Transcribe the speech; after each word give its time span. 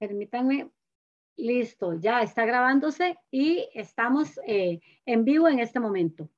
Permítanme. 0.00 0.70
Listo, 1.36 1.92
ya 2.00 2.22
está 2.22 2.46
grabándose 2.46 3.18
y 3.30 3.68
estamos 3.74 4.40
eh, 4.46 4.80
en 5.04 5.24
vivo 5.24 5.46
en 5.46 5.58
este 5.58 5.78
momento. 5.78 6.30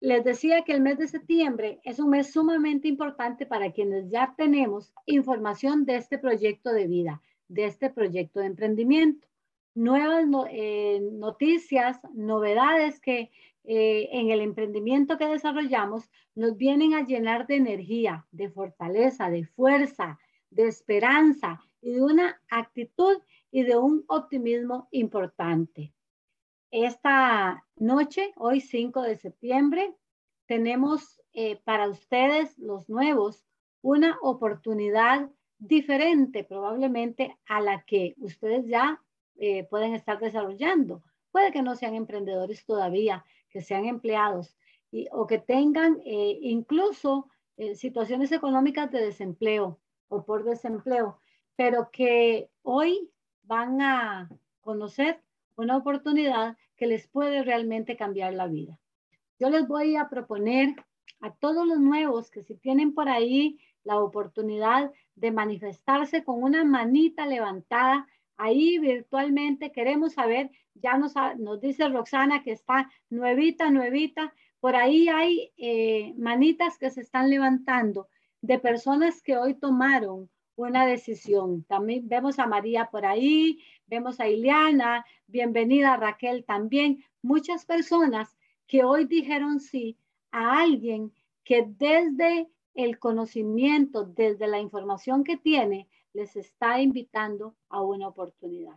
Les 0.00 0.24
decía 0.24 0.62
que 0.62 0.72
el 0.72 0.80
mes 0.80 0.98
de 0.98 1.08
septiembre 1.08 1.80
es 1.84 1.98
un 1.98 2.10
mes 2.10 2.32
sumamente 2.32 2.88
importante 2.88 3.44
para 3.44 3.72
quienes 3.72 4.10
ya 4.10 4.34
tenemos 4.36 4.92
información 5.04 5.84
de 5.84 5.96
este 5.96 6.18
proyecto 6.18 6.72
de 6.72 6.86
vida, 6.86 7.22
de 7.48 7.66
este 7.66 7.90
proyecto 7.90 8.40
de 8.40 8.46
emprendimiento. 8.46 9.28
Nuevas 9.74 10.24
eh, 10.50 11.00
noticias, 11.12 12.00
novedades 12.14 13.00
que 13.00 13.30
eh, 13.64 14.08
en 14.12 14.30
el 14.30 14.40
emprendimiento 14.40 15.18
que 15.18 15.26
desarrollamos 15.26 16.10
nos 16.34 16.56
vienen 16.56 16.94
a 16.94 17.04
llenar 17.04 17.46
de 17.46 17.56
energía, 17.56 18.26
de 18.30 18.48
fortaleza, 18.48 19.28
de 19.28 19.44
fuerza, 19.44 20.18
de 20.50 20.68
esperanza 20.68 21.60
y 21.84 21.92
de 21.92 22.02
una 22.02 22.40
actitud 22.48 23.18
y 23.50 23.62
de 23.62 23.76
un 23.76 24.04
optimismo 24.08 24.88
importante. 24.90 25.92
Esta 26.70 27.62
noche, 27.76 28.32
hoy 28.36 28.62
5 28.62 29.02
de 29.02 29.16
septiembre, 29.16 29.94
tenemos 30.46 31.20
eh, 31.34 31.60
para 31.62 31.88
ustedes, 31.90 32.58
los 32.58 32.88
nuevos, 32.88 33.44
una 33.82 34.16
oportunidad 34.22 35.30
diferente 35.58 36.42
probablemente 36.42 37.36
a 37.46 37.60
la 37.60 37.84
que 37.84 38.14
ustedes 38.16 38.66
ya 38.66 39.02
eh, 39.36 39.64
pueden 39.64 39.94
estar 39.94 40.18
desarrollando. 40.18 41.02
Puede 41.32 41.52
que 41.52 41.62
no 41.62 41.76
sean 41.76 41.94
emprendedores 41.94 42.64
todavía, 42.64 43.26
que 43.50 43.60
sean 43.60 43.84
empleados 43.84 44.56
y, 44.90 45.06
o 45.12 45.26
que 45.26 45.38
tengan 45.38 46.00
eh, 46.06 46.38
incluso 46.40 47.28
situaciones 47.76 48.32
económicas 48.32 48.90
de 48.90 49.00
desempleo 49.00 49.78
o 50.08 50.24
por 50.24 50.42
desempleo, 50.42 51.20
pero 51.56 51.90
que 51.90 52.50
hoy 52.62 53.10
van 53.42 53.80
a 53.80 54.28
conocer 54.60 55.20
una 55.56 55.76
oportunidad 55.76 56.56
que 56.76 56.86
les 56.86 57.06
puede 57.06 57.42
realmente 57.42 57.96
cambiar 57.96 58.34
la 58.34 58.46
vida. 58.46 58.78
Yo 59.38 59.50
les 59.50 59.68
voy 59.68 59.96
a 59.96 60.08
proponer 60.08 60.74
a 61.20 61.32
todos 61.32 61.66
los 61.66 61.78
nuevos 61.78 62.30
que 62.30 62.42
si 62.42 62.54
tienen 62.56 62.94
por 62.94 63.08
ahí 63.08 63.58
la 63.84 63.98
oportunidad 63.98 64.90
de 65.14 65.30
manifestarse 65.30 66.24
con 66.24 66.42
una 66.42 66.64
manita 66.64 67.26
levantada, 67.26 68.06
ahí 68.36 68.78
virtualmente 68.78 69.70
queremos 69.70 70.14
saber, 70.14 70.50
ya 70.74 70.98
nos, 70.98 71.14
dice 71.60 71.88
Roxana 71.88 72.42
que 72.42 72.52
está 72.52 72.90
nuevita, 73.10 73.70
nuevita, 73.70 74.34
por 74.60 74.76
ahí 74.76 75.08
hay 75.08 75.52
eh, 75.56 76.14
manitas 76.16 76.78
que 76.78 76.90
se 76.90 77.02
están 77.02 77.30
levantando 77.30 78.08
de 78.40 78.58
personas 78.58 79.22
que 79.22 79.36
hoy 79.36 79.54
tomaron 79.54 80.30
una 80.56 80.86
decisión. 80.86 81.64
También 81.64 82.08
vemos 82.08 82.38
a 82.38 82.46
María 82.46 82.90
por 82.90 83.04
ahí, 83.06 83.60
vemos 83.86 84.20
a 84.20 84.28
Ileana, 84.28 85.04
bienvenida 85.26 85.96
Raquel 85.96 86.44
también. 86.44 87.04
Muchas 87.22 87.66
personas 87.66 88.36
que 88.66 88.84
hoy 88.84 89.06
dijeron 89.06 89.60
sí 89.60 89.98
a 90.30 90.60
alguien 90.60 91.12
que 91.42 91.66
desde 91.66 92.48
el 92.74 92.98
conocimiento, 92.98 94.04
desde 94.04 94.46
la 94.46 94.60
información 94.60 95.24
que 95.24 95.36
tiene, 95.36 95.88
les 96.12 96.36
está 96.36 96.80
invitando 96.80 97.56
a 97.68 97.82
una 97.82 98.08
oportunidad. 98.08 98.76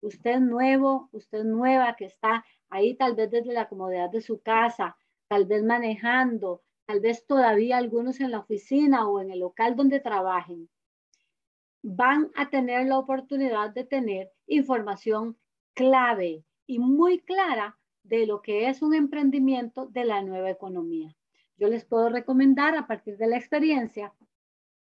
Usted 0.00 0.38
nuevo, 0.38 1.08
usted 1.12 1.44
nueva 1.44 1.96
que 1.96 2.04
está 2.04 2.44
ahí 2.70 2.94
tal 2.94 3.16
vez 3.16 3.30
desde 3.30 3.52
la 3.52 3.68
comodidad 3.68 4.10
de 4.10 4.20
su 4.20 4.40
casa, 4.40 4.96
tal 5.26 5.46
vez 5.46 5.64
manejando, 5.64 6.62
tal 6.86 7.00
vez 7.00 7.26
todavía 7.26 7.76
algunos 7.76 8.20
en 8.20 8.30
la 8.30 8.38
oficina 8.38 9.08
o 9.08 9.20
en 9.20 9.32
el 9.32 9.40
local 9.40 9.74
donde 9.74 9.98
trabajen 9.98 10.68
van 11.82 12.30
a 12.34 12.50
tener 12.50 12.86
la 12.86 12.98
oportunidad 12.98 13.70
de 13.70 13.84
tener 13.84 14.32
información 14.46 15.36
clave 15.74 16.44
y 16.66 16.78
muy 16.78 17.20
clara 17.20 17.78
de 18.02 18.26
lo 18.26 18.42
que 18.42 18.68
es 18.68 18.82
un 18.82 18.94
emprendimiento 18.94 19.86
de 19.86 20.04
la 20.04 20.22
nueva 20.22 20.50
economía. 20.50 21.14
Yo 21.56 21.68
les 21.68 21.84
puedo 21.84 22.08
recomendar 22.08 22.76
a 22.76 22.86
partir 22.86 23.16
de 23.16 23.28
la 23.28 23.36
experiencia 23.36 24.12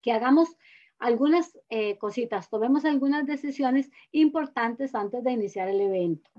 que 0.01 0.11
hagamos 0.11 0.55
algunas 0.99 1.57
eh, 1.69 1.97
cositas, 1.97 2.49
tomemos 2.49 2.85
algunas 2.85 3.25
decisiones 3.25 3.89
importantes 4.11 4.95
antes 4.95 5.23
de 5.23 5.31
iniciar 5.31 5.67
el 5.67 5.81
evento. 5.81 6.29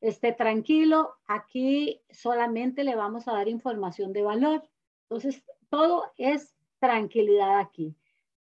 Esté 0.00 0.32
tranquilo, 0.32 1.16
aquí 1.26 2.00
solamente 2.10 2.84
le 2.84 2.94
vamos 2.94 3.26
a 3.26 3.32
dar 3.32 3.48
información 3.48 4.12
de 4.12 4.22
valor. 4.22 4.62
Entonces, 5.02 5.44
todo 5.68 6.12
es 6.16 6.54
tranquilidad 6.78 7.58
aquí 7.58 7.97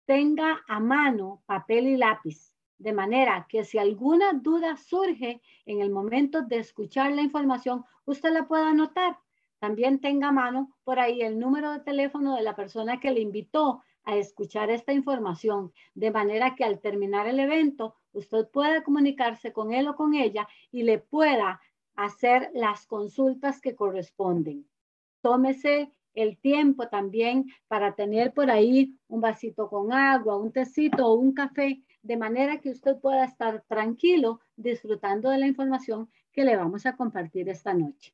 tenga 0.06 0.64
a 0.68 0.80
mano 0.80 1.42
papel 1.46 1.88
y 1.88 1.98
lápiz, 1.98 2.54
de 2.78 2.94
manera 2.94 3.48
que 3.50 3.64
si 3.64 3.78
alguna 3.78 4.34
duda 4.34 4.78
surge 4.78 5.42
en 5.66 5.82
el 5.82 5.90
momento 5.90 6.42
de 6.42 6.58
escuchar 6.58 7.12
la 7.14 7.22
información, 7.22 7.86
usted 8.06 8.32
la 8.32 8.48
pueda 8.48 8.70
anotar. 8.70 9.18
También 9.60 10.00
tenga 10.00 10.30
a 10.30 10.32
mano 10.34 10.76
por 10.84 11.00
ahí 11.00 11.22
el 11.22 11.40
número 11.40 11.72
de 11.72 11.80
teléfono 11.80 12.36
de 12.36 12.44
la 12.44 12.56
persona 12.56 13.00
que 13.00 13.12
le 13.12 13.22
invitó 13.22 13.82
a 14.04 14.16
escuchar 14.16 14.70
esta 14.70 14.94
información, 14.94 15.74
de 15.96 16.12
manera 16.12 16.56
que 16.56 16.64
al 16.64 16.80
terminar 16.80 17.28
el 17.28 17.40
evento, 17.40 17.96
usted 18.14 18.48
pueda 18.50 18.84
comunicarse 18.84 19.52
con 19.52 19.74
él 19.74 19.88
o 19.88 19.96
con 19.96 20.14
ella 20.14 20.48
y 20.72 20.84
le 20.84 21.00
pueda 21.00 21.60
hacer 21.96 22.52
las 22.54 22.86
consultas 22.86 23.60
que 23.62 23.76
corresponden. 23.76 24.70
Tómese 25.22 25.92
el 26.16 26.38
tiempo 26.38 26.88
también 26.88 27.46
para 27.68 27.94
tener 27.94 28.34
por 28.34 28.50
ahí 28.50 28.98
un 29.08 29.22
vasito 29.22 29.70
con 29.70 29.94
agua, 29.94 30.38
un 30.38 30.52
tecito 30.52 31.06
o 31.06 31.14
un 31.14 31.34
café, 31.34 31.84
de 32.02 32.18
manera 32.18 32.62
que 32.62 32.70
usted 32.70 32.98
pueda 33.00 33.26
estar 33.26 33.64
tranquilo 33.68 34.40
disfrutando 34.56 35.30
de 35.30 35.38
la 35.38 35.48
información 35.48 36.09
que 36.31 36.46
le 36.46 36.56
vamos 36.56 36.86
a 36.86 36.96
compartir 36.96 37.50
esta 37.50 37.74
noche. 37.74 38.14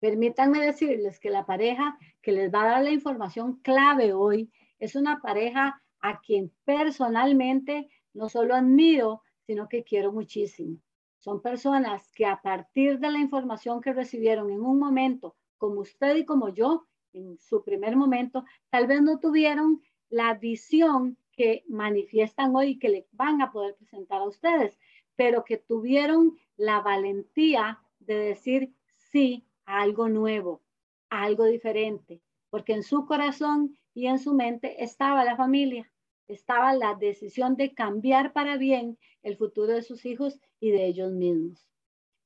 Permítanme 0.00 0.64
decirles 0.64 1.20
que 1.20 1.28
la 1.28 1.44
pareja 1.44 1.98
que 2.22 2.32
les 2.32 2.52
va 2.52 2.62
a 2.62 2.70
dar 2.70 2.82
la 2.82 2.90
información 2.90 3.60
clave 3.60 4.14
hoy 4.14 4.50
es 4.78 4.96
una 4.96 5.20
pareja 5.20 5.82
a 6.00 6.20
quien 6.20 6.50
personalmente 6.64 7.90
no 8.14 8.30
solo 8.30 8.54
admiro, 8.54 9.22
sino 9.46 9.68
que 9.68 9.84
quiero 9.84 10.12
muchísimo. 10.12 10.78
Son 11.18 11.42
personas 11.42 12.10
que 12.12 12.24
a 12.24 12.40
partir 12.40 12.98
de 12.98 13.10
la 13.10 13.18
información 13.18 13.82
que 13.82 13.92
recibieron 13.92 14.50
en 14.50 14.62
un 14.62 14.78
momento 14.78 15.36
como 15.60 15.82
usted 15.82 16.16
y 16.16 16.24
como 16.24 16.48
yo, 16.48 16.86
en 17.12 17.38
su 17.38 17.62
primer 17.62 17.94
momento, 17.94 18.44
tal 18.70 18.86
vez 18.86 19.02
no 19.02 19.20
tuvieron 19.20 19.82
la 20.08 20.34
visión 20.34 21.18
que 21.36 21.64
manifiestan 21.68 22.56
hoy 22.56 22.70
y 22.70 22.78
que 22.78 22.88
le 22.88 23.06
van 23.12 23.42
a 23.42 23.52
poder 23.52 23.76
presentar 23.76 24.22
a 24.22 24.28
ustedes, 24.28 24.78
pero 25.16 25.44
que 25.44 25.58
tuvieron 25.58 26.36
la 26.56 26.80
valentía 26.80 27.78
de 27.98 28.14
decir 28.14 28.72
sí 28.96 29.46
a 29.66 29.82
algo 29.82 30.08
nuevo, 30.08 30.62
a 31.10 31.24
algo 31.24 31.44
diferente, 31.44 32.22
porque 32.48 32.72
en 32.72 32.82
su 32.82 33.04
corazón 33.04 33.76
y 33.92 34.06
en 34.06 34.18
su 34.18 34.34
mente 34.34 34.82
estaba 34.82 35.24
la 35.24 35.36
familia, 35.36 35.92
estaba 36.26 36.72
la 36.72 36.94
decisión 36.94 37.54
de 37.56 37.74
cambiar 37.74 38.32
para 38.32 38.56
bien 38.56 38.98
el 39.22 39.36
futuro 39.36 39.74
de 39.74 39.82
sus 39.82 40.06
hijos 40.06 40.40
y 40.58 40.70
de 40.70 40.86
ellos 40.86 41.12
mismos. 41.12 41.68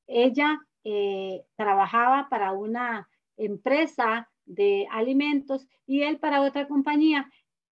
Ella 0.07 0.61
eh, 0.85 1.43
trabajaba 1.57 2.29
para 2.29 2.53
una 2.53 3.09
empresa 3.37 4.29
de 4.45 4.87
alimentos 4.91 5.67
y 5.85 6.03
él 6.03 6.19
para 6.19 6.41
otra 6.41 6.67
compañía. 6.67 7.31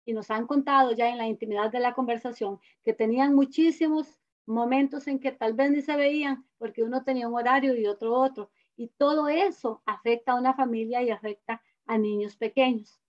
Y 0.05 0.13
nos 0.13 0.31
han 0.31 0.47
contado 0.47 0.91
ya 0.93 1.09
en 1.09 1.17
la 1.17 1.27
intimidad 1.27 1.71
de 1.71 1.79
la 1.79 1.93
conversación 1.93 2.59
que 2.83 2.93
tenían 2.93 3.35
muchísimos 3.35 4.19
momentos 4.45 5.07
en 5.07 5.19
que 5.19 5.31
tal 5.31 5.53
vez 5.53 5.69
ni 5.71 5.81
se 5.81 5.95
veían 5.95 6.45
porque 6.57 6.83
uno 6.83 7.03
tenía 7.03 7.27
un 7.27 7.35
horario 7.35 7.75
y 7.75 7.85
otro 7.85 8.13
otro. 8.13 8.49
Y 8.75 8.87
todo 8.87 9.27
eso 9.27 9.81
afecta 9.85 10.31
a 10.31 10.39
una 10.39 10.53
familia 10.53 11.03
y 11.03 11.11
afecta 11.11 11.61
a 11.85 11.97
niños 11.97 12.37
pequeños. 12.37 12.99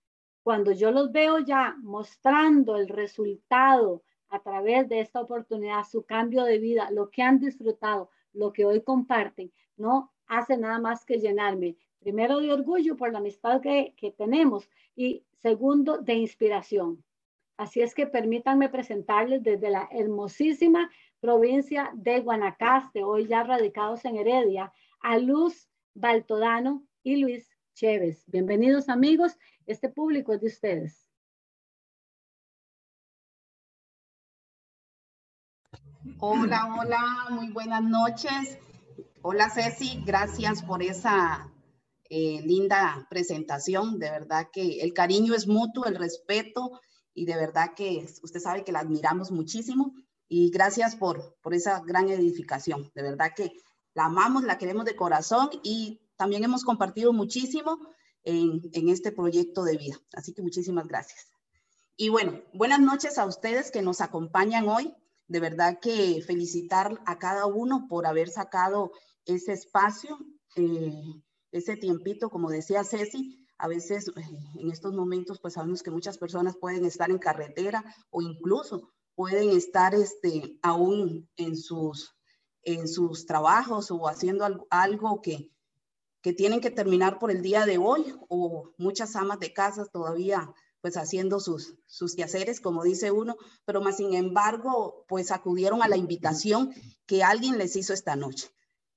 Cuando 0.43 0.73
yo 0.73 0.91
los 0.91 1.13
veo 1.13 1.39
ya 1.39 1.77
mostrando 1.81 2.77
el 2.77 2.89
resultado 2.89 4.03
a 4.29 4.41
través 4.41 4.89
de 4.89 5.01
esta 5.01 5.21
oportunidad, 5.21 5.85
su 5.85 6.05
cambio 6.05 6.45
de 6.45 6.59
vida, 6.59 6.91
lo 6.91 7.11
que 7.11 7.23
han 7.23 7.39
disfrutado, 7.39 8.11
lo 8.33 8.53
que 8.53 8.65
hoy 8.65 8.83
comparten, 8.83 9.53
no 9.77 10.13
hace 10.27 10.57
nada 10.57 10.79
más 10.79 11.05
que 11.05 11.19
llenarme 11.19 11.77
Primero 12.01 12.41
de 12.41 12.51
orgullo 12.51 12.97
por 12.97 13.13
la 13.13 13.19
amistad 13.19 13.61
que, 13.61 13.95
tenemos 14.17 14.71
y 14.97 15.23
segundo 15.43 15.99
de 15.99 16.15
inspiración. 16.15 17.05
Así 17.59 17.83
es 17.83 17.95
que 17.95 18.07
permítanme 18.07 18.71
presentarles 18.71 19.43
desde 19.43 19.69
la 19.69 19.87
hermosísima 19.93 20.91
provincia 21.21 21.91
de 21.95 22.21
Guanacaste, 22.21 23.05
hoy 23.05 23.27
ya 23.27 23.43
radicados 23.43 24.03
en 24.07 24.17
Heredia, 24.17 24.73
a 25.03 25.19
Luz 25.19 25.69
Baltodano 25.93 26.83
y 27.03 27.17
Luis 27.17 27.55
Chévez. 27.75 28.25
Bienvenidos 28.27 28.89
amigos, 28.89 29.37
este 29.67 29.91
público 29.91 30.33
es 30.33 30.41
de 30.41 30.47
ustedes. 30.47 31.07
Hola, 36.19 36.77
hola, 36.79 37.27
muy 37.29 37.51
buenas 37.51 37.83
noches. 37.83 38.59
Hola 39.21 39.51
Ceci, 39.51 40.03
gracias 40.07 40.63
por 40.63 40.83
esa 40.83 41.51
eh, 42.11 42.43
linda 42.45 43.07
presentación. 43.09 43.99
De 43.99 44.11
verdad 44.11 44.49
que 44.53 44.81
el 44.81 44.93
cariño 44.93 45.35
es 45.35 45.47
mutuo, 45.47 45.87
el 45.87 45.97
respeto 45.97 46.81
y 47.15 47.25
de 47.25 47.37
verdad 47.37 47.75
que 47.75 48.07
usted 48.23 48.41
sabe 48.41 48.65
que 48.65 48.73
la 48.73 48.81
admiramos 48.81 49.31
muchísimo. 49.31 49.95
y 50.33 50.51
gracias 50.51 50.95
por, 50.95 51.37
por 51.43 51.55
esa 51.55 51.81
gran 51.81 52.09
edificación. 52.09 52.91
De 52.95 53.03
verdad 53.03 53.33
que 53.35 53.53
la 53.95 54.05
amamos, 54.05 54.45
la 54.45 54.59
queremos 54.59 54.85
de 54.85 54.95
corazón 54.95 55.51
y 55.65 56.01
también 56.17 56.45
hemos 56.45 56.65
compartido 56.65 57.13
muchísimo 57.13 57.79
en, 58.23 58.61
en 58.73 58.89
este 58.89 59.11
proyecto 59.11 59.65
de 59.65 59.77
vida. 59.77 59.99
Así 60.13 60.33
que 60.33 60.43
muchísimas 60.43 60.87
gracias. 60.87 61.31
Y 61.97 62.09
bueno, 62.09 62.41
buenas 62.55 62.81
noches 62.81 63.19
a 63.19 63.27
ustedes 63.27 63.71
que 63.71 63.83
nos 63.83 64.01
acompañan 64.01 64.69
hoy. 64.69 64.95
De 65.27 65.41
verdad 65.41 65.79
que 65.81 66.23
felicitar 66.27 67.01
a 67.07 67.19
cada 67.19 67.47
uno 67.47 67.87
por 67.89 68.07
haber 68.07 68.29
sacado 68.31 68.93
ese 69.27 69.53
espacio, 69.53 70.19
eh, 70.57 70.93
ese 71.53 71.77
tiempito, 71.77 72.31
como 72.31 72.51
decía 72.51 72.85
Ceci, 72.85 73.47
a 73.59 73.69
veces 73.69 74.09
eh, 74.09 74.13
en 74.59 74.71
estos 74.71 74.95
momentos 74.95 75.39
pues 75.41 75.55
sabemos 75.55 75.83
que 75.83 75.91
muchas 75.91 76.19
personas 76.19 76.57
pueden 76.57 76.85
estar 76.85 77.11
en 77.11 77.19
carretera 77.19 77.85
o 78.11 78.23
incluso 78.23 78.91
pueden 79.15 79.51
estar 79.51 79.95
este, 79.95 80.59
aún 80.63 81.29
en 81.37 81.57
sus, 81.57 82.17
en 82.63 82.89
sus 82.89 83.27
trabajos 83.27 83.91
o 83.91 84.09
haciendo 84.09 84.45
algo, 84.45 84.67
algo 84.71 85.21
que, 85.21 85.51
que 86.23 86.33
tienen 86.33 86.61
que 86.61 86.71
terminar 86.71 87.19
por 87.19 87.31
el 87.31 87.43
día 87.43 87.67
de 87.67 87.79
hoy 87.79 88.15
o 88.29 88.73
muchas 88.79 89.17
amas 89.17 89.39
de 89.41 89.53
casa 89.53 89.85
todavía 89.87 90.53
pues 90.81 90.97
haciendo 90.97 91.41
sus, 91.41 91.75
sus 91.87 92.15
quehaceres, 92.15 92.61
como 92.61 92.83
dice 92.83 93.11
uno, 93.11 93.37
pero 93.65 93.81
más 93.81 93.99
sin 93.99 94.15
embargo, 94.15 95.05
pues 95.09 95.31
acudieron 95.31 95.83
a 95.83 95.89
la 95.89 95.97
invitación 95.97 96.73
que 97.07 97.23
alguien 97.23 97.59
les 97.59 97.77
hizo 97.77 97.93
esta 97.93 98.17
noche. 98.17 98.49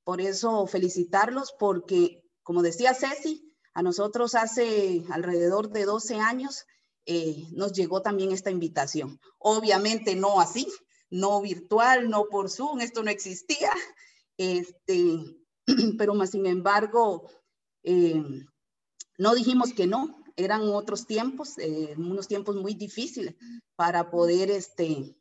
Por 0.04 0.22
eso 0.22 0.66
felicitarlos 0.68 1.54
porque, 1.58 2.23
como 2.44 2.62
decía 2.62 2.94
Ceci, 2.94 3.54
a 3.74 3.81
nosotros 3.81 4.36
hace 4.36 5.04
alrededor 5.10 5.69
de 5.69 5.86
12 5.86 6.16
años 6.16 6.66
eh, 7.06 7.48
nos 7.51 7.74
llegó 7.74 8.01
también 8.01 8.31
esta 8.31 8.51
invitación. 8.51 9.19
Obviamente 9.40 10.16
no 10.16 10.40
así, 10.40 10.68
no 11.10 11.42
virtual, 11.42 12.10
no 12.10 12.25
por 12.25 12.50
Zoom, 12.50 12.81
esto 12.81 13.04
no 13.04 13.10
existía, 13.10 13.72
este, 14.38 15.38
pero 15.98 16.13
más 16.13 16.31
sin 16.31 16.45
embargo, 16.45 17.30
eh, 17.84 18.24
no 19.18 19.36
dijimos 19.36 19.74
que 19.74 19.88
no, 19.88 20.24
eran 20.36 20.62
otros 20.63 21.06
tiempos, 21.06 21.57
eh, 21.57 21.94
unos 21.98 22.28
tiempos 22.28 22.56
muy 22.56 22.74
difíciles 22.74 23.36
para 23.75 24.10
poder 24.10 24.50
este, 24.50 25.16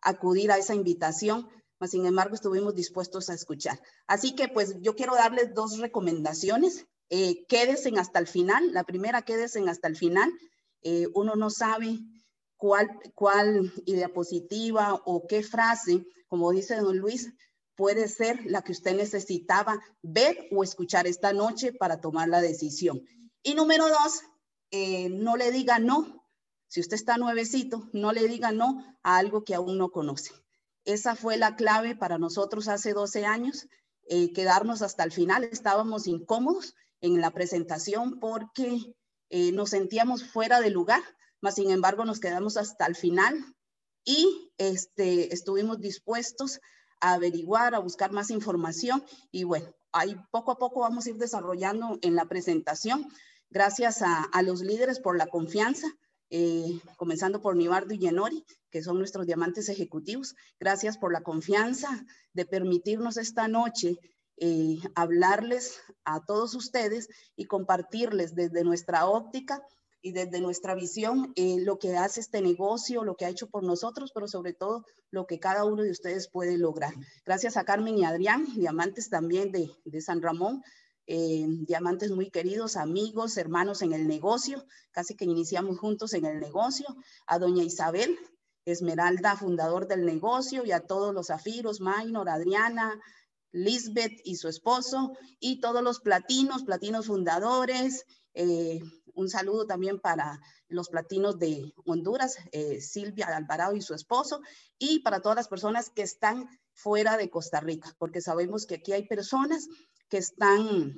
acudir 0.00 0.52
a 0.52 0.58
esa 0.58 0.74
invitación, 0.74 1.48
mas 1.84 1.90
sin 1.90 2.06
embargo 2.06 2.34
estuvimos 2.34 2.74
dispuestos 2.74 3.28
a 3.28 3.34
escuchar. 3.34 3.78
Así 4.06 4.34
que 4.34 4.48
pues 4.48 4.80
yo 4.80 4.96
quiero 4.96 5.14
darles 5.16 5.52
dos 5.52 5.76
recomendaciones. 5.76 6.86
Eh, 7.10 7.44
quédense 7.46 7.92
hasta 7.98 8.20
el 8.20 8.26
final. 8.26 8.72
La 8.72 8.84
primera, 8.84 9.20
quédense 9.20 9.60
hasta 9.68 9.86
el 9.86 9.94
final. 9.94 10.32
Eh, 10.80 11.08
uno 11.12 11.34
no 11.36 11.50
sabe 11.50 11.98
cuál, 12.56 12.88
cuál 13.14 13.70
idea 13.84 14.08
positiva 14.08 14.94
o 15.04 15.26
qué 15.26 15.42
frase, 15.42 16.06
como 16.26 16.52
dice 16.52 16.76
don 16.76 16.96
Luis, 16.96 17.34
puede 17.74 18.08
ser 18.08 18.40
la 18.46 18.62
que 18.62 18.72
usted 18.72 18.96
necesitaba 18.96 19.78
ver 20.00 20.48
o 20.52 20.64
escuchar 20.64 21.06
esta 21.06 21.34
noche 21.34 21.74
para 21.74 22.00
tomar 22.00 22.30
la 22.30 22.40
decisión. 22.40 23.02
Y 23.42 23.52
número 23.52 23.90
dos, 23.90 24.22
eh, 24.70 25.10
no 25.10 25.36
le 25.36 25.52
diga 25.52 25.78
no. 25.78 26.24
Si 26.68 26.80
usted 26.80 26.94
está 26.94 27.18
nuevecito, 27.18 27.90
no 27.92 28.10
le 28.12 28.26
diga 28.26 28.52
no 28.52 28.82
a 29.02 29.18
algo 29.18 29.44
que 29.44 29.54
aún 29.54 29.76
no 29.76 29.90
conoce. 29.90 30.32
Esa 30.84 31.16
fue 31.16 31.36
la 31.36 31.56
clave 31.56 31.96
para 31.96 32.18
nosotros 32.18 32.68
hace 32.68 32.92
12 32.92 33.24
años, 33.24 33.68
eh, 34.08 34.32
quedarnos 34.32 34.82
hasta 34.82 35.04
el 35.04 35.12
final. 35.12 35.44
Estábamos 35.44 36.06
incómodos 36.06 36.74
en 37.00 37.20
la 37.20 37.30
presentación 37.30 38.20
porque 38.20 38.94
eh, 39.30 39.52
nos 39.52 39.70
sentíamos 39.70 40.24
fuera 40.24 40.60
de 40.60 40.70
lugar, 40.70 41.02
mas 41.40 41.54
sin 41.56 41.70
embargo 41.70 42.04
nos 42.04 42.20
quedamos 42.20 42.56
hasta 42.56 42.86
el 42.86 42.96
final 42.96 43.34
y 44.04 44.52
este, 44.58 45.32
estuvimos 45.32 45.80
dispuestos 45.80 46.60
a 47.00 47.14
averiguar, 47.14 47.74
a 47.74 47.78
buscar 47.78 48.12
más 48.12 48.30
información 48.30 49.04
y 49.30 49.44
bueno, 49.44 49.74
ahí 49.92 50.16
poco 50.30 50.52
a 50.52 50.58
poco 50.58 50.80
vamos 50.80 51.06
a 51.06 51.10
ir 51.10 51.16
desarrollando 51.16 51.98
en 52.02 52.14
la 52.14 52.26
presentación 52.26 53.08
Gracias 53.54 54.02
a, 54.02 54.42
los 54.42 54.62
líderes 54.62 54.98
por 54.98 55.16
la 55.16 55.28
confianza, 55.28 55.86
eh, 56.36 56.80
comenzando 56.96 57.40
por 57.40 57.54
Nibardo 57.54 57.94
y 57.94 57.98
Yenori, 58.00 58.44
que 58.68 58.82
son 58.82 58.98
nuestros 58.98 59.24
diamantes 59.24 59.68
ejecutivos. 59.68 60.34
Gracias 60.58 60.98
por 60.98 61.12
la 61.12 61.22
confianza 61.22 62.04
de 62.32 62.44
permitirnos 62.44 63.18
esta 63.18 63.46
noche 63.46 64.00
eh, 64.38 64.78
hablarles 64.96 65.78
a 66.04 66.24
todos 66.26 66.56
ustedes 66.56 67.08
y 67.36 67.44
compartirles 67.44 68.34
desde 68.34 68.64
nuestra 68.64 69.06
óptica 69.06 69.62
y 70.02 70.10
desde 70.10 70.40
nuestra 70.40 70.74
visión 70.74 71.32
eh, 71.36 71.58
lo 71.60 71.78
que 71.78 71.96
hace 71.96 72.18
este 72.18 72.42
negocio, 72.42 73.04
lo 73.04 73.14
que 73.14 73.26
ha 73.26 73.30
hecho 73.30 73.48
por 73.48 73.62
nosotros, 73.62 74.10
pero 74.12 74.26
sobre 74.26 74.54
todo 74.54 74.84
lo 75.12 75.28
que 75.28 75.38
cada 75.38 75.64
uno 75.64 75.84
de 75.84 75.92
ustedes 75.92 76.28
puede 76.28 76.58
lograr. 76.58 76.94
Gracias 77.24 77.56
a 77.56 77.64
Carmen 77.64 77.96
y 77.96 78.04
Adrián, 78.04 78.44
diamantes 78.56 79.08
también 79.08 79.52
de, 79.52 79.70
de 79.84 80.00
San 80.00 80.20
Ramón, 80.20 80.64
eh, 81.06 81.44
diamantes 81.48 82.10
muy 82.10 82.30
queridos, 82.30 82.76
amigos, 82.76 83.36
hermanos 83.36 83.82
en 83.82 83.92
el 83.92 84.08
negocio, 84.08 84.64
casi 84.90 85.14
que 85.14 85.24
iniciamos 85.24 85.78
juntos 85.78 86.14
en 86.14 86.24
el 86.24 86.40
negocio, 86.40 86.86
a 87.26 87.38
doña 87.38 87.62
Isabel 87.62 88.18
Esmeralda, 88.64 89.36
fundador 89.36 89.86
del 89.86 90.06
negocio, 90.06 90.64
y 90.64 90.72
a 90.72 90.80
todos 90.80 91.12
los 91.14 91.26
zafiros, 91.26 91.80
Maynor, 91.80 92.28
Adriana, 92.28 92.98
Lisbeth 93.52 94.20
y 94.24 94.36
su 94.36 94.48
esposo, 94.48 95.12
y 95.38 95.60
todos 95.60 95.82
los 95.82 96.00
platinos, 96.00 96.64
platinos 96.64 97.06
fundadores. 97.06 98.04
Eh, 98.32 98.80
un 99.14 99.28
saludo 99.28 99.66
también 99.66 100.00
para 100.00 100.40
los 100.68 100.88
platinos 100.88 101.38
de 101.38 101.72
Honduras, 101.84 102.36
eh, 102.52 102.80
Silvia 102.80 103.26
Alvarado 103.26 103.76
y 103.76 103.82
su 103.82 103.94
esposo, 103.94 104.40
y 104.78 105.00
para 105.00 105.20
todas 105.20 105.36
las 105.36 105.48
personas 105.48 105.90
que 105.90 106.02
están 106.02 106.48
fuera 106.72 107.16
de 107.16 107.30
Costa 107.30 107.60
Rica, 107.60 107.94
porque 107.98 108.20
sabemos 108.20 108.66
que 108.66 108.76
aquí 108.76 108.92
hay 108.92 109.06
personas 109.06 109.68
que 110.08 110.18
están 110.18 110.94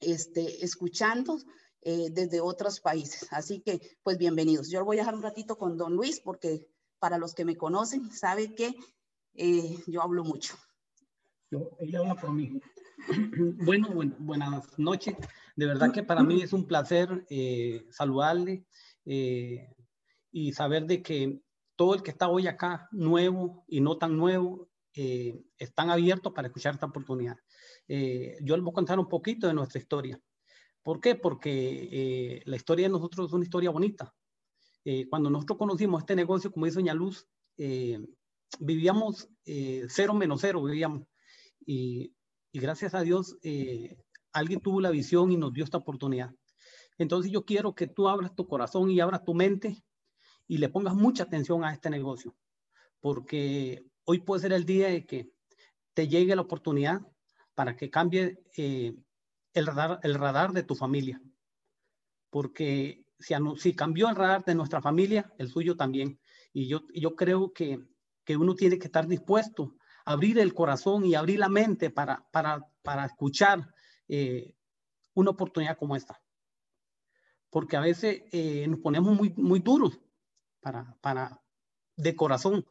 este, 0.00 0.64
escuchando 0.64 1.38
eh, 1.82 2.10
desde 2.10 2.40
otros 2.40 2.80
países. 2.80 3.26
Así 3.32 3.60
que, 3.60 3.80
pues 4.02 4.18
bienvenidos. 4.18 4.70
Yo 4.70 4.84
voy 4.84 4.98
a 4.98 5.00
dejar 5.00 5.14
un 5.14 5.22
ratito 5.22 5.56
con 5.56 5.78
don 5.78 5.94
Luis 5.94 6.20
porque 6.20 6.68
para 6.98 7.16
los 7.16 7.34
que 7.34 7.46
me 7.46 7.56
conocen, 7.56 8.10
sabe 8.10 8.54
que 8.54 8.74
eh, 9.34 9.78
yo 9.86 10.02
hablo 10.02 10.22
mucho. 10.22 10.56
Ella 11.78 12.00
habla 12.00 12.14
por 12.16 12.32
mí. 12.32 12.60
bueno, 13.64 13.88
buenas 14.18 14.78
noches. 14.78 15.16
De 15.56 15.66
verdad 15.66 15.90
que 15.90 16.02
para 16.02 16.22
mí 16.22 16.42
es 16.42 16.52
un 16.52 16.66
placer 16.66 17.26
eh, 17.30 17.86
saludarle 17.90 18.66
y 20.32 20.52
saber 20.52 20.86
de 20.86 21.02
que 21.02 21.40
todo 21.76 21.94
el 21.94 22.02
que 22.02 22.10
está 22.10 22.28
hoy 22.28 22.46
acá, 22.46 22.88
nuevo 22.92 23.64
y 23.66 23.80
no 23.80 23.96
tan 23.96 24.16
nuevo, 24.16 24.68
están 24.92 25.90
abiertos 25.90 26.32
para 26.34 26.48
escuchar 26.48 26.74
esta 26.74 26.86
oportunidad. 26.86 27.36
Eh, 27.88 28.38
yo 28.42 28.56
les 28.56 28.64
voy 28.64 28.72
a 28.72 28.74
contar 28.74 28.98
un 28.98 29.08
poquito 29.08 29.46
de 29.46 29.54
nuestra 29.54 29.80
historia. 29.80 30.20
¿Por 30.82 31.00
qué? 31.00 31.14
Porque 31.14 31.88
eh, 31.90 32.42
la 32.46 32.56
historia 32.56 32.86
de 32.86 32.92
nosotros 32.92 33.28
es 33.28 33.32
una 33.32 33.44
historia 33.44 33.70
bonita. 33.70 34.14
Eh, 34.84 35.08
cuando 35.08 35.28
nosotros 35.28 35.58
conocimos 35.58 36.02
este 36.02 36.16
negocio, 36.16 36.50
como 36.50 36.66
dice 36.66 36.78
Doña 36.78 36.94
Luz, 36.94 37.26
vivíamos 38.58 39.28
cero 39.44 40.14
menos 40.14 40.40
cero, 40.40 40.62
vivíamos. 40.62 41.06
Y, 41.66 42.14
y 42.52 42.58
gracias 42.58 42.94
a 42.94 43.02
Dios, 43.02 43.36
alguien 44.32 44.60
tuvo 44.60 44.80
la 44.80 44.90
visión 44.90 45.30
y 45.30 45.36
nos 45.36 45.52
dio 45.52 45.64
esta 45.64 45.78
oportunidad. 45.78 46.30
Entonces 46.96 47.30
yo 47.30 47.44
quiero 47.44 47.74
que 47.74 47.86
tú 47.86 48.08
abras 48.08 48.34
tu 48.34 48.46
corazón 48.46 48.90
y 48.90 49.00
abras 49.00 49.24
tu 49.24 49.34
mente 49.34 49.82
y 50.46 50.58
le 50.58 50.68
pongas 50.68 50.94
mucha 50.94 51.24
atención 51.24 51.64
a 51.64 51.72
este 51.72 51.90
negocio, 51.90 52.34
porque 53.00 53.84
hoy 54.04 54.20
puede 54.20 54.42
ser 54.42 54.52
el 54.52 54.64
día 54.64 54.88
de 54.88 55.06
que 55.06 55.30
te 55.94 56.08
llegue 56.08 56.34
la 56.34 56.42
oportunidad 56.42 57.00
para 57.54 57.76
que 57.76 57.90
cambie 57.90 58.42
eh, 58.56 58.94
el, 59.54 59.66
radar, 59.66 60.00
el 60.02 60.14
radar 60.14 60.52
de 60.52 60.62
tu 60.62 60.74
familia. 60.74 61.20
Porque 62.30 63.04
si, 63.18 63.34
si 63.58 63.74
cambió 63.74 64.08
el 64.08 64.16
radar 64.16 64.44
de 64.44 64.54
nuestra 64.54 64.80
familia, 64.80 65.32
el 65.38 65.48
suyo 65.48 65.76
también. 65.76 66.20
Y 66.52 66.68
yo, 66.68 66.82
yo 66.94 67.14
creo 67.16 67.52
que, 67.52 67.80
que 68.24 68.36
uno 68.36 68.54
tiene 68.54 68.78
que 68.78 68.86
estar 68.86 69.06
dispuesto 69.06 69.74
a 70.04 70.12
abrir 70.12 70.38
el 70.38 70.54
corazón 70.54 71.04
y 71.04 71.14
abrir 71.14 71.38
la 71.38 71.48
mente 71.48 71.90
para, 71.90 72.26
para, 72.30 72.66
para 72.82 73.06
escuchar 73.06 73.72
eh, 74.08 74.54
una 75.14 75.30
oportunidad 75.30 75.76
como 75.76 75.96
esta. 75.96 76.20
Porque 77.50 77.76
a 77.76 77.80
veces 77.80 78.22
eh, 78.32 78.66
nos 78.68 78.78
ponemos 78.78 79.14
muy, 79.16 79.34
muy 79.36 79.60
duros 79.60 79.98
para, 80.60 80.96
para, 81.00 81.40
de 81.96 82.14
corazón 82.14 82.64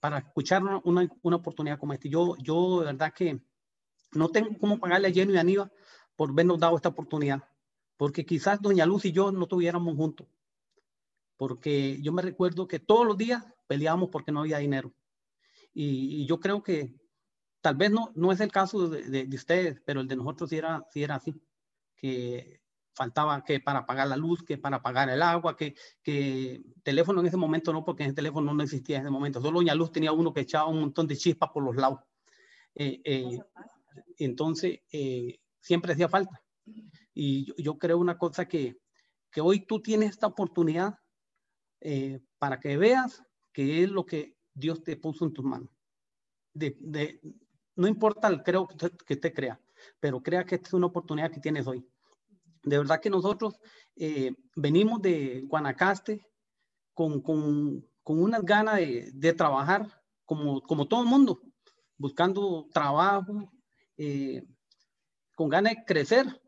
para 0.00 0.18
escuchar 0.18 0.60
una, 0.82 1.08
una, 1.22 1.36
oportunidad 1.36 1.78
como 1.78 1.92
esta. 1.92 2.08
Yo, 2.08 2.34
yo 2.38 2.80
de 2.80 2.86
verdad 2.86 3.12
que 3.14 3.40
no 4.12 4.28
tengo 4.28 4.56
cómo 4.58 4.78
pagarle 4.78 5.08
a 5.08 5.12
Jenny 5.12 5.34
y 5.34 5.36
a 5.36 5.40
Aníbal 5.40 5.72
por 6.14 6.30
habernos 6.30 6.58
dado 6.58 6.76
esta 6.76 6.88
oportunidad, 6.88 7.42
porque 7.96 8.24
quizás 8.24 8.60
Doña 8.60 8.86
Luz 8.86 9.04
y 9.04 9.12
yo 9.12 9.32
no 9.32 9.42
estuviéramos 9.42 9.96
juntos, 9.96 10.26
porque 11.36 12.00
yo 12.02 12.12
me 12.12 12.22
recuerdo 12.22 12.66
que 12.66 12.78
todos 12.78 13.06
los 13.06 13.16
días 13.16 13.44
peleábamos 13.66 14.08
porque 14.10 14.32
no 14.32 14.40
había 14.40 14.58
dinero. 14.58 14.92
Y, 15.74 16.24
yo 16.26 16.40
creo 16.40 16.62
que 16.62 16.94
tal 17.60 17.76
vez 17.76 17.90
no, 17.90 18.10
no 18.14 18.32
es 18.32 18.40
el 18.40 18.50
caso 18.50 18.88
de, 18.88 19.26
de, 19.26 19.36
ustedes, 19.36 19.82
pero 19.84 20.00
el 20.00 20.08
de 20.08 20.16
nosotros 20.16 20.48
sí 20.48 20.56
era, 20.56 20.86
sí 20.90 21.02
era 21.02 21.16
así, 21.16 21.34
que 21.94 22.62
faltaba 22.96 23.44
que 23.44 23.60
para 23.60 23.84
pagar 23.84 24.08
la 24.08 24.16
luz, 24.16 24.42
que 24.42 24.56
para 24.56 24.80
pagar 24.80 25.10
el 25.10 25.22
agua, 25.22 25.54
que, 25.54 25.74
que 26.02 26.62
teléfono 26.82 27.20
en 27.20 27.26
ese 27.26 27.36
momento 27.36 27.72
no, 27.72 27.84
porque 27.84 28.04
ese 28.04 28.14
teléfono 28.14 28.54
no 28.54 28.62
existía 28.62 28.96
en 28.96 29.02
ese 29.02 29.10
momento. 29.10 29.40
Solo 29.42 29.58
Doña 29.58 29.74
Luz 29.74 29.92
tenía 29.92 30.12
uno 30.12 30.32
que 30.32 30.40
echaba 30.40 30.68
un 30.68 30.80
montón 30.80 31.06
de 31.06 31.16
chispas 31.16 31.50
por 31.52 31.62
los 31.62 31.76
lados. 31.76 32.00
Eh, 32.74 33.02
eh, 33.04 33.38
entonces, 34.18 34.80
eh, 34.92 35.38
siempre 35.60 35.92
hacía 35.92 36.08
falta. 36.08 36.42
Y 37.14 37.52
yo, 37.62 37.78
creo 37.78 37.98
una 37.98 38.18
cosa 38.18 38.46
que, 38.46 38.76
que, 39.30 39.40
hoy 39.40 39.66
tú 39.66 39.80
tienes 39.80 40.10
esta 40.10 40.26
oportunidad 40.26 40.98
para 42.38 42.58
que 42.58 42.76
veas 42.76 43.22
que 43.52 43.84
es 43.84 43.90
lo 43.90 44.04
que 44.04 44.36
Dios 44.52 44.82
te 44.82 44.96
puso 44.96 45.24
en 45.24 45.32
tus 45.32 45.44
manos. 45.44 45.70
De, 46.52 47.20
no 47.76 47.86
importa 47.86 48.28
el 48.28 48.42
creo 48.42 48.66
que 49.06 49.16
te, 49.16 49.32
crea, 49.32 49.60
pero 50.00 50.22
crea 50.22 50.44
que 50.44 50.56
esta 50.56 50.68
es 50.68 50.74
una 50.74 50.86
oportunidad 50.86 51.30
que 51.30 51.40
tienes 51.40 51.66
hoy. 51.66 51.86
De 52.64 52.78
verdad 52.78 53.00
que 53.00 53.10
nosotros 53.10 53.60
venimos 54.56 55.00
de 55.00 55.42
Guanacaste 55.46 56.26
con, 56.92 57.20
con, 57.20 57.86
con 58.02 58.20
unas 58.20 58.42
ganas 58.42 58.76
de, 58.76 59.10
de, 59.12 59.32
trabajar 59.32 60.02
como, 60.24 60.60
como 60.62 60.88
todo 60.88 61.02
el 61.02 61.08
mundo 61.08 61.40
buscando 61.98 62.68
trabajo, 62.72 63.52
eh, 63.96 64.42
con 65.34 65.48
ganas 65.48 65.74
de 65.74 65.84
crecer, 65.84 66.40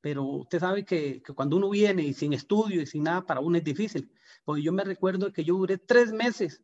pero 0.00 0.24
usted 0.24 0.58
sabe 0.58 0.84
que, 0.84 1.22
cuando 1.34 1.56
uno 1.56 1.70
viene 1.70 2.02
y 2.02 2.12
sin 2.12 2.32
estudio 2.32 2.82
y 2.82 2.86
sin 2.86 3.04
nada, 3.04 3.24
para 3.24 3.40
uno 3.40 3.56
es 3.56 3.64
difícil. 3.64 4.12
Pues 4.44 4.62
yo 4.62 4.72
me 4.72 4.84
recuerdo 4.84 5.32
que 5.32 5.44
yo 5.44 5.54
duré 5.56 5.78
tres 5.78 6.12
meses 6.12 6.62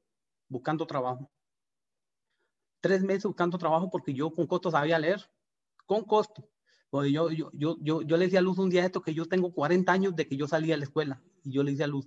buscando 0.48 0.86
trabajo. 0.86 1.30
Tres 2.80 3.02
meses 3.02 3.24
buscando 3.24 3.58
trabajo 3.58 3.90
porque 3.90 4.12
yo 4.12 4.30
con 4.32 4.46
costo 4.46 4.70
sabía 4.70 4.98
leer, 4.98 5.30
con 5.86 6.04
costo. 6.04 6.48
Pues 6.90 7.12
yo, 7.12 7.30
yo, 7.30 7.50
yo, 7.52 7.76
yo, 7.80 8.02
yo 8.02 8.16
le 8.16 8.24
decía 8.24 8.40
a 8.40 8.42
Luz 8.42 8.58
un 8.58 8.70
día 8.70 8.84
esto 8.84 9.02
que 9.02 9.14
yo 9.14 9.26
tengo 9.26 9.52
40 9.52 9.92
años 9.92 10.16
de 10.16 10.26
que 10.26 10.36
yo 10.36 10.48
salí 10.48 10.72
a 10.72 10.76
la 10.76 10.84
escuela 10.84 11.22
y 11.44 11.52
yo 11.52 11.62
le 11.62 11.72
decía 11.72 11.84
a 11.84 11.88
Luz, 11.88 12.06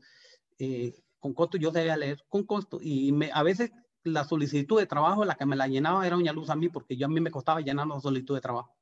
eh, 0.59 1.01
con 1.19 1.33
costo 1.33 1.57
yo 1.57 1.71
sabía 1.71 1.95
leer, 1.95 2.23
con 2.27 2.43
costo. 2.45 2.79
Y 2.81 3.11
me, 3.11 3.31
a 3.31 3.43
veces 3.43 3.71
la 4.03 4.23
solicitud 4.23 4.79
de 4.79 4.87
trabajo, 4.87 5.25
la 5.25 5.35
que 5.35 5.45
me 5.45 5.55
la 5.55 5.67
llenaba 5.67 6.05
era 6.05 6.15
Doña 6.15 6.33
Luz 6.33 6.49
a 6.49 6.55
mí, 6.55 6.69
porque 6.69 6.97
yo 6.97 7.05
a 7.05 7.09
mí 7.09 7.19
me 7.19 7.31
costaba 7.31 7.61
llenar 7.61 7.87
la 7.87 7.99
solicitud 7.99 8.35
de 8.35 8.41
trabajo. 8.41 8.75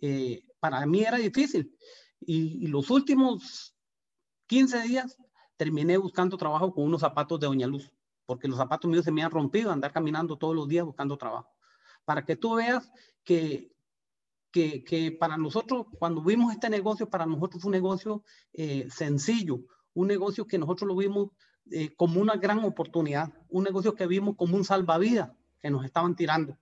Eh, 0.00 0.44
para 0.60 0.84
mí 0.86 1.00
era 1.02 1.18
difícil. 1.18 1.76
Y, 2.20 2.66
los 2.66 2.90
últimos 2.90 3.74
15 4.46 4.82
días 4.82 5.16
terminé 5.56 5.96
buscando 5.96 6.36
trabajo 6.36 6.72
con 6.72 6.84
unos 6.84 7.00
zapatos 7.00 7.38
de 7.40 7.46
Doña 7.46 7.66
Luz, 7.66 7.92
porque 8.26 8.48
los 8.48 8.58
zapatos 8.58 8.90
míos 8.90 9.04
se 9.04 9.12
me 9.12 9.22
han 9.22 9.30
rompido, 9.30 9.70
andar 9.70 9.92
caminando 9.92 10.36
todos 10.36 10.54
los 10.54 10.68
días 10.68 10.84
buscando 10.84 11.16
trabajo. 11.16 11.50
Para 12.04 12.24
que 12.24 12.36
tú 12.36 12.54
veas 12.54 12.90
que, 13.24 13.72
que, 14.52 15.16
para 15.18 15.36
nosotros, 15.36 15.86
cuando 15.98 16.22
vimos 16.22 16.52
este 16.52 16.70
negocio, 16.70 17.08
para 17.08 17.26
nosotros 17.26 17.62
fue 17.62 17.68
un 17.68 17.72
negocio 17.72 18.22
eh, 18.52 18.88
sencillo, 18.90 19.60
un 19.94 20.08
negocio 20.08 20.46
que 20.46 20.58
nosotros 20.58 20.88
lo 20.88 20.96
vimos 20.96 21.30
eh, 21.70 21.94
como 21.96 22.20
una 22.20 22.36
gran 22.36 22.64
oportunidad, 22.64 23.32
un 23.50 23.64
negocio 23.64 23.94
que 23.94 24.06
vimos 24.06 24.36
como 24.36 24.56
un 24.56 24.64
salvavidas 24.64 25.30
que 25.60 25.70
nos 25.70 25.84
estaban 25.84 26.14
tirando. 26.16 26.58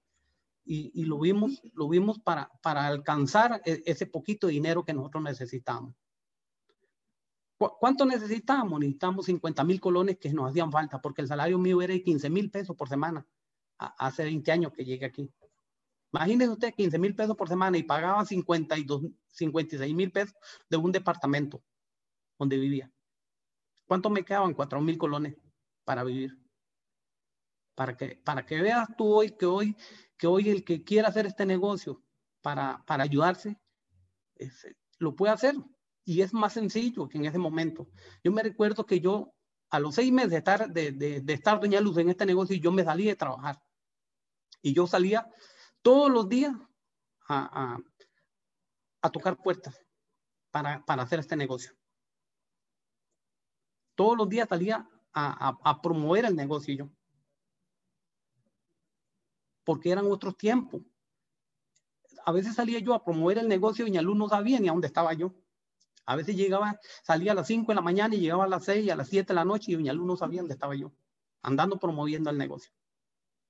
Y, 0.65 0.91
y 0.95 1.05
lo 1.05 1.19
vimos, 1.19 1.63
lo 1.75 1.89
vimos 1.89 2.19
para, 2.19 2.51
para 2.63 2.87
alcanzar 2.87 3.63
e, 3.65 3.83
ese 3.87 4.07
poquito 4.07 4.49
dinero 4.49 4.85
que 4.85 4.95
nosotros 4.95 5.23
necesitamos. 5.23 5.95
¿Cuánto 7.57 8.05
necesitamos? 8.05 8.79
Necesitamos 8.81 9.27
50 9.27 9.65
mil 9.65 9.81
colones 9.81 10.19
que 10.19 10.31
nos 10.31 10.51
hacían 10.51 10.71
falta, 10.71 11.01
porque 11.01 11.23
el 11.23 11.29
salario 11.29 11.59
mío 11.59 11.81
era 11.81 11.95
de 11.95 12.03
15 12.03 12.29
mil 12.29 12.51
pesos 12.51 12.77
por 12.77 12.89
semana, 12.89 13.27
hace 13.79 14.25
20 14.25 14.53
años 14.53 14.73
que 14.73 14.85
llegué 14.85 15.07
aquí. 15.07 15.33
Imagínese 16.13 16.51
usted 16.51 16.75
15 16.75 16.99
mil 16.99 17.15
pesos 17.15 17.37
por 17.37 17.49
semana 17.49 17.79
y 17.79 17.83
pagaba 17.83 18.25
52, 18.25 19.03
56 19.29 19.95
mil 19.95 20.13
pesos 20.13 20.35
de 20.69 20.77
un 20.77 20.93
departamento 20.93 21.63
donde 22.39 22.59
vivía. 22.59 22.91
¿Cuánto 23.87 24.11
me 24.11 24.25
quedaban? 24.25 24.53
Cuatro 24.53 24.81
mil 24.81 24.99
colones 24.99 25.37
para 25.85 26.05
vivir. 26.05 26.37
Para 27.77 27.97
que, 27.97 28.17
para 28.25 28.45
que 28.45 28.61
veas 28.61 28.89
tú 28.97 29.15
hoy 29.15 29.31
que 29.37 29.47
hoy, 29.47 29.77
que 30.19 30.27
hoy 30.27 30.51
el 30.51 30.65
que 30.65 30.83
quiera 30.83 31.09
hacer 31.09 31.27
este 31.27 31.47
negocio 31.47 32.03
para, 32.43 32.83
para 32.85 33.05
ayudarse, 33.05 33.61
lo 34.99 35.15
puede 35.15 35.33
hacer. 35.33 35.55
Y 36.05 36.23
es 36.23 36.35
más 36.35 36.55
sencillo 36.55 37.09
que 37.09 37.19
en 37.19 37.27
ese 37.27 37.39
momento. 37.39 37.89
Yo 38.25 38.33
me 38.33 38.43
recuerdo 38.43 38.85
que 38.85 38.99
yo, 38.99 39.33
a 39.71 39.79
los 39.79 39.95
seis 39.95 40.11
meses 40.11 40.31
de 40.33 40.37
estar, 40.39 40.69
de, 40.69 40.91
de, 40.91 41.33
estar 41.33 41.61
Doña 41.61 41.81
Luz 41.81 41.99
en 41.99 42.09
este 42.09 42.27
negocio, 42.27 42.57
yo 42.57 42.73
me 42.73 42.83
salí 42.83 43.05
de 43.05 43.15
trabajar. 43.15 43.63
Y 44.61 44.75
yo 44.75 44.89
salía 44.89 45.31
todos 45.83 46.11
los 46.11 46.29
días 46.29 46.53
a, 47.29 47.75
a, 47.75 47.79
a 49.03 49.11
tocar 49.11 49.37
puertas 49.37 49.81
para, 50.51 50.85
para 50.85 51.05
hacer 51.05 51.21
este 51.21 51.37
negocio 51.37 51.73
todos 53.97 54.17
los 54.17 54.29
días 54.29 54.49
salía 54.49 54.89
a, 55.13 55.81
promover 55.83 56.27
el 56.27 56.37
negocio 56.37 56.75
yo. 56.75 56.91
Porque 59.67 59.91
eran 59.91 60.07
otros 60.07 60.37
tiempos. 60.39 60.81
A 62.25 62.31
veces 62.31 62.55
salía 62.55 62.79
yo 62.79 62.95
a 62.95 63.05
promover 63.05 63.39
el 63.39 63.49
negocio 63.49 63.87
y 63.89 63.97
alumno 63.97 64.25
no 64.25 64.29
sabía 64.31 64.61
ni 64.61 64.69
a 64.69 64.73
dónde 64.73 64.87
estaba 64.87 65.13
yo. 65.13 65.35
A 66.07 66.15
veces 66.15 66.37
llegaba, 66.37 66.79
salía 67.03 67.33
a 67.33 67.35
las 67.35 67.49
5 67.49 67.73
de 67.73 67.75
la 67.75 67.83
mañana 67.83 68.15
y 68.15 68.21
llegaba 68.21 68.45
a 68.45 68.49
las 68.49 68.65
6, 68.65 68.89
a 68.93 68.97
las 68.97 69.09
7 69.09 69.27
de 69.27 69.35
la 69.35 69.45
noche 69.45 69.73
y 69.73 69.89
alumno 69.89 70.13
no 70.13 70.17
sabía 70.17 70.41
dónde 70.41 70.55
estaba 70.55 70.77
yo, 70.77 70.93
andando 71.43 71.81
promoviendo 71.81 72.31
el 72.31 72.39
negocio. 72.39 72.73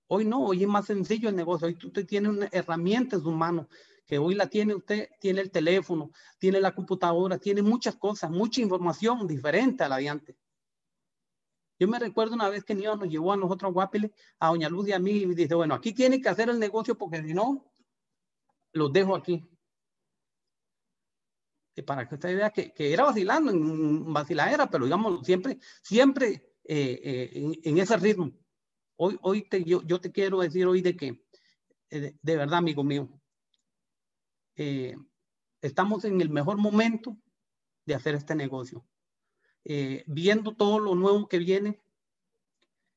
Hoy 0.08 0.25
no, 0.25 0.42
hoy 0.42 0.62
es 0.62 0.68
más 0.68 0.87
sencillo 0.87 1.28
el 1.28 1.37
negocio. 1.37 1.66
Hoy 1.66 1.76
usted 1.85 2.06
tiene 2.06 2.30
una 2.30 2.49
herramienta 2.50 3.16
en 3.16 3.68
que 4.06 4.18
hoy 4.18 4.35
la 4.35 4.46
tiene 4.46 4.75
usted, 4.75 5.11
tiene 5.20 5.42
el 5.42 5.50
teléfono, 5.50 6.12
tiene 6.38 6.61
la 6.61 6.75
computadora, 6.75 7.38
tiene 7.38 7.61
muchas 7.61 7.96
cosas, 7.96 8.30
mucha 8.30 8.62
información 8.62 9.26
diferente 9.26 9.85
a 9.85 9.88
la 9.88 9.99
de 9.99 10.08
antes. 10.08 10.37
Yo 11.78 11.88
me 11.88 11.99
recuerdo 11.99 12.35
una 12.35 12.49
vez 12.49 12.64
que 12.64 12.75
Niño 12.75 12.97
nos 12.97 13.09
llevó 13.09 13.33
a 13.33 13.37
nosotros 13.37 13.68
a 13.68 13.73
Guapile, 13.73 14.12
a 14.38 14.49
Doña 14.49 14.68
Luz 14.68 14.88
y 14.88 14.92
a 14.92 14.99
mí, 14.99 15.11
y 15.11 15.35
dice, 15.35 15.54
bueno, 15.54 15.75
aquí 15.75 15.92
tiene 15.92 16.21
que 16.21 16.28
hacer 16.28 16.49
el 16.49 16.59
negocio 16.59 16.97
porque 16.97 17.23
si 17.23 17.35
no, 17.35 17.71
los 18.73 18.92
dejo 18.92 19.14
aquí. 19.14 19.47
Y 21.75 21.83
para 21.83 22.09
que 22.09 22.14
usted 22.14 22.35
vea 22.35 22.50
que, 22.50 22.73
que 22.73 22.92
era 22.92 23.04
vacilando, 23.04 23.52
vaciladera, 24.11 24.71
pero 24.71 24.85
digamos, 24.85 25.26
siempre, 25.26 25.59
siempre 25.83 26.54
eh, 26.64 27.00
eh, 27.04 27.61
en, 27.62 27.78
ese 27.78 27.97
ritmo. 27.97 28.33
Hoy, 28.97 29.18
hoy 29.21 29.49
te, 29.49 29.62
yo, 29.62 29.83
yo, 29.83 30.00
te 30.00 30.11
quiero 30.11 30.40
decir 30.40 30.66
hoy 30.66 30.80
de 30.80 30.97
que, 30.97 31.26
eh, 31.90 32.16
de, 32.21 32.37
verdad, 32.37 32.59
amigo 32.59 32.83
mío, 32.83 33.09
estamos 35.61 36.04
en 36.06 36.21
el 36.21 36.30
mejor 36.30 36.56
momento 36.56 37.16
de 37.85 37.95
hacer 37.95 38.14
este 38.14 38.35
negocio. 38.35 38.87
Eh, 39.68 40.04
viendo 40.06 40.54
todo 40.54 40.78
lo 40.78 40.94
nuevo 40.94 41.26
que 41.26 41.38
viene, 41.38 41.80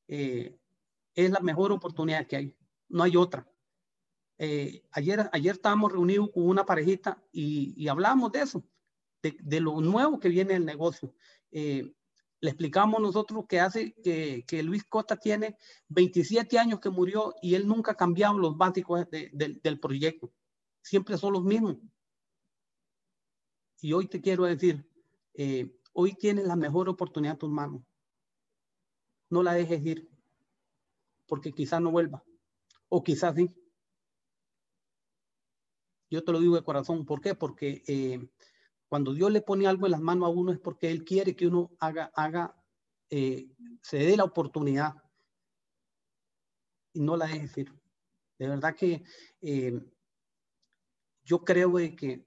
eh, 0.07 0.55
es 1.15 1.31
la 1.31 1.39
mejor 1.39 1.71
oportunidad 1.71 2.27
que 2.27 2.35
hay. 2.35 2.55
No 2.89 3.01
hay 3.01 3.17
otra. 3.17 3.49
Eh, 4.37 4.83
ayer, 4.91 5.27
ayer 5.33 5.55
estábamos 5.55 5.91
reunidos 5.91 6.29
con 6.31 6.47
una 6.47 6.67
parejita 6.67 7.23
y, 7.31 7.73
y 7.75 7.87
hablamos 7.87 8.31
de 8.31 8.41
eso, 8.41 8.63
de, 9.23 9.59
lo 9.59 9.81
nuevo 9.81 10.19
que 10.19 10.29
viene 10.29 10.53
el 10.53 10.63
negocio. 10.63 11.15
le 11.51 11.91
explicamos 12.41 13.01
nosotros 13.01 13.45
que 13.49 13.59
hace 13.59 13.95
que, 14.03 14.45
que, 14.47 14.61
Luis 14.61 14.83
Costa 14.83 15.17
tiene 15.17 15.57
27 15.87 16.59
años 16.59 16.79
que 16.79 16.91
murió 16.91 17.33
y 17.41 17.55
él 17.55 17.67
nunca 17.67 17.97
ha 17.99 18.33
los 18.33 18.55
básicos 18.55 19.07
del 19.09 19.79
proyecto. 19.79 20.31
Siempre 20.83 21.17
son 21.17 21.33
los 21.33 21.43
mismos. 21.43 21.77
Y 23.81 23.91
hoy 23.91 24.07
te 24.07 24.21
quiero 24.21 24.43
decir, 24.45 24.85
Hoy 25.93 26.13
tienes 26.13 26.45
la 26.45 26.55
mejor 26.55 26.89
oportunidad 26.89 27.33
en 27.33 27.39
tus 27.39 27.49
manos. 27.49 27.81
No 29.29 29.43
la 29.43 29.53
dejes 29.53 29.85
ir, 29.85 30.09
porque 31.27 31.51
quizás 31.51 31.81
no 31.81 31.91
vuelva, 31.91 32.23
o 32.87 33.03
quizás 33.03 33.35
sí. 33.35 33.53
Yo 36.09 36.23
te 36.23 36.31
lo 36.31 36.39
digo 36.39 36.55
de 36.55 36.63
corazón. 36.63 37.05
¿Por 37.05 37.21
qué? 37.21 37.35
Porque 37.35 37.83
eh, 37.87 38.27
cuando 38.87 39.13
Dios 39.13 39.31
le 39.31 39.41
pone 39.41 39.67
algo 39.67 39.85
en 39.85 39.91
las 39.91 40.01
manos 40.01 40.27
a 40.27 40.31
uno 40.31 40.51
es 40.51 40.59
porque 40.59 40.89
Él 40.89 41.03
quiere 41.05 41.35
que 41.35 41.47
uno 41.47 41.71
haga, 41.79 42.11
haga, 42.15 42.55
eh, 43.09 43.47
se 43.81 43.97
dé 43.97 44.17
la 44.17 44.23
oportunidad 44.23 44.95
y 46.93 47.01
no 47.01 47.15
la 47.15 47.27
dejes 47.27 47.57
ir. 47.57 47.73
De 48.39 48.47
verdad 48.47 48.75
que 48.75 49.03
eh, 49.41 49.79
yo 51.23 51.43
creo 51.43 51.73
que 51.73 52.25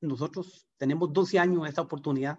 nosotros 0.00 0.68
tenemos 0.76 1.12
12 1.12 1.38
años 1.38 1.68
esta 1.68 1.82
oportunidad 1.82 2.38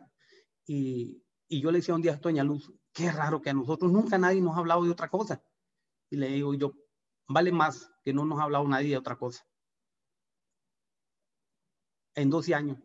y, 0.66 1.24
y 1.48 1.62
yo 1.62 1.72
le 1.72 1.80
decía 1.80 1.96
un 1.96 2.02
día 2.02 2.14
a 2.14 2.18
Doña 2.18 2.44
Luz, 2.44 2.72
qué 2.94 3.12
raro 3.12 3.42
que 3.42 3.50
a 3.50 3.54
nosotros 3.54 3.92
nunca 3.92 4.18
nadie 4.18 4.42
nos 4.42 4.56
ha 4.56 4.60
hablado 4.60 4.84
de 4.84 4.92
otra 4.92 5.10
cosa. 5.10 5.44
Y 6.10 6.18
le 6.18 6.28
digo 6.28 6.54
yo, 6.54 6.74
vale 7.28 7.52
más 7.52 7.92
que 8.04 8.14
no 8.14 8.26
nos 8.26 8.40
ha 8.40 8.44
hablado 8.44 8.68
nadie 8.68 8.90
de 8.90 8.98
otra 8.98 9.18
cosa. 9.18 9.46
En 12.16 12.30
12 12.30 12.54
años. 12.54 12.78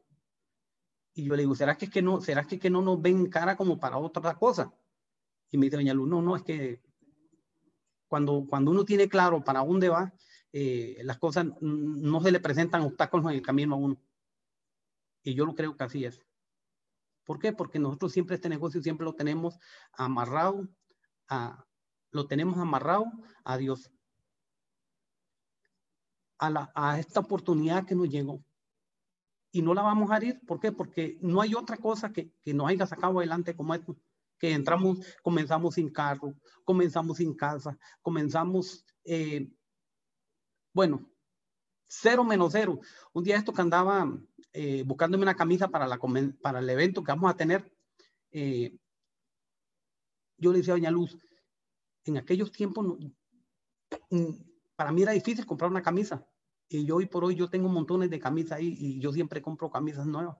Y 1.14 1.25
yo 1.25 1.37
le 1.37 1.43
digo, 1.43 1.54
¿será 1.54 1.76
que, 1.76 1.87
es 1.87 1.90
que 1.90 2.02
no, 2.02 2.21
será 2.21 2.47
que, 2.47 2.59
que 2.59 2.71
no 2.71 2.83
nos 2.83 3.00
ven 3.00 3.28
cara 3.31 3.57
como 3.57 3.78
para 3.78 3.99
otra 3.99 4.35
cosa? 4.35 4.73
Y 5.50 5.59
me 5.59 5.66
dice 5.66 5.76
Doña 5.76 5.95
Luz, 5.95 6.09
no, 6.09 6.21
no, 6.21 6.37
es 6.37 6.43
que 6.43 6.83
cuando, 8.09 8.47
cuando 8.49 8.71
uno 8.71 8.85
tiene 8.85 9.09
claro 9.09 9.43
para 9.45 9.64
dónde 9.64 9.88
va, 9.88 10.12
eh, 10.52 10.99
las 11.02 11.19
cosas 11.19 11.47
no 11.61 12.21
se 12.21 12.31
le 12.31 12.40
presentan 12.40 12.83
obstáculos 12.83 13.26
en 13.26 13.37
el 13.37 13.43
camino 13.43 13.75
a 13.75 13.78
uno. 13.78 14.00
Y 15.25 15.35
yo 15.35 15.47
lo 15.47 15.54
creo 15.54 15.76
que 15.76 15.85
así 15.85 16.04
es. 16.04 16.23
¿Por 17.25 17.38
qué? 17.38 17.52
Porque 17.52 17.78
nosotros 17.78 18.12
siempre 18.12 18.37
este 18.37 18.50
negocio 18.50 18.83
siempre 18.83 19.07
lo 19.07 19.14
tenemos 19.14 19.59
amarrado 19.95 20.69
a, 21.28 21.66
lo 22.11 22.26
tenemos 22.26 22.59
amarrado 22.59 23.07
a 23.43 23.57
Dios. 23.57 23.90
A, 26.38 26.50
la, 26.50 26.71
a 26.75 26.99
esta 26.99 27.21
oportunidad 27.21 27.87
que 27.87 27.95
nos 27.95 28.09
llegó. 28.09 28.45
Y 29.50 29.62
no 29.62 29.73
la 29.73 29.83
vamos 29.83 30.11
a 30.11 30.23
ir. 30.23 30.40
¿Por 30.47 30.61
qué? 30.61 30.73
Porque 30.73 31.16
no 31.23 31.40
hay 31.40 31.54
otra 31.54 31.78
cosa 31.78 32.12
que, 32.12 32.31
que 32.43 32.52
nos 32.52 32.69
haya 32.69 32.87
sacado 32.87 33.19
adelante 33.19 33.57
como 33.57 33.75
esto. 33.75 33.97
Que 34.38 34.52
entramos, 34.52 34.99
comenzamos 35.23 35.76
sin 35.76 35.90
carro, 35.90 36.35
comenzamos 36.64 37.16
sin 37.16 37.35
casa, 37.35 37.78
comenzamos, 38.02 38.85
eh, 39.04 39.49
bueno, 40.75 41.09
cero 41.87 42.25
menos 42.25 42.52
cero. 42.52 42.81
Un 43.12 43.25
día 43.25 43.37
esto 43.37 43.52
que 43.52 43.62
andaba 43.62 44.12
eh, 44.55 44.85
buscándome 44.85 45.25
una 45.25 45.35
camisa 45.35 45.67
para, 45.67 45.87
el 45.87 46.71
evento 46.71 47.03
que 47.03 47.11
vamos 47.11 47.29
a 47.29 47.37
tener, 47.37 47.71
eh, 48.31 48.79
yo 50.39 50.53
le 50.53 50.59
decía 50.59 50.75
a 50.75 50.77
Doña 50.77 50.93
Luz, 50.93 51.19
en 52.05 52.19
aquellos 52.19 52.53
tiempos 52.53 52.99
mm, 54.11 54.31
para 54.77 54.93
mí 54.93 55.03
era 55.03 55.11
difícil 55.13 55.45
comprar 55.45 55.71
una 55.71 55.83
camisa. 55.83 56.25
Y 56.69 56.87
yo 56.87 56.97
hoy 56.97 57.07
por 57.07 57.25
hoy 57.25 57.35
yo 57.35 57.51
tengo 57.51 57.69
montones 57.69 58.11
de 58.11 58.21
camisas 58.21 58.59
ahí 58.59 58.77
y 58.79 59.01
yo 59.01 59.13
siempre 59.13 59.43
compro 59.43 59.71
camisas 59.71 60.07
nuevas 60.07 60.39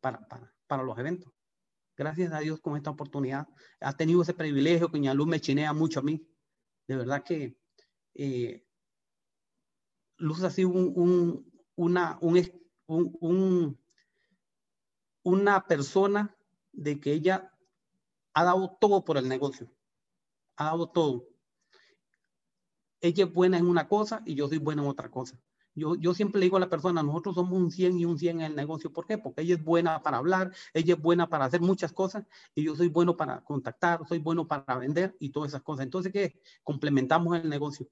para, 0.00 0.26
para, 0.26 0.52
para 0.66 0.82
los 0.82 0.98
eventos. 0.98 1.32
Gracias 1.96 2.32
a 2.32 2.40
Dios 2.40 2.60
con 2.60 2.76
esta 2.76 2.90
oportunidad. 2.90 3.46
Ha 3.80 3.96
tenido 3.96 4.22
ese 4.22 4.34
privilegio 4.34 4.88
que 4.88 4.98
Doña 4.98 5.14
Luz 5.14 5.28
me 5.28 5.40
chinea 5.40 5.72
mucho 5.72 6.00
a 6.00 6.02
mí. 6.02 6.26
De 6.88 6.96
verdad 6.96 7.22
que 7.22 7.56
eh, 8.14 8.66
Luz 10.18 10.42
ha 10.42 10.50
sido 10.50 10.70
un, 10.70 11.50
una, 11.76 12.18
un, 12.20 12.36
una 15.22 15.66
persona 15.66 16.36
de 16.72 17.00
que 17.00 17.12
ella 17.12 17.52
ha 18.32 18.44
dado 18.44 18.76
todo 18.80 19.04
por 19.04 19.16
el 19.16 19.28
negocio. 19.28 19.70
Ha 20.56 20.66
dado 20.66 20.88
todo. 20.88 21.28
Ella 23.00 23.24
es 23.24 23.32
buena 23.32 23.58
en 23.58 23.66
una 23.66 23.88
cosa 23.88 24.22
y 24.24 24.34
yo 24.34 24.48
soy 24.48 24.58
buena 24.58 24.82
en 24.82 24.88
otra 24.88 25.10
cosa. 25.10 25.38
Yo, 25.76 25.96
yo 25.96 26.14
siempre 26.14 26.38
le 26.38 26.46
digo 26.46 26.56
a 26.56 26.60
la 26.60 26.70
persona, 26.70 27.02
nosotros 27.02 27.34
somos 27.34 27.52
un 27.52 27.70
100 27.70 27.98
y 27.98 28.04
un 28.04 28.16
100 28.16 28.40
en 28.40 28.46
el 28.46 28.54
negocio. 28.54 28.92
¿Por 28.92 29.06
qué? 29.06 29.18
Porque 29.18 29.42
ella 29.42 29.56
es 29.56 29.64
buena 29.64 30.02
para 30.02 30.18
hablar, 30.18 30.52
ella 30.72 30.94
es 30.94 31.00
buena 31.00 31.28
para 31.28 31.46
hacer 31.46 31.60
muchas 31.60 31.92
cosas 31.92 32.24
y 32.54 32.62
yo 32.64 32.76
soy 32.76 32.88
bueno 32.88 33.16
para 33.16 33.42
contactar, 33.42 34.06
soy 34.06 34.18
bueno 34.18 34.46
para 34.46 34.78
vender 34.78 35.16
y 35.18 35.30
todas 35.30 35.50
esas 35.50 35.62
cosas. 35.62 35.84
Entonces, 35.84 36.12
¿qué? 36.12 36.40
Complementamos 36.62 37.36
el 37.36 37.48
negocio 37.48 37.88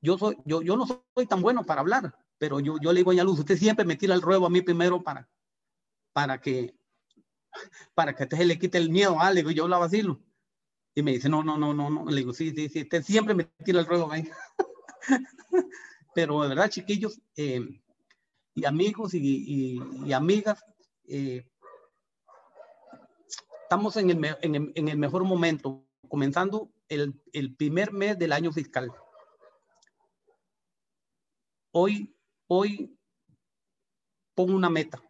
yo, 0.00 0.18
soy, 0.18 0.36
yo, 0.44 0.62
yo 0.62 0.76
no 0.76 0.86
soy 0.86 1.26
tan 1.26 1.42
bueno 1.42 1.64
para 1.64 1.80
hablar, 1.80 2.14
pero 2.38 2.60
yo, 2.60 2.76
yo 2.80 2.92
le 2.92 3.00
digo 3.00 3.10
a 3.10 3.24
Luz, 3.24 3.40
usted 3.40 3.56
siempre 3.56 3.84
me 3.84 3.96
tira 3.96 4.14
el 4.14 4.22
ruedo 4.22 4.46
a 4.46 4.50
mí 4.50 4.62
primero 4.62 5.02
para, 5.02 5.28
para 6.12 6.40
que 6.40 6.78
para 7.94 8.14
que 8.14 8.24
usted 8.24 8.38
le 8.38 8.58
quite 8.58 8.78
el 8.78 8.90
miedo. 8.90 9.16
Ah, 9.18 9.30
le 9.30 9.40
digo, 9.40 9.50
yo 9.50 9.64
hablaba 9.64 9.86
así. 9.86 10.02
Y 10.94 11.02
me 11.02 11.12
dice, 11.12 11.28
no, 11.28 11.42
no, 11.42 11.56
no, 11.58 11.74
no, 11.74 11.90
no. 11.90 12.04
Le 12.06 12.16
digo, 12.16 12.32
sí, 12.32 12.52
sí, 12.54 12.68
sí, 12.68 12.82
usted 12.82 13.02
siempre 13.02 13.34
me 13.34 13.44
tira 13.64 13.80
el 13.80 13.86
ruedo 13.86 14.10
a 14.10 14.16
mí. 14.16 14.28
pero 16.14 16.42
de 16.42 16.48
verdad, 16.48 16.70
chiquillos 16.70 17.20
eh, 17.36 17.60
y 18.54 18.64
amigos 18.64 19.14
y, 19.14 19.78
y, 20.04 20.12
amigas, 20.12 20.64
eh, 21.08 21.48
estamos 23.62 23.96
en 23.96 24.10
el, 24.10 24.36
en, 24.42 24.54
el, 24.54 24.72
en 24.74 24.88
el, 24.88 24.98
mejor 24.98 25.24
momento, 25.24 25.86
comenzando 26.08 26.72
el, 26.88 27.20
el 27.32 27.54
primer 27.54 27.92
mes 27.92 28.18
del 28.18 28.32
año 28.32 28.52
fiscal. 28.52 28.92
Hoy, 31.70 32.17
hoy, 32.48 32.98
pon 34.34 34.52
una 34.52 34.70
meta, 34.70 35.02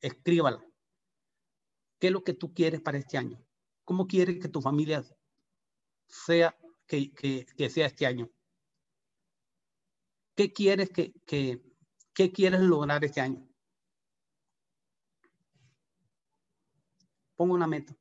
escríbala. 0.00 0.64
¿Qué 1.98 2.08
es 2.08 2.12
lo 2.12 2.24
que 2.24 2.34
tú 2.34 2.54
quieres 2.54 2.80
para 2.80 2.98
este 2.98 3.18
año? 3.18 3.44
¿Cómo 3.84 4.06
quieres 4.06 4.38
que 4.40 4.48
tu 4.48 4.62
familia 4.62 5.04
sea, 6.06 6.56
que, 6.86 7.12
que, 7.12 7.70
sea 7.70 7.86
este 7.86 8.06
año? 8.06 8.30
¿Qué 10.34 10.52
quieres 10.52 10.90
que, 10.90 11.12
que, 11.26 11.62
qué 12.12 12.32
quieres 12.32 12.60
lograr 12.60 13.04
este 13.04 13.20
año? 13.20 13.46
Pongo 17.36 17.54
una 17.54 17.66
meta. 17.66 17.96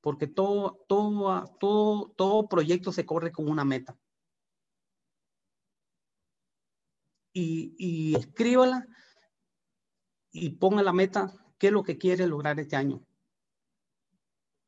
Porque 0.00 0.26
todo, 0.26 0.84
todo, 0.86 1.44
todo, 1.58 2.10
todo 2.10 2.48
proyecto 2.48 2.92
se 2.92 3.06
corre 3.06 3.32
con 3.32 3.48
una 3.48 3.64
meta. 3.64 3.98
Y, 7.38 8.14
escríbala 8.16 8.86
y 10.30 10.50
ponga 10.50 10.82
la 10.82 10.92
meta, 10.92 11.32
qué 11.58 11.68
es 11.68 11.72
lo 11.72 11.82
que 11.82 11.98
quiere 11.98 12.26
lograr 12.26 12.58
este 12.60 12.76
año. 12.76 13.06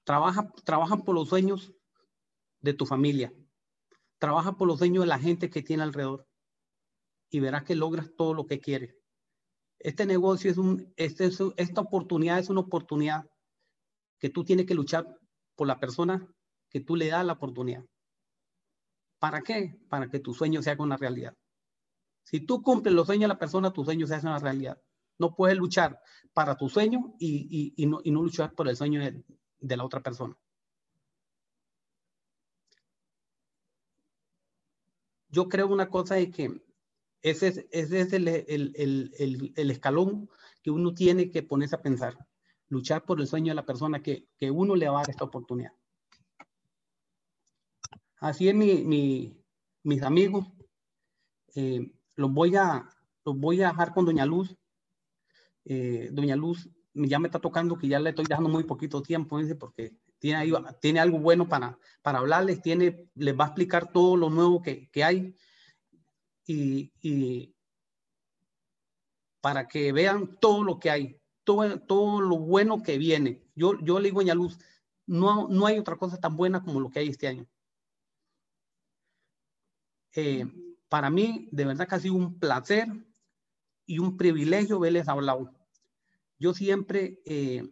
Trabaja, 0.04 0.50
trabaja 0.64 0.98
por 0.98 1.14
los 1.14 1.28
sueños 1.28 1.72
de 2.60 2.74
tu 2.74 2.86
familia. 2.86 3.32
Trabaja 4.18 4.52
por 4.56 4.68
los 4.68 4.78
sueños 4.78 5.04
de 5.04 5.08
la 5.08 5.18
gente 5.18 5.50
que 5.50 5.62
tiene 5.62 5.82
alrededor. 5.82 6.26
Y 7.30 7.40
verás 7.40 7.64
que 7.64 7.74
logras 7.74 8.14
todo 8.16 8.34
lo 8.34 8.46
que 8.46 8.58
quieres. 8.58 8.94
Este 9.78 10.06
negocio 10.06 10.50
es 10.50 10.58
un, 10.58 10.92
este 10.96 11.30
esta 11.56 11.80
oportunidad 11.80 12.38
es 12.38 12.48
una 12.48 12.60
oportunidad 12.60 13.30
que 14.18 14.28
tú 14.28 14.44
tienes 14.44 14.66
que 14.66 14.74
luchar 14.74 15.06
por 15.54 15.68
la 15.68 15.78
persona 15.78 16.26
que 16.68 16.80
tú 16.80 16.96
le 16.96 17.08
das 17.08 17.24
la 17.24 17.34
oportunidad. 17.34 17.84
¿Para 19.18 19.42
qué? 19.42 19.78
Para 19.88 20.08
que 20.08 20.20
tu 20.20 20.34
sueño 20.34 20.62
sea 20.62 20.76
una 20.78 20.96
realidad. 20.96 21.34
Si 22.28 22.40
tú 22.40 22.62
cumples 22.62 22.94
los 22.94 23.06
sueños 23.06 23.22
de 23.22 23.28
la 23.28 23.38
persona, 23.38 23.72
tus 23.72 23.86
sueños 23.86 24.10
se 24.10 24.16
hacen 24.16 24.28
una 24.28 24.38
realidad. 24.38 24.78
No 25.18 25.34
puedes 25.34 25.56
luchar 25.56 25.98
para 26.34 26.58
tu 26.58 26.68
sueño 26.68 27.14
y, 27.18 27.74
no, 27.86 28.02
luchar 28.04 28.52
por 28.52 28.68
el 28.68 28.76
sueño 28.76 29.00
de, 29.00 29.76
la 29.76 29.82
otra 29.82 30.02
persona. 30.02 30.36
Yo 35.30 35.48
creo 35.48 35.68
una 35.68 35.88
cosa 35.88 36.16
de 36.16 36.30
que 36.30 36.62
ese 37.22 37.66
es, 37.70 38.12
el, 38.12 39.70
escalón 39.70 40.28
que 40.62 40.70
uno 40.70 40.92
tiene 40.92 41.30
que 41.30 41.42
ponerse 41.42 41.76
a 41.76 41.82
pensar. 41.82 42.14
Luchar 42.68 43.06
por 43.06 43.22
el 43.22 43.26
sueño 43.26 43.52
de 43.52 43.54
la 43.54 43.64
persona 43.64 44.02
que, 44.02 44.28
uno 44.52 44.76
le 44.76 44.86
va 44.86 44.98
a 44.98 45.00
dar 45.00 45.10
esta 45.10 45.24
oportunidad. 45.24 45.72
Así 48.18 48.50
es 48.50 48.54
mis 48.54 50.02
amigos. 50.02 50.46
Eh, 51.54 51.90
los 52.18 52.32
voy 52.32 52.56
a, 52.56 52.86
los 53.24 53.38
voy 53.38 53.62
a 53.62 53.68
dejar 53.68 53.94
con 53.94 54.04
Doña 54.04 54.26
Luz. 54.26 54.56
Eh, 55.64 56.08
Doña 56.12 56.34
Luz 56.34 56.68
ya 56.92 57.20
me 57.20 57.28
está 57.28 57.38
tocando 57.38 57.78
que 57.78 57.86
ya 57.86 58.00
le 58.00 58.10
estoy 58.10 58.24
dejando 58.28 58.50
muy 58.50 58.64
poquito 58.64 59.00
tiempo, 59.02 59.38
porque 59.58 59.96
tiene, 60.18 60.52
tiene 60.80 60.98
algo 60.98 61.20
bueno 61.20 61.48
para, 61.48 61.78
para 62.02 62.18
hablarles, 62.18 62.60
tiene, 62.60 63.08
les 63.14 63.38
va 63.38 63.44
a 63.44 63.46
explicar 63.48 63.92
todo 63.92 64.16
lo 64.16 64.30
nuevo 64.30 64.60
que, 64.60 64.90
que 64.90 65.04
hay 65.04 65.36
y, 66.44 66.92
y, 67.00 67.54
para 69.40 69.68
que 69.68 69.92
vean 69.92 70.38
todo 70.40 70.64
lo 70.64 70.80
que 70.80 70.90
hay, 70.90 71.20
todo, 71.44 71.78
todo 71.80 72.20
lo 72.20 72.36
bueno 72.38 72.82
que 72.82 72.98
viene. 72.98 73.44
Yo, 73.54 73.78
yo 73.80 74.00
le 74.00 74.08
digo 74.08 74.20
Doña 74.20 74.34
Luz, 74.34 74.58
no, 75.06 75.46
no 75.46 75.66
hay 75.66 75.78
otra 75.78 75.96
cosa 75.96 76.18
tan 76.18 76.36
buena 76.36 76.64
como 76.64 76.80
lo 76.80 76.90
que 76.90 76.98
hay 76.98 77.10
este 77.10 77.28
año. 77.28 77.46
Eh, 80.16 80.44
para 80.88 81.10
mí, 81.10 81.48
de 81.52 81.64
verdad 81.64 81.86
que 81.88 81.94
ha 81.94 82.00
sido 82.00 82.14
un 82.14 82.38
placer 82.38 82.88
y 83.86 83.98
un 83.98 84.16
privilegio 84.16 84.78
verles 84.78 85.08
hablar. 85.08 85.38
Yo 86.38 86.54
siempre, 86.54 87.20
eh, 87.24 87.68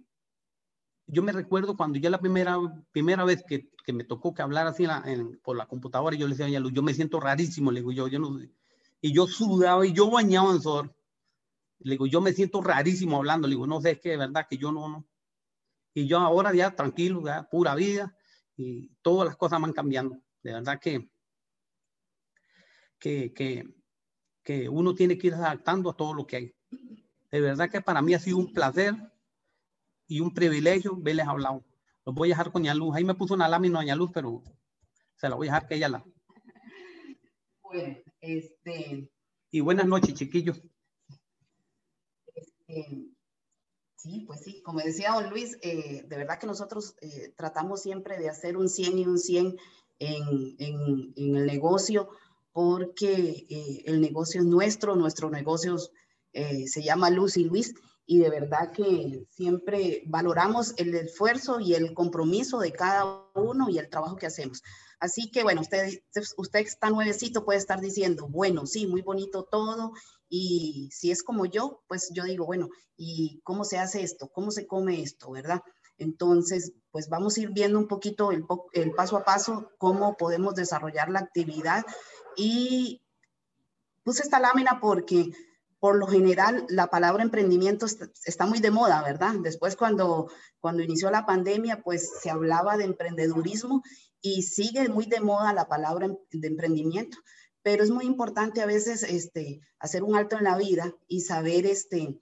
yo 1.06 1.22
me 1.22 1.32
recuerdo 1.32 1.76
cuando 1.76 1.98
ya 1.98 2.10
la 2.10 2.20
primera, 2.20 2.56
primera 2.92 3.24
vez 3.24 3.44
que, 3.46 3.70
que 3.84 3.92
me 3.92 4.04
tocó 4.04 4.34
que 4.34 4.42
hablar 4.42 4.66
así 4.66 4.86
por 5.42 5.56
la 5.56 5.66
computadora, 5.66 6.16
yo 6.16 6.26
le 6.26 6.34
decía 6.34 6.60
Luz, 6.60 6.72
yo 6.72 6.82
me 6.82 6.94
siento 6.94 7.20
rarísimo, 7.20 7.70
le 7.70 7.80
digo 7.80 7.92
yo, 7.92 8.08
yo 8.08 8.18
no, 8.18 8.38
y 9.00 9.12
yo 9.12 9.26
sudaba 9.26 9.86
y 9.86 9.92
yo 9.92 10.10
bañaba 10.10 10.52
en 10.52 10.60
sudor. 10.60 10.96
Le 11.78 11.92
digo, 11.92 12.06
yo 12.06 12.20
me 12.20 12.32
siento 12.32 12.62
rarísimo 12.62 13.18
hablando, 13.18 13.46
le 13.46 13.54
digo, 13.54 13.66
no 13.66 13.80
sé, 13.80 13.92
es 13.92 14.00
que 14.00 14.10
de 14.10 14.16
verdad 14.16 14.46
que 14.48 14.56
yo 14.56 14.72
no, 14.72 14.88
no. 14.88 15.06
Y 15.94 16.06
yo 16.06 16.18
ahora 16.18 16.54
ya 16.54 16.74
tranquilo, 16.74 17.22
ya 17.24 17.48
pura 17.48 17.74
vida, 17.74 18.16
y 18.56 18.88
todas 19.02 19.28
las 19.28 19.36
cosas 19.36 19.60
van 19.60 19.72
cambiando. 19.72 20.18
De 20.42 20.52
verdad 20.52 20.80
que 20.80 21.10
que, 22.98 23.32
que, 24.42 24.68
uno 24.68 24.94
tiene 24.94 25.18
que 25.18 25.28
ir 25.28 25.34
adaptando 25.34 25.90
a 25.90 25.96
todo 25.96 26.14
lo 26.14 26.26
que 26.26 26.36
hay. 26.36 26.54
De 27.30 27.40
verdad 27.40 27.68
que 27.68 27.80
para 27.80 28.00
mí 28.00 28.14
ha 28.14 28.18
sido 28.18 28.38
un 28.38 28.52
placer 28.52 28.94
y 30.06 30.20
un 30.20 30.32
privilegio 30.32 30.96
verles 30.96 31.26
hablar. 31.26 31.60
Los 32.04 32.14
voy 32.14 32.28
a 32.28 32.32
dejar 32.32 32.52
con 32.52 32.64
Luz. 32.78 32.94
Ahí 32.94 33.04
me 33.04 33.14
puso 33.14 33.34
una 33.34 33.48
lámina 33.48 33.80
Doña 33.80 33.96
Luz, 33.96 34.10
pero 34.14 34.42
se 35.16 35.28
la 35.28 35.34
voy 35.34 35.48
a 35.48 35.52
dejar 35.52 35.68
que 35.68 35.74
ella 35.74 35.88
la. 35.88 36.04
Bueno, 37.62 37.96
este. 38.20 39.10
Y 39.50 39.60
buenas 39.60 39.86
noches, 39.86 40.14
chiquillos. 40.14 40.62
Este, 42.34 43.08
sí, 43.96 44.24
pues 44.26 44.40
sí, 44.44 44.62
como 44.62 44.78
decía 44.80 45.12
don 45.12 45.30
Luis, 45.30 45.58
eh, 45.62 46.04
de 46.06 46.16
verdad 46.16 46.38
que 46.38 46.46
nosotros 46.46 46.94
eh, 47.00 47.32
tratamos 47.36 47.82
siempre 47.82 48.18
de 48.18 48.28
hacer 48.28 48.56
un 48.56 48.68
100 48.68 48.98
y 48.98 49.06
un 49.06 49.18
100 49.18 49.56
en, 49.98 50.56
en, 50.58 51.12
en 51.16 51.36
el 51.36 51.46
negocio 51.46 52.08
porque 52.56 53.46
eh, 53.50 53.82
el 53.84 54.00
negocio 54.00 54.40
es 54.40 54.46
nuestro, 54.46 54.96
nuestro 54.96 55.28
negocio 55.28 55.76
eh, 56.32 56.66
se 56.66 56.82
llama 56.82 57.10
Luz 57.10 57.36
y 57.36 57.44
Luis 57.44 57.74
y 58.06 58.20
de 58.20 58.30
verdad 58.30 58.72
que 58.72 59.26
siempre 59.28 60.04
valoramos 60.06 60.72
el 60.78 60.94
esfuerzo 60.94 61.60
y 61.60 61.74
el 61.74 61.92
compromiso 61.92 62.58
de 62.58 62.72
cada 62.72 63.26
uno 63.34 63.68
y 63.68 63.76
el 63.76 63.90
trabajo 63.90 64.16
que 64.16 64.24
hacemos. 64.24 64.62
Así 64.98 65.30
que 65.30 65.42
bueno, 65.42 65.60
usted, 65.60 66.00
usted 66.38 66.60
está 66.60 66.88
nuevecito, 66.88 67.44
puede 67.44 67.58
estar 67.58 67.78
diciendo, 67.78 68.26
bueno, 68.26 68.64
sí, 68.64 68.86
muy 68.86 69.02
bonito 69.02 69.44
todo, 69.44 69.92
y 70.30 70.88
si 70.92 71.10
es 71.10 71.22
como 71.22 71.44
yo, 71.44 71.82
pues 71.88 72.10
yo 72.14 72.24
digo, 72.24 72.46
bueno, 72.46 72.70
¿y 72.96 73.42
cómo 73.44 73.64
se 73.64 73.76
hace 73.76 74.02
esto? 74.02 74.28
¿Cómo 74.28 74.50
se 74.50 74.66
come 74.66 75.02
esto? 75.02 75.30
¿Verdad? 75.30 75.60
Entonces, 75.98 76.72
pues 76.90 77.08
vamos 77.08 77.36
a 77.36 77.40
ir 77.40 77.50
viendo 77.50 77.78
un 77.78 77.88
poquito 77.88 78.30
el, 78.32 78.44
paso 78.94 79.16
a 79.16 79.24
paso, 79.24 79.72
cómo 79.78 80.16
podemos 80.16 80.54
desarrollar 80.54 81.08
la 81.08 81.20
actividad. 81.20 81.84
Y 82.36 83.02
puse 84.02 84.22
esta 84.22 84.40
lámina 84.40 84.78
porque 84.80 85.30
por 85.78 85.96
lo 85.96 86.06
general 86.06 86.66
la 86.68 86.88
palabra 86.88 87.22
emprendimiento 87.22 87.86
está 88.24 88.46
muy 88.46 88.60
de 88.60 88.70
moda, 88.70 89.02
¿verdad? 89.02 89.34
Después 89.42 89.76
cuando, 89.76 90.30
cuando 90.58 90.82
inició 90.82 91.10
la 91.10 91.26
pandemia, 91.26 91.82
pues 91.82 92.10
se 92.22 92.30
hablaba 92.30 92.76
de 92.76 92.84
emprendedurismo 92.84 93.82
y 94.20 94.42
sigue 94.42 94.88
muy 94.88 95.06
de 95.06 95.20
moda 95.20 95.52
la 95.52 95.68
palabra 95.68 96.06
em, 96.06 96.16
de 96.32 96.48
emprendimiento, 96.48 97.18
pero 97.62 97.84
es 97.84 97.90
muy 97.90 98.06
importante 98.06 98.60
a 98.60 98.66
veces 98.66 99.02
este, 99.02 99.60
hacer 99.78 100.02
un 100.02 100.16
alto 100.16 100.36
en 100.36 100.44
la 100.44 100.56
vida 100.56 100.94
y 101.06 101.20
saber 101.20 101.66
este, 101.66 102.18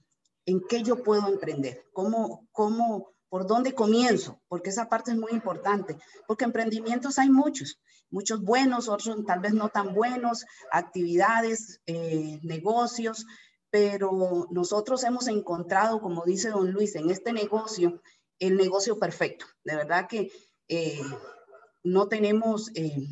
en 0.47 0.61
qué 0.69 0.83
yo 0.83 1.03
puedo 1.03 1.29
emprender, 1.29 1.87
cómo, 1.93 2.47
cómo, 2.53 3.14
por 3.35 3.49
dónde 3.49 3.75
comienzo, 3.75 4.41
porque 4.47 4.71
esa 4.71 4.89
parte 4.89 5.11
es 5.11 5.17
muy 5.17 5.33
importante, 5.33 5.99
porque 6.29 6.45
emprendimientos 6.45 7.19
hay 7.19 7.31
muchos, 7.31 7.81
muchos 8.09 8.41
buenos, 8.41 8.89
otros 8.89 9.27
tal 9.27 9.41
vez 9.41 9.53
no 9.55 9.71
tan 9.71 9.93
buenos, 9.93 10.47
actividades, 10.71 11.81
eh, 11.87 12.39
negocios, 12.45 13.27
pero 13.71 14.47
nosotros 14.53 15.03
hemos 15.03 15.27
encontrado, 15.27 16.01
como 16.01 16.25
dice 16.25 16.51
don 16.51 16.71
Luis, 16.71 16.95
en 16.95 17.11
este 17.11 17.33
negocio, 17.33 18.01
el 18.39 18.57
negocio 18.57 19.01
perfecto. 19.01 19.47
De 19.65 19.75
verdad 19.75 20.07
que 20.07 20.31
eh, 20.69 21.03
no 21.83 22.07
tenemos 22.07 22.71
eh, 22.77 23.05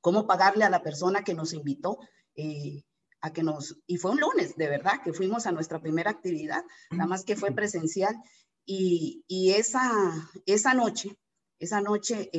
cómo 0.00 0.26
pagarle 0.26 0.64
a 0.64 0.70
la 0.70 0.82
persona 0.82 1.22
que 1.22 1.34
nos 1.34 1.52
invitó. 1.52 2.00
Eh, 2.34 2.82
a 3.20 3.32
que 3.32 3.42
nos, 3.42 3.80
y 3.86 3.96
fue 3.96 4.12
un 4.12 4.20
lunes, 4.20 4.56
de 4.56 4.68
verdad, 4.68 5.02
que 5.02 5.12
fuimos 5.12 5.46
a 5.46 5.52
nuestra 5.52 5.80
primera 5.80 6.10
actividad, 6.10 6.62
nada 6.92 7.08
más 7.08 7.24
que 7.24 7.34
fue 7.34 7.50
presencial, 7.50 8.14
y, 8.70 9.52
esa, 9.52 9.90
esa 10.44 10.74
noche, 10.74 11.18
esa 11.58 11.80
noche 11.80 12.30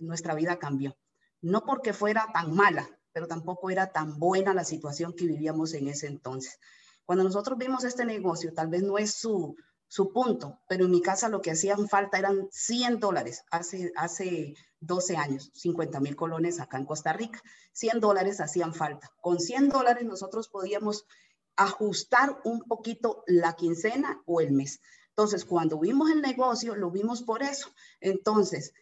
nuestra 0.00 0.34
vida 0.34 0.58
cambió. 0.58 0.96
No 1.40 1.64
porque 1.64 1.92
fuera 1.92 2.26
tan 2.34 2.52
mala, 2.52 2.88
pero 3.12 3.28
tampoco 3.28 3.70
era 3.70 3.92
tan 3.92 4.18
buena 4.18 4.54
la 4.54 4.64
situación 4.64 5.12
que 5.14 5.26
vivíamos 5.26 5.74
en 5.74 5.86
ese 5.86 6.08
entonces. 6.08 6.58
Cuando 7.06 7.22
nosotros 7.22 7.56
vimos 7.56 7.84
este 7.84 8.04
negocio, 8.04 8.52
tal 8.52 8.68
vez 8.68 8.82
no 8.82 8.98
es 8.98 9.12
su, 9.12 9.54
su 9.86 10.12
punto, 10.12 10.60
pero 10.68 10.86
en 10.86 10.90
mi 10.90 11.00
casa 11.00 11.28
lo 11.28 11.40
que 11.40 11.52
hacían 11.52 11.88
falta 11.88 12.18
eran 12.18 12.48
100 12.50 12.98
dólares 12.98 13.44
hace, 13.52 13.92
hace 13.94 14.54
12 14.80 15.16
años, 15.16 15.52
50 15.54 16.00
mil 16.00 16.16
colones 16.16 16.58
acá 16.58 16.78
en 16.78 16.86
Costa 16.86 17.12
Rica. 17.12 17.40
100 17.72 18.00
dólares 18.00 18.40
hacían 18.40 18.74
falta. 18.74 19.12
Con 19.20 19.38
100 19.38 19.68
dólares 19.68 20.04
nosotros 20.04 20.48
podíamos 20.48 21.06
ajustar 21.54 22.40
un 22.44 22.62
poquito 22.62 23.22
la 23.28 23.54
quincena 23.54 24.20
o 24.26 24.40
el 24.40 24.50
mes. 24.50 24.80
Entonces, 25.18 25.44
cuando 25.44 25.80
vimos 25.80 26.12
el 26.12 26.22
negocio, 26.22 26.76
lo 26.76 26.92
vimos 26.92 27.24
por 27.24 27.42
eso. 27.42 27.74
Entonces, 28.00 28.72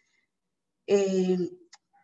eh, 0.87 1.39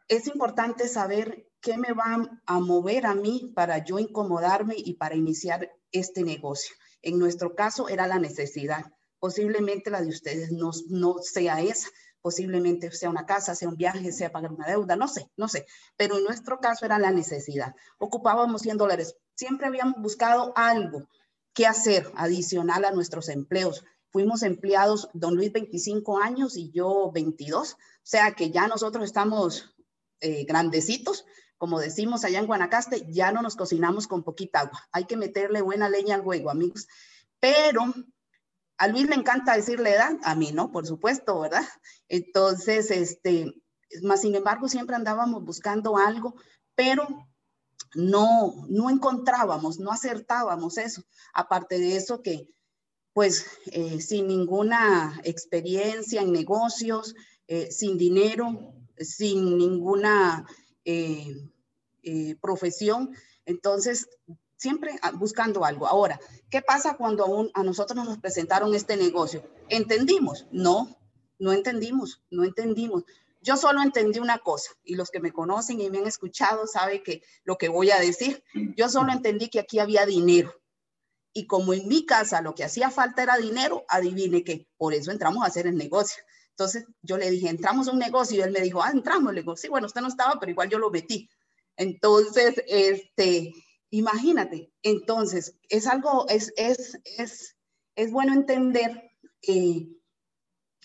es 0.09 0.27
importante 0.27 0.89
saber 0.89 1.51
qué 1.61 1.77
me 1.77 1.93
va 1.93 2.31
a 2.47 2.59
mover 2.59 3.05
a 3.05 3.15
mí 3.15 3.53
para 3.55 3.85
yo 3.85 3.99
incomodarme 3.99 4.75
y 4.79 4.95
para 4.95 5.17
iniciar 5.17 5.71
este 5.91 6.23
negocio. 6.23 6.75
En 7.03 7.19
nuestro 7.19 7.55
caso 7.55 7.91
era 7.91 8.07
la 8.07 8.19
necesidad. 8.19 8.87
Posiblemente 9.19 9.91
la 9.91 10.01
de 10.01 10.09
ustedes 10.09 10.51
no, 10.51 10.71
no 10.89 11.17
sea 11.21 11.61
esa. 11.61 11.91
Posiblemente 12.23 12.91
sea 12.91 13.11
una 13.11 13.27
casa, 13.27 13.55
sea 13.55 13.69
un 13.69 13.77
viaje, 13.77 14.13
sea 14.13 14.33
pagar 14.33 14.53
una 14.53 14.67
deuda, 14.67 14.97
no 14.97 15.09
sé, 15.09 15.31
no 15.37 15.47
sé. 15.47 15.67
Pero 15.99 16.17
en 16.17 16.25
nuestro 16.25 16.59
caso 16.59 16.87
era 16.87 16.99
la 16.99 17.11
necesidad. 17.11 17.75
Ocupábamos 17.99 18.63
100 18.63 18.79
dólares. 18.79 19.15
Siempre 19.35 19.67
habíamos 19.67 20.01
buscado 20.01 20.55
algo 20.57 21.07
que 21.53 21.67
hacer 21.67 22.11
adicional 22.17 22.87
a 22.87 22.93
nuestros 22.93 23.29
empleos. 23.29 23.85
Fuimos 24.13 24.43
empleados, 24.43 25.09
don 25.15 25.35
Luis 25.37 25.53
25 25.53 26.19
años 26.19 26.57
y 26.57 26.71
yo 26.71 27.11
22. 27.13 27.73
O 27.73 27.77
sea 28.03 28.33
que 28.33 28.51
ya 28.51 28.69
nosotros 28.69 29.05
estamos 29.05 29.75
eh, 30.21 30.45
grandecitos, 30.45 31.25
como 31.57 31.81
decimos 31.81 32.25
allá 32.25 32.39
en 32.39 32.47
Guanacaste, 32.47 33.07
ya 33.09 33.33
no 33.33 33.41
nos 33.41 33.57
cocinamos 33.57 34.07
con 34.07 34.23
poquita 34.23 34.61
agua. 34.61 34.87
Hay 34.93 35.05
que 35.05 35.17
meterle 35.17 35.63
buena 35.63 35.89
leña 35.89 36.17
al 36.17 36.21
huevo, 36.21 36.51
amigos. 36.51 36.89
Pero 37.41 37.95
a 38.77 38.89
Luis 38.89 39.09
le 39.09 39.15
encanta 39.15 39.57
decirle 39.57 39.95
edad, 39.95 40.19
a 40.25 40.35
mí 40.35 40.53
no, 40.53 40.71
por 40.73 40.87
supuesto, 40.87 41.41
¿verdad? 41.41 41.65
Entonces, 42.09 42.91
este, 42.91 43.55
más 44.03 44.21
sin 44.21 44.35
embargo, 44.35 44.69
siempre 44.69 44.97
andábamos 44.97 45.45
buscando 45.45 45.97
algo, 45.97 46.35
pero 46.75 47.07
no, 47.95 48.67
no 48.69 48.91
encontrábamos, 48.91 49.79
no 49.79 49.93
acertábamos 49.93 50.79
eso. 50.79 51.03
Aparte 51.33 51.79
de 51.79 51.97
eso 51.97 52.23
que, 52.23 52.49
pues, 53.13 53.47
eh, 53.67 54.01
sin 54.01 54.27
ninguna 54.27 55.21
experiencia 55.25 56.23
en 56.23 56.33
negocios, 56.33 57.15
eh, 57.47 57.71
sin 57.71 57.99
dinero, 57.99 58.75
sin 58.99 59.59
ninguna 59.59 60.47
eh, 60.85 61.49
profesión. 62.41 63.15
Entonces, 63.45 64.09
siempre 64.57 64.93
buscando 65.15 65.65
algo. 65.65 65.87
Ahora, 65.87 66.21
¿qué 66.49 66.63
pasa 66.63 66.97
cuando 66.97 67.51
a, 67.53 67.63
nosotros 67.63 68.05
nos 68.05 68.19
presentaron 68.19 68.75
este 68.75 68.97
negocio? 68.97 69.43
¿Entendimos? 69.69 70.47
No, 70.53 70.97
no 71.39 71.53
entendimos, 71.53 72.23
no 72.31 72.45
entendimos. 72.45 73.05
Yo 73.41 73.57
solo 73.57 73.83
entendí 73.83 74.21
una 74.21 74.39
cosa, 74.39 74.71
y 74.85 74.95
los 74.95 75.11
que 75.11 75.19
me 75.19 75.33
conocen 75.33 75.81
y 75.81 75.91
me 75.91 75.99
han 75.99 76.07
escuchado 76.07 76.69
saben 76.69 77.03
que 77.03 77.23
lo 77.43 77.59
que 77.59 77.69
voy 77.69 77.91
a 77.91 77.99
decir, 77.99 78.45
yo 78.77 78.89
solo 78.89 79.11
entendí 79.11 79.49
que 79.49 79.59
aquí 79.59 79.81
había 79.81 80.07
dinero. 80.07 80.55
Y 81.33 81.47
como 81.47 81.73
en 81.73 81.89
mi 81.89 82.05
casa 82.05 82.43
lo 82.43 82.55
que 82.55 82.65
hacía 82.65 82.91
falta 82.91 83.23
era 83.23 83.37
dinero, 83.39 83.85
adivine 83.89 84.45
que 84.45 84.69
por 84.77 84.95
eso 84.95 85.11
entramos 85.11 85.43
a 85.43 85.47
hacer 85.47 85.67
el 85.67 85.77
negocio. 85.77 86.23
Entonces 86.51 86.85
yo 87.01 87.17
le 87.17 87.31
dije, 87.31 87.49
entramos 87.49 87.89
a 87.89 87.93
un 87.93 87.99
negocio 87.99 88.39
y 88.39 88.43
él 88.43 88.53
me 88.53 88.61
dijo, 88.61 88.83
ah, 88.83 88.91
entramos. 88.93 89.33
Le 89.33 89.41
digo, 89.41 89.57
sí, 89.57 89.69
bueno, 89.69 89.87
usted 89.87 90.03
no 90.03 90.09
estaba, 90.09 90.39
pero 90.39 90.53
igual 90.53 90.69
yo 90.69 90.79
lo 90.79 90.91
metí. 90.91 91.29
Entonces, 91.77 92.63
este, 92.67 93.55
imagínate, 93.91 94.71
entonces, 94.83 95.57
es 95.69 95.87
algo, 95.87 96.27
es, 96.29 96.53
es, 96.57 96.99
es, 97.17 97.57
es 97.97 98.13
bueno 98.13 98.35
entender 98.35 99.11
que 99.41 99.89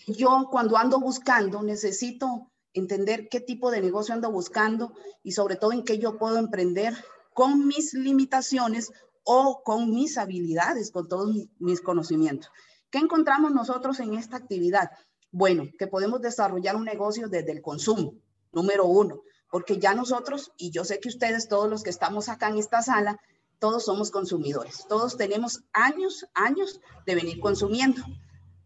yo 0.06 0.48
cuando 0.50 0.76
ando 0.76 0.98
buscando 0.98 1.62
necesito 1.62 2.50
entender 2.72 3.28
qué 3.28 3.40
tipo 3.40 3.70
de 3.70 3.80
negocio 3.80 4.14
ando 4.14 4.30
buscando 4.30 4.94
y 5.22 5.32
sobre 5.32 5.56
todo 5.56 5.72
en 5.72 5.84
qué 5.84 5.98
yo 5.98 6.18
puedo 6.18 6.38
emprender 6.38 6.94
con 7.34 7.66
mis 7.66 7.94
limitaciones 7.94 8.92
o 9.24 9.62
con 9.64 9.90
mis 9.90 10.18
habilidades, 10.18 10.90
con 10.90 11.08
todos 11.08 11.34
mis 11.58 11.80
conocimientos. 11.80 12.50
¿Qué 12.90 12.98
encontramos 12.98 13.52
nosotros 13.52 14.00
en 14.00 14.14
esta 14.14 14.36
actividad? 14.36 14.90
Bueno, 15.30 15.68
que 15.78 15.86
podemos 15.86 16.22
desarrollar 16.22 16.76
un 16.76 16.84
negocio 16.84 17.28
desde 17.28 17.52
el 17.52 17.60
consumo, 17.60 18.14
número 18.52 18.86
uno, 18.86 19.22
porque 19.50 19.78
ya 19.78 19.94
nosotros, 19.94 20.52
y 20.56 20.70
yo 20.70 20.84
sé 20.84 21.00
que 21.00 21.08
ustedes, 21.08 21.48
todos 21.48 21.68
los 21.68 21.82
que 21.82 21.90
estamos 21.90 22.28
acá 22.28 22.48
en 22.48 22.56
esta 22.56 22.82
sala, 22.82 23.20
todos 23.58 23.84
somos 23.84 24.10
consumidores, 24.10 24.86
todos 24.88 25.16
tenemos 25.16 25.64
años, 25.72 26.26
años 26.34 26.80
de 27.06 27.14
venir 27.14 27.40
consumiendo. 27.40 28.02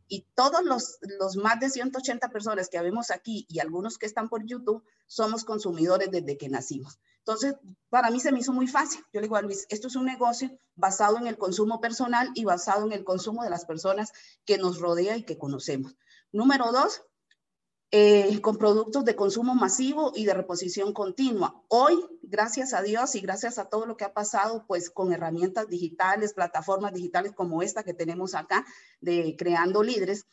Y 0.07 0.27
todos 0.35 0.62
los, 0.62 0.99
los 1.19 1.37
más 1.37 1.59
de 1.59 1.71
180 1.71 2.29
personas 2.29 2.69
que 2.69 2.81
vemos 2.83 3.11
aquí 3.11 3.47
y 3.49 3.61
algunos 3.61 3.97
que 3.97 4.05
están 4.05 4.29
por 4.29 4.45
YouTube, 4.45 4.85
somos 5.07 5.43
consumidores 5.45 6.11
desde 6.11 6.37
que 6.37 6.51
nacimos. 6.51 7.01
Entonces, 7.25 7.55
para 7.89 8.11
mí 8.11 8.19
se 8.19 8.33
me 8.33 8.41
hizo 8.41 8.53
muy 8.53 8.67
fácil. 8.67 9.01
Yo 9.13 9.21
le 9.21 9.27
digo 9.27 9.37
a 9.37 9.43
Luis, 9.43 9.67
esto 9.69 9.87
es 9.87 9.97
un 9.97 10.07
negocio 10.07 10.51
basado 10.75 11.19
en 11.19 11.27
el 11.27 11.39
consumo 11.39 11.81
personal 11.81 12.31
y 12.35 12.45
basado 12.45 12.87
en 12.87 12.93
el 12.93 13.05
consumo 13.05 13.45
de 13.45 13.51
las 13.51 13.65
personas 13.65 14.13
que 14.45 14.59
nos 14.59 14.81
rodea 14.81 15.17
y 15.17 15.23
que 15.23 15.39
conocemos. 15.39 15.97
Número 16.33 16.73
dos, 16.73 17.03
eh, 17.93 18.41
con 18.41 18.57
productos 18.57 19.05
de 19.05 19.15
consumo 19.15 19.55
masivo 19.55 20.13
y 20.17 20.25
de 20.25 20.35
reposición 20.35 20.93
continua. 20.93 21.63
Hoy, 21.69 21.95
gracias 22.23 22.73
a 22.73 22.83
Dios 22.83 23.15
y 23.15 23.21
gracias 23.21 23.59
a 23.59 23.67
todo 23.67 23.87
lo 23.87 23.97
que 23.97 24.05
ha 24.05 24.15
pasado, 24.15 24.65
pues 24.67 24.91
con 24.91 25.13
herramientas 25.13 25.69
digitales, 25.69 26.33
plataformas 26.33 26.95
digitales 26.95 27.33
como 27.35 27.63
esta 27.63 27.85
que 27.85 27.95
tenemos 27.95 28.35
acá 28.35 28.65
de 29.01 29.37
Creando 29.37 29.83
Líderes, 29.83 30.27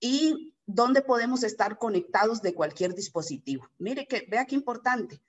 y 0.00 0.54
donde 0.66 1.02
podemos 1.02 1.44
estar 1.44 1.78
conectados 1.78 2.42
de 2.42 2.52
cualquier 2.52 2.94
dispositivo. 2.94 3.70
Mire 3.78 4.06
que, 4.06 4.26
vea 4.28 4.44
qué 4.44 4.56
importante. 4.56 5.22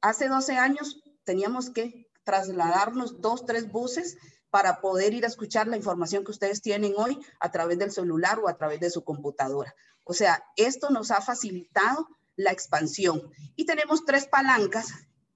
Hace 0.00 0.28
12 0.28 0.56
años 0.56 1.02
teníamos 1.24 1.70
que 1.70 2.06
trasladarnos 2.24 3.20
dos, 3.20 3.44
tres 3.44 3.70
buses 3.70 4.16
para 4.50 4.80
poder 4.80 5.14
ir 5.14 5.24
a 5.24 5.28
escuchar 5.28 5.68
la 5.68 5.76
información 5.76 6.24
que 6.24 6.30
ustedes 6.30 6.62
tienen 6.62 6.94
hoy 6.96 7.18
a 7.38 7.50
través 7.50 7.78
del 7.78 7.92
celular 7.92 8.38
o 8.38 8.48
a 8.48 8.56
través 8.56 8.80
de 8.80 8.90
su 8.90 9.04
computadora. 9.04 9.74
O 10.04 10.14
sea, 10.14 10.44
esto 10.56 10.90
nos 10.90 11.10
ha 11.10 11.20
facilitado 11.20 12.08
la 12.36 12.50
expansión. 12.50 13.30
Y 13.54 13.64
tenemos 13.64 14.04
tres 14.04 14.26
palancas 14.26 14.88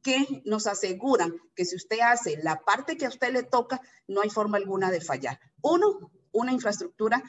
que 0.03 0.43
nos 0.45 0.67
aseguran 0.67 1.35
que 1.55 1.65
si 1.65 1.77
usted 1.77 2.01
hace 2.01 2.39
la 2.43 2.61
parte 2.61 2.97
que 2.97 3.07
a 3.07 3.11
usted 3.11 3.33
le 3.33 3.43
toca, 3.43 3.81
no 4.09 4.21
hay 4.21 4.31
forma 4.31 4.59
alguna 4.59 4.91
de 4.91 5.01
fallar. 5.01 5.39
Uno, 5.63 6.11
una 6.33 6.53
infraestructura 6.53 7.23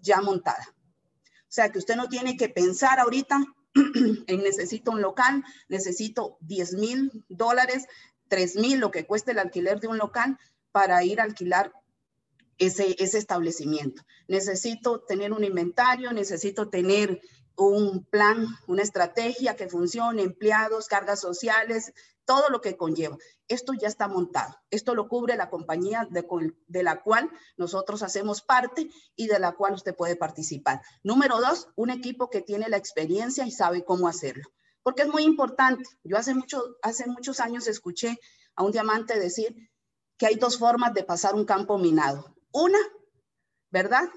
ya 0.00 0.20
montada. 0.20 0.74
O 1.24 1.50
sea 1.50 1.70
que 1.70 1.78
usted 1.78 1.96
no 1.96 2.08
tiene 2.08 2.36
que 2.36 2.48
pensar 2.48 2.98
ahorita 2.98 3.40
necesito 4.28 4.90
un 4.90 5.02
local, 5.02 5.44
necesito 5.68 6.36
10 6.40 6.74
mil 6.74 7.24
dólares, 7.28 7.86
3 8.28 8.56
mil, 8.56 8.80
lo 8.80 8.90
que 8.90 9.06
cueste 9.06 9.32
el 9.32 9.38
alquiler 9.38 9.80
de 9.80 9.88
un 9.88 9.98
local 9.98 10.38
para 10.72 11.02
ir 11.04 11.20
a 11.20 11.24
alquilar 11.24 11.72
ese, 12.58 12.96
ese 12.98 13.18
establecimiento. 13.18 14.02
Necesito 14.26 15.00
tener 15.00 15.32
un 15.32 15.44
inventario, 15.44 16.12
necesito 16.12 16.68
tener 16.68 17.20
un 17.66 18.04
plan, 18.04 18.46
una 18.66 18.82
estrategia 18.82 19.56
que 19.56 19.68
funcione, 19.68 20.22
empleados, 20.22 20.86
cargas 20.86 21.20
sociales, 21.20 21.92
todo 22.24 22.50
lo 22.50 22.60
que 22.60 22.76
conlleva. 22.76 23.16
Esto 23.48 23.72
ya 23.72 23.88
está 23.88 24.06
montado. 24.06 24.54
Esto 24.70 24.94
lo 24.94 25.08
cubre 25.08 25.36
la 25.36 25.50
compañía 25.50 26.06
de, 26.10 26.26
de, 26.66 26.82
la 26.82 27.02
cual 27.02 27.30
nosotros 27.56 28.02
hacemos 28.02 28.42
parte 28.42 28.90
y 29.16 29.26
de 29.26 29.38
la 29.38 29.52
cual 29.52 29.74
usted 29.74 29.96
puede 29.96 30.14
participar. 30.14 30.82
Número 31.02 31.40
dos, 31.40 31.68
un 31.74 31.90
equipo 31.90 32.30
que 32.30 32.42
tiene 32.42 32.68
la 32.68 32.76
experiencia 32.76 33.46
y 33.46 33.50
sabe 33.50 33.84
cómo 33.84 34.08
hacerlo. 34.08 34.44
Porque 34.82 35.02
es 35.02 35.08
muy 35.08 35.24
importante. 35.24 35.84
Yo 36.04 36.16
hace, 36.16 36.34
mucho, 36.34 36.62
hace 36.82 37.06
muchos 37.06 37.40
años 37.40 37.66
escuché 37.66 38.18
a 38.54 38.62
un 38.62 38.72
diamante 38.72 39.18
decir 39.18 39.70
que 40.16 40.26
hay 40.26 40.34
dos 40.34 40.58
formas 40.58 40.94
de 40.94 41.04
pasar 41.04 41.34
un 41.34 41.44
campo 41.44 41.78
minado. 41.78 42.36
Una, 42.52 42.78
¿verdad? 43.70 44.08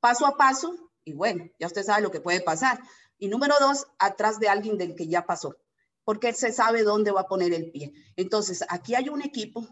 Paso 0.00 0.26
a 0.26 0.36
paso, 0.36 0.89
y 1.04 1.12
bueno, 1.12 1.44
ya 1.58 1.66
usted 1.66 1.82
sabe 1.82 2.02
lo 2.02 2.10
que 2.10 2.20
puede 2.20 2.40
pasar. 2.40 2.80
Y 3.18 3.28
número 3.28 3.54
dos, 3.60 3.86
atrás 3.98 4.38
de 4.38 4.48
alguien 4.48 4.78
del 4.78 4.94
que 4.94 5.08
ya 5.08 5.26
pasó, 5.26 5.56
porque 6.04 6.32
se 6.32 6.52
sabe 6.52 6.82
dónde 6.82 7.10
va 7.10 7.22
a 7.22 7.28
poner 7.28 7.52
el 7.52 7.70
pie. 7.70 7.92
Entonces, 8.16 8.64
aquí 8.68 8.94
hay 8.94 9.08
un 9.08 9.22
equipo, 9.22 9.66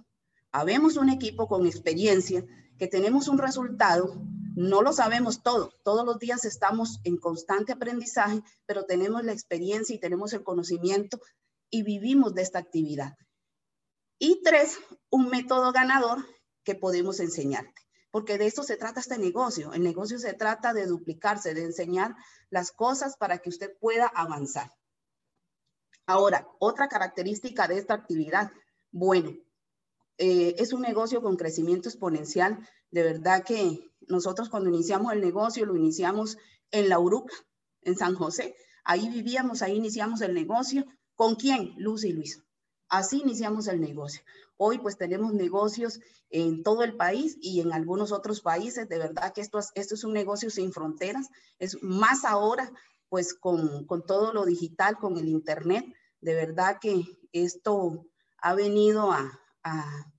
habemos 0.52 0.96
un 0.96 1.08
equipo 1.08 1.48
con 1.48 1.66
experiencia, 1.66 2.44
que 2.78 2.88
tenemos 2.88 3.28
un 3.28 3.38
resultado, 3.38 4.22
no 4.54 4.82
lo 4.82 4.92
sabemos 4.92 5.42
todo, 5.42 5.72
todos 5.82 6.04
los 6.04 6.18
días 6.18 6.44
estamos 6.44 7.00
en 7.04 7.16
constante 7.16 7.72
aprendizaje, 7.72 8.42
pero 8.66 8.84
tenemos 8.84 9.24
la 9.24 9.32
experiencia 9.32 9.94
y 9.94 10.00
tenemos 10.00 10.32
el 10.32 10.44
conocimiento 10.44 11.20
y 11.70 11.82
vivimos 11.82 12.34
de 12.34 12.42
esta 12.42 12.58
actividad. 12.58 13.16
Y 14.18 14.42
tres, 14.42 14.78
un 15.10 15.28
método 15.28 15.72
ganador 15.72 16.24
que 16.64 16.74
podemos 16.74 17.20
enseñarte 17.20 17.87
porque 18.10 18.38
de 18.38 18.46
eso 18.46 18.62
se 18.62 18.76
trata 18.76 19.00
este 19.00 19.18
negocio. 19.18 19.72
El 19.72 19.82
negocio 19.82 20.18
se 20.18 20.32
trata 20.34 20.72
de 20.72 20.86
duplicarse, 20.86 21.54
de 21.54 21.64
enseñar 21.64 22.14
las 22.50 22.72
cosas 22.72 23.16
para 23.16 23.38
que 23.38 23.50
usted 23.50 23.76
pueda 23.78 24.06
avanzar. 24.06 24.72
Ahora, 26.06 26.48
otra 26.58 26.88
característica 26.88 27.68
de 27.68 27.78
esta 27.78 27.94
actividad, 27.94 28.50
bueno, 28.90 29.36
eh, 30.16 30.54
es 30.58 30.72
un 30.72 30.80
negocio 30.80 31.20
con 31.20 31.36
crecimiento 31.36 31.88
exponencial. 31.88 32.66
De 32.90 33.02
verdad 33.02 33.44
que 33.44 33.78
nosotros 34.08 34.48
cuando 34.48 34.70
iniciamos 34.70 35.12
el 35.12 35.20
negocio 35.20 35.66
lo 35.66 35.76
iniciamos 35.76 36.38
en 36.70 36.88
La 36.88 36.98
Uruca, 36.98 37.34
en 37.82 37.96
San 37.96 38.14
José. 38.14 38.56
Ahí 38.84 39.08
vivíamos, 39.10 39.60
ahí 39.60 39.76
iniciamos 39.76 40.22
el 40.22 40.32
negocio. 40.32 40.86
¿Con 41.14 41.34
quién? 41.34 41.74
Luz 41.76 42.04
y 42.04 42.12
Luis. 42.12 42.42
Así 42.88 43.20
iniciamos 43.20 43.68
el 43.68 43.80
negocio. 43.80 44.22
Hoy 44.56 44.78
pues 44.78 44.96
tenemos 44.96 45.34
negocios 45.34 46.00
en 46.30 46.62
todo 46.62 46.82
el 46.82 46.96
país 46.96 47.36
y 47.40 47.60
en 47.60 47.72
algunos 47.72 48.12
otros 48.12 48.40
países. 48.40 48.88
De 48.88 48.98
verdad 48.98 49.32
que 49.32 49.40
esto 49.40 49.58
es, 49.58 49.70
esto 49.74 49.94
es 49.94 50.04
un 50.04 50.14
negocio 50.14 50.50
sin 50.50 50.72
fronteras. 50.72 51.28
Es 51.58 51.82
más 51.82 52.24
ahora 52.24 52.72
pues 53.08 53.34
con, 53.34 53.84
con 53.86 54.04
todo 54.04 54.32
lo 54.32 54.44
digital, 54.44 54.96
con 54.98 55.16
el 55.18 55.28
Internet. 55.28 55.84
De 56.20 56.34
verdad 56.34 56.78
que 56.80 57.04
esto 57.32 58.06
ha 58.38 58.54
venido 58.54 59.12
a, 59.12 59.38
a 59.62 60.12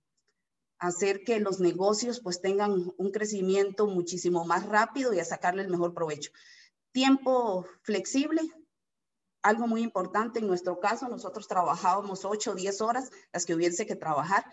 hacer 0.79 1.23
que 1.23 1.39
los 1.39 1.59
negocios 1.59 2.21
pues 2.21 2.41
tengan 2.41 2.93
un 2.97 3.11
crecimiento 3.11 3.87
muchísimo 3.87 4.45
más 4.45 4.65
rápido 4.65 5.13
y 5.13 5.19
a 5.19 5.25
sacarle 5.25 5.63
el 5.63 5.69
mejor 5.69 5.93
provecho. 5.93 6.31
Tiempo 6.91 7.65
flexible, 7.81 8.41
algo 9.41 9.67
muy 9.67 9.81
importante 9.81 10.39
en 10.39 10.47
nuestro 10.47 10.79
caso, 10.79 11.07
nosotros 11.07 11.47
trabajábamos 11.47 12.25
8 12.25 12.51
o 12.51 12.55
10 12.55 12.81
horas, 12.81 13.09
las 13.31 13.45
que 13.45 13.55
hubiese 13.55 13.85
que 13.85 13.95
trabajar, 13.95 14.45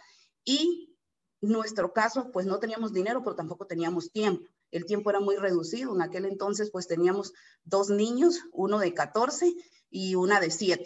y 0.44 0.96
nuestro 1.40 1.92
caso, 1.92 2.30
pues 2.32 2.46
no 2.46 2.58
teníamos 2.58 2.92
dinero, 2.92 3.22
pero 3.22 3.36
tampoco 3.36 3.66
teníamos 3.66 4.10
tiempo. 4.10 4.44
El 4.70 4.84
tiempo 4.84 5.10
era 5.10 5.20
muy 5.20 5.36
reducido. 5.36 5.94
En 5.94 6.02
aquel 6.02 6.24
entonces, 6.24 6.70
pues 6.70 6.88
teníamos 6.88 7.32
dos 7.64 7.90
niños, 7.90 8.40
uno 8.52 8.78
de 8.78 8.94
14 8.94 9.54
y 9.90 10.14
una 10.14 10.40
de 10.40 10.50
7. 10.50 10.84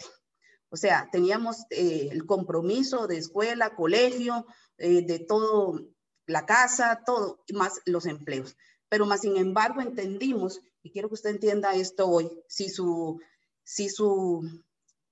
O 0.69 0.77
sea, 0.77 1.09
teníamos 1.11 1.65
eh, 1.69 2.09
el 2.11 2.25
compromiso 2.25 3.07
de 3.07 3.17
escuela, 3.17 3.75
colegio, 3.75 4.45
eh, 4.77 5.05
de 5.05 5.19
todo, 5.19 5.81
la 6.27 6.45
casa, 6.45 7.01
todo, 7.05 7.43
más 7.53 7.81
los 7.85 8.05
empleos. 8.05 8.55
Pero 8.89 9.05
más 9.05 9.21
sin 9.21 9.37
embargo 9.37 9.81
entendimos, 9.81 10.61
y 10.83 10.91
quiero 10.91 11.09
que 11.09 11.15
usted 11.15 11.31
entienda 11.31 11.75
esto 11.75 12.07
hoy, 12.07 12.29
si 12.47 12.69
su 12.69 13.19
si 13.63 13.89
su 13.89 14.63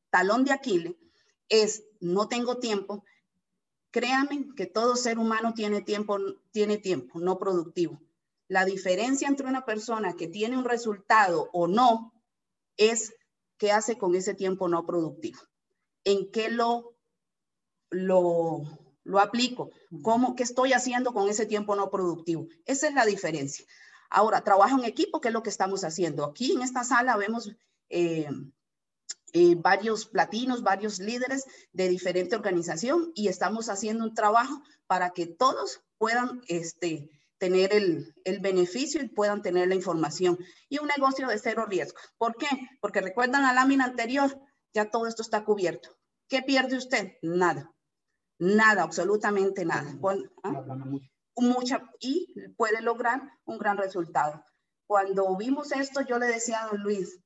talón 0.10 0.44
de 0.44 0.52
Aquiles 0.52 0.96
es 1.50 1.84
no 2.00 2.28
tengo 2.28 2.58
tiempo, 2.60 3.04
créanme 3.92 4.50
que 4.56 4.66
todo 4.66 4.96
ser 4.96 5.18
humano 5.20 5.54
tiene 5.54 5.82
tiempo, 5.82 6.18
tiene 6.52 6.78
tiempo 6.78 7.20
no 7.20 7.38
productivo. 7.38 8.00
La 8.48 8.66
diferencia 8.66 9.28
entre 9.28 9.48
una 9.48 9.66
persona 9.66 10.16
que 10.16 10.28
tiene 10.28 10.58
un 10.58 10.66
resultado 10.66 11.50
o 11.54 11.68
no 11.68 12.14
es 12.78 13.14
qué 13.58 13.72
hace 13.72 13.98
con 13.98 14.16
ese 14.16 14.34
tiempo 14.34 14.68
no 14.68 14.86
productivo. 14.86 15.40
¿En 16.04 16.32
qué 16.32 16.50
lo, 16.50 16.96
lo, 17.90 18.64
lo 19.04 19.20
aplico? 19.20 19.70
¿Cómo, 20.02 20.36
¿Qué 20.36 20.44
estoy 20.44 20.74
haciendo 20.74 21.14
con 21.14 21.30
ese 21.30 21.46
tiempo 21.46 21.76
no 21.76 21.92
productivo? 21.92 22.48
Esa 22.66 22.88
es 22.88 22.94
la 22.94 23.06
diferencia. 23.06 23.66
Ahora, 24.10 24.44
trabajo 24.44 24.78
en 24.80 24.86
equipo, 24.86 25.22
que 25.22 25.28
es 25.28 25.34
lo 25.34 25.44
que 25.44 25.52
estamos 25.52 25.84
haciendo. 25.84 26.26
Aquí 26.26 26.54
en 26.54 26.64
esta 26.64 26.84
sala 26.84 27.16
vemos 27.18 27.52
eh, 27.90 28.30
eh, 29.34 29.56
varios 29.56 30.06
platinos, 30.06 30.64
varios 30.64 31.00
líderes 31.00 31.46
de 31.72 31.90
diferente 31.90 32.36
organización 32.36 33.12
y 33.14 33.28
estamos 33.28 33.70
haciendo 33.70 34.04
un 34.04 34.14
trabajo 34.14 34.62
para 34.88 35.12
que 35.12 35.28
todos 35.28 35.82
puedan 35.98 36.42
este, 36.48 37.10
tener 37.38 37.74
el, 37.74 38.16
el, 38.24 38.40
beneficio 38.40 39.04
y 39.04 39.10
puedan 39.10 39.42
tener 39.42 39.68
la 39.68 39.76
información. 39.76 40.38
Y 40.68 40.80
un 40.80 40.88
negocio 40.88 41.28
de 41.28 41.38
cero 41.38 41.66
riesgo. 41.68 42.00
¿Por 42.18 42.36
qué? 42.38 42.48
Porque 42.82 43.02
recuerdan 43.02 43.44
la 43.44 43.54
lámina 43.54 43.86
anterior, 43.86 44.40
ya 44.74 44.90
todo 44.90 45.06
esto 45.06 45.22
está 45.22 45.44
cubierto. 45.44 45.90
¿Qué 46.28 46.42
pierde 46.42 46.78
usted? 46.78 47.14
Nada. 47.22 47.72
Nada, 48.40 48.84
absolutamente 48.84 49.66
nada. 49.66 49.94
¿ah? 50.44 50.64
Mucha, 51.36 51.90
y 52.00 52.34
puede 52.58 52.82
lograr 52.82 53.22
un 53.46 53.58
gran 53.58 53.78
resultado. 53.78 54.44
Cuando 54.88 55.36
vimos 55.38 55.72
esto, 55.72 56.02
yo 56.02 56.18
le 56.20 56.28
decía 56.28 56.64
a 56.64 56.68
don 56.68 56.82
Luis, 56.82 57.20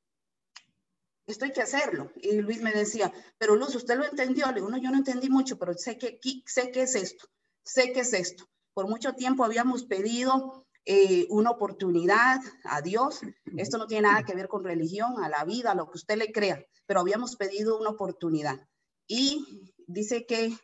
esto 1.25 1.45
hay 1.45 1.51
que 1.51 1.61
hacerlo. 1.61 2.11
Y 2.21 2.33
Luis 2.41 2.61
me 2.61 2.71
decía, 2.71 3.11
pero 3.37 3.55
Luz, 3.55 3.75
¿usted 3.75 3.97
lo 3.97 4.05
entendió? 4.05 4.47
Le 4.47 4.55
digo, 4.55 4.69
no, 4.69 4.77
yo 4.77 4.91
no 4.91 4.97
entendí 4.97 5.29
mucho, 5.29 5.57
pero 5.57 5.73
sé 5.73 5.97
que, 5.97 6.19
sé 6.45 6.71
que 6.71 6.83
es 6.83 6.95
esto, 6.95 7.27
sé 7.63 7.93
que 7.93 8.01
es 8.01 8.13
esto. 8.13 8.49
Por 8.73 8.87
mucho 8.87 9.13
tiempo 9.13 9.43
habíamos 9.43 9.85
pedido 9.85 10.65
eh, 10.85 11.27
una 11.29 11.51
oportunidad 11.51 12.39
a 12.65 12.81
Dios. 12.81 13.21
Esto 13.57 13.77
no 13.77 13.87
tiene 13.87 14.09
nada 14.09 14.23
que 14.23 14.35
ver 14.35 14.47
con 14.47 14.63
religión, 14.63 15.23
a 15.23 15.29
la 15.29 15.45
vida, 15.45 15.71
a 15.71 15.75
lo 15.75 15.89
que 15.89 15.97
usted 15.97 16.17
le 16.17 16.31
crea, 16.31 16.65
pero 16.85 16.99
habíamos 16.99 17.35
pedido 17.35 17.79
una 17.79 17.91
oportunidad. 17.91 18.67
Y 19.07 19.71
dice 19.87 20.25
que 20.25 20.57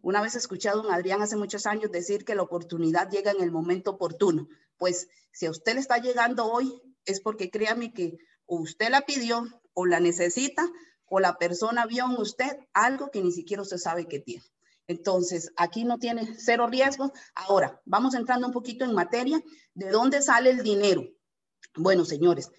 una 0.00 0.22
vez 0.22 0.36
escuchado 0.36 0.80
a 0.80 0.82
don 0.84 0.92
Adrián 0.92 1.22
hace 1.22 1.36
muchos 1.36 1.66
años 1.66 1.90
decir 1.90 2.24
que 2.24 2.34
la 2.34 2.42
oportunidad 2.42 3.10
llega 3.10 3.32
en 3.32 3.42
el 3.42 3.50
momento 3.50 3.92
oportuno. 3.92 4.48
Pues 4.76 5.08
si 5.32 5.46
a 5.46 5.50
usted 5.50 5.74
le 5.74 5.80
está 5.80 5.98
llegando 5.98 6.46
hoy, 6.46 6.80
es 7.04 7.20
porque 7.20 7.50
créame 7.50 7.92
que 7.92 8.16
usted 8.46 8.90
la 8.90 9.02
pidió, 9.02 9.44
o 9.78 9.86
la 9.86 10.00
necesita 10.00 10.68
o 11.06 11.20
la 11.20 11.38
persona 11.38 11.86
vio 11.86 12.04
en 12.06 12.16
usted 12.18 12.58
algo 12.72 13.12
que 13.12 13.22
ni 13.22 13.30
siquiera 13.30 13.62
usted 13.62 13.76
sabe 13.76 14.08
que 14.08 14.18
tiene. 14.18 14.42
Entonces, 14.88 15.52
aquí 15.56 15.84
no 15.84 15.98
tiene 15.98 16.34
cero 16.36 16.66
riesgo. 16.66 17.12
Ahora, 17.34 17.80
vamos 17.84 18.14
entrando 18.14 18.48
un 18.48 18.52
poquito 18.52 18.84
en 18.84 18.92
materia. 18.92 19.40
¿De 19.74 19.90
dónde 19.90 20.20
sale 20.20 20.50
el 20.50 20.64
dinero? 20.64 21.04
Bueno, 21.76 22.04
señores, 22.04 22.50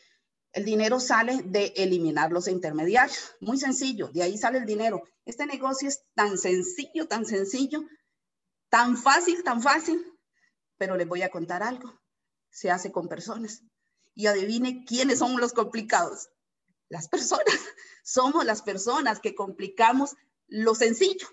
el 0.54 0.64
dinero 0.64 1.02
sale 1.02 1.42
de 1.44 1.74
eliminar 1.76 2.32
los 2.32 2.48
intermediarios. 2.48 3.36
Muy 3.42 3.60
sencillo, 3.60 4.08
de 4.14 4.24
ahí 4.24 4.38
sale 4.38 4.60
el 4.60 4.66
dinero. 4.66 5.04
Este 5.26 5.46
negocio 5.46 5.90
es 5.90 6.06
tan 6.14 6.38
sencillo, 6.38 7.06
tan 7.10 7.26
sencillo, 7.26 7.82
tan 8.70 8.96
fácil, 8.96 9.44
tan 9.44 9.62
fácil, 9.62 10.02
pero 10.78 10.96
les 10.96 11.08
voy 11.08 11.24
a 11.24 11.30
contar 11.30 11.64
algo. 11.64 12.00
Se 12.50 12.72
hace 12.72 12.94
con 12.94 13.10
personas. 13.10 13.62
Y 14.16 14.28
adivine 14.28 14.86
quiénes 14.86 15.20
son 15.20 15.38
los 15.38 15.52
complicados 15.52 16.30
las 16.90 17.08
personas. 17.08 17.46
Somos 18.04 18.46
las 18.46 18.62
personas 18.62 19.20
que 19.20 19.36
complicamos 19.36 20.16
lo 20.48 20.76
sencillo, 20.76 21.28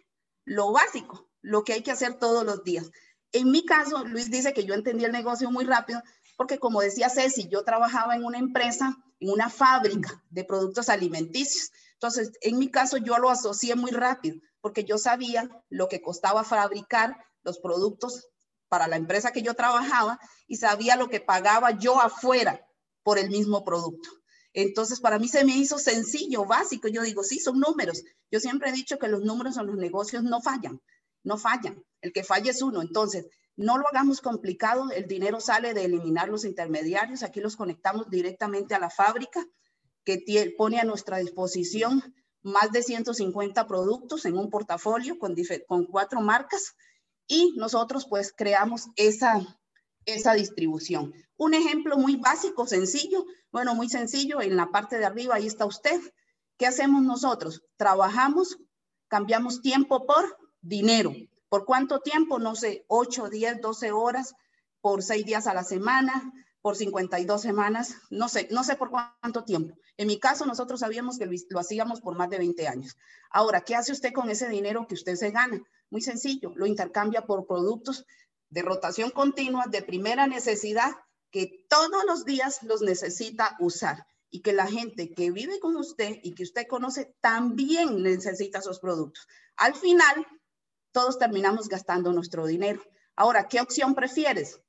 lo 0.44 0.72
básico, 0.72 1.28
lo 1.40 1.64
que 1.64 1.72
hay 1.72 1.82
que 1.82 1.90
hacer 1.90 2.18
todos 2.18 2.44
los 2.44 2.62
días. 2.64 2.90
En 3.32 3.50
mi 3.50 3.64
caso, 3.64 4.04
Luis 4.04 4.30
dice 4.30 4.52
que 4.52 4.64
yo 4.64 4.74
entendí 4.74 5.04
el 5.04 5.12
negocio 5.12 5.50
muy 5.50 5.64
rápido 5.64 6.02
porque 6.36 6.58
como 6.58 6.82
decía 6.82 7.08
Ceci, 7.08 7.48
yo 7.48 7.64
trabajaba 7.64 8.14
en 8.14 8.24
una 8.24 8.38
empresa, 8.38 8.96
en 9.20 9.30
una 9.30 9.48
fábrica 9.48 10.22
de 10.30 10.44
productos 10.44 10.88
alimenticios. 10.88 11.72
Entonces, 11.94 12.32
en 12.42 12.58
mi 12.58 12.70
caso, 12.70 12.98
yo 12.98 13.16
lo 13.18 13.30
asocié 13.30 13.74
muy 13.74 13.90
rápido 13.90 14.36
porque 14.60 14.84
yo 14.84 14.98
sabía 14.98 15.48
lo 15.70 15.88
que 15.88 16.02
costaba 16.02 16.44
fabricar 16.44 17.16
los 17.42 17.58
productos 17.58 18.28
para 18.68 18.86
la 18.86 18.96
empresa 18.96 19.32
que 19.32 19.42
yo 19.42 19.54
trabajaba 19.54 20.18
y 20.46 20.56
sabía 20.56 20.96
lo 20.96 21.08
que 21.08 21.20
pagaba 21.20 21.70
yo 21.70 22.00
afuera 22.00 22.66
por 23.02 23.18
el 23.18 23.30
mismo 23.30 23.64
producto. 23.64 24.10
Entonces, 24.56 25.00
para 25.00 25.18
mí 25.18 25.28
se 25.28 25.44
me 25.44 25.54
hizo 25.54 25.78
sencillo, 25.78 26.46
básico. 26.46 26.88
Yo 26.88 27.02
digo, 27.02 27.22
sí, 27.22 27.38
son 27.38 27.60
números. 27.60 28.02
Yo 28.30 28.40
siempre 28.40 28.70
he 28.70 28.72
dicho 28.72 28.98
que 28.98 29.06
los 29.06 29.20
números 29.20 29.58
en 29.58 29.66
los 29.66 29.76
negocios 29.76 30.22
no 30.22 30.40
fallan, 30.40 30.80
no 31.22 31.36
fallan. 31.36 31.84
El 32.00 32.14
que 32.14 32.24
falla 32.24 32.52
es 32.52 32.62
uno. 32.62 32.80
Entonces, 32.80 33.26
no 33.54 33.76
lo 33.76 33.86
hagamos 33.86 34.22
complicado. 34.22 34.90
El 34.92 35.06
dinero 35.06 35.40
sale 35.40 35.74
de 35.74 35.84
eliminar 35.84 36.30
los 36.30 36.46
intermediarios. 36.46 37.22
Aquí 37.22 37.40
los 37.40 37.54
conectamos 37.54 38.08
directamente 38.08 38.74
a 38.74 38.78
la 38.78 38.88
fábrica 38.88 39.46
que 40.04 40.54
pone 40.56 40.80
a 40.80 40.84
nuestra 40.84 41.18
disposición 41.18 42.14
más 42.40 42.72
de 42.72 42.82
150 42.82 43.66
productos 43.66 44.24
en 44.24 44.38
un 44.38 44.48
portafolio 44.48 45.18
con, 45.18 45.36
con 45.68 45.84
cuatro 45.84 46.22
marcas 46.22 46.76
y 47.26 47.52
nosotros 47.58 48.06
pues 48.08 48.32
creamos 48.34 48.86
esa, 48.96 49.58
esa 50.06 50.34
distribución. 50.34 51.12
Un 51.36 51.54
ejemplo 51.54 51.98
muy 51.98 52.16
básico, 52.16 52.66
sencillo, 52.66 53.26
bueno, 53.52 53.74
muy 53.74 53.88
sencillo, 53.88 54.40
en 54.40 54.56
la 54.56 54.70
parte 54.70 54.98
de 54.98 55.04
arriba 55.04 55.34
ahí 55.34 55.46
está 55.46 55.66
usted. 55.66 56.00
¿Qué 56.56 56.66
hacemos 56.66 57.02
nosotros? 57.02 57.62
Trabajamos, 57.76 58.58
cambiamos 59.08 59.60
tiempo 59.60 60.06
por 60.06 60.38
dinero. 60.62 61.12
¿Por 61.48 61.64
cuánto 61.64 62.00
tiempo? 62.00 62.38
No 62.38 62.54
sé, 62.54 62.84
8, 62.88 63.28
10, 63.28 63.60
12 63.60 63.92
horas 63.92 64.34
por 64.80 65.02
6 65.02 65.26
días 65.26 65.46
a 65.46 65.54
la 65.54 65.64
semana, 65.64 66.32
por 66.62 66.74
52 66.76 67.40
semanas, 67.40 67.94
no 68.10 68.28
sé, 68.28 68.48
no 68.50 68.64
sé 68.64 68.74
por 68.74 68.90
cuánto 68.90 69.44
tiempo. 69.44 69.76
En 69.96 70.08
mi 70.08 70.18
caso, 70.18 70.46
nosotros 70.46 70.80
sabíamos 70.80 71.18
que 71.18 71.26
lo 71.26 71.60
hacíamos 71.60 72.00
por 72.00 72.16
más 72.16 72.28
de 72.28 72.38
20 72.38 72.66
años. 72.66 72.96
Ahora, 73.30 73.60
¿qué 73.60 73.74
hace 73.74 73.92
usted 73.92 74.12
con 74.12 74.30
ese 74.30 74.48
dinero 74.48 74.86
que 74.86 74.94
usted 74.94 75.14
se 75.14 75.30
gana? 75.30 75.62
Muy 75.90 76.00
sencillo, 76.00 76.52
lo 76.56 76.66
intercambia 76.66 77.24
por 77.24 77.46
productos 77.46 78.04
de 78.50 78.62
rotación 78.62 79.10
continua 79.10 79.66
de 79.68 79.82
primera 79.82 80.26
necesidad 80.26 80.92
que 81.30 81.66
todos 81.68 82.04
los 82.06 82.24
días 82.24 82.62
los 82.62 82.82
necesita 82.82 83.56
usar 83.60 84.06
y 84.30 84.42
que 84.42 84.52
la 84.52 84.66
gente 84.66 85.12
que 85.12 85.30
vive 85.30 85.60
con 85.60 85.76
usted 85.76 86.18
y 86.22 86.34
que 86.34 86.42
usted 86.42 86.66
conoce 86.66 87.14
también 87.20 88.02
necesita 88.02 88.58
esos 88.58 88.80
productos. 88.80 89.26
Al 89.56 89.74
final, 89.74 90.26
todos 90.92 91.18
terminamos 91.18 91.68
gastando 91.68 92.12
nuestro 92.12 92.46
dinero. 92.46 92.82
Ahora, 93.16 93.48
¿qué 93.48 93.60
opción 93.60 93.94
prefieres? 93.94 94.60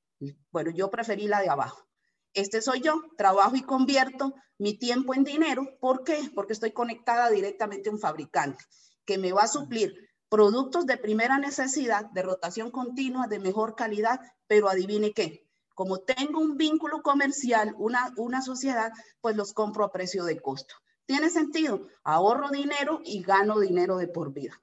Bueno, 0.51 0.71
yo 0.71 0.89
preferí 0.89 1.27
la 1.27 1.41
de 1.41 1.49
abajo. 1.49 1.87
Este 2.33 2.61
soy 2.61 2.81
yo, 2.81 3.01
trabajo 3.17 3.55
y 3.55 3.61
convierto 3.61 4.35
mi 4.57 4.77
tiempo 4.77 5.13
en 5.13 5.23
dinero. 5.23 5.77
¿Por 5.79 6.03
qué? 6.03 6.29
Porque 6.33 6.53
estoy 6.53 6.71
conectada 6.71 7.29
directamente 7.29 7.89
a 7.89 7.93
un 7.93 7.99
fabricante 7.99 8.63
que 9.05 9.17
me 9.17 9.31
va 9.31 9.43
a 9.43 9.47
suplir 9.47 10.06
productos 10.29 10.85
de 10.85 10.97
primera 10.97 11.37
necesidad, 11.37 12.05
de 12.11 12.21
rotación 12.21 12.71
continua, 12.71 13.27
de 13.27 13.39
mejor 13.39 13.75
calidad, 13.75 14.19
pero 14.47 14.69
adivine 14.69 15.13
qué. 15.13 15.47
Como 15.75 15.99
tengo 15.99 16.39
un 16.39 16.57
vínculo 16.57 17.01
comercial, 17.01 17.75
una, 17.77 18.11
una 18.17 18.41
sociedad, 18.41 18.91
pues 19.21 19.35
los 19.35 19.53
compro 19.53 19.85
a 19.85 19.91
precio 19.91 20.25
de 20.25 20.39
costo. 20.39 20.75
¿Tiene 21.05 21.29
sentido? 21.29 21.87
Ahorro 22.03 22.49
dinero 22.49 23.01
y 23.05 23.21
gano 23.21 23.59
dinero 23.59 23.97
de 23.97 24.07
por 24.07 24.33
vida. 24.33 24.61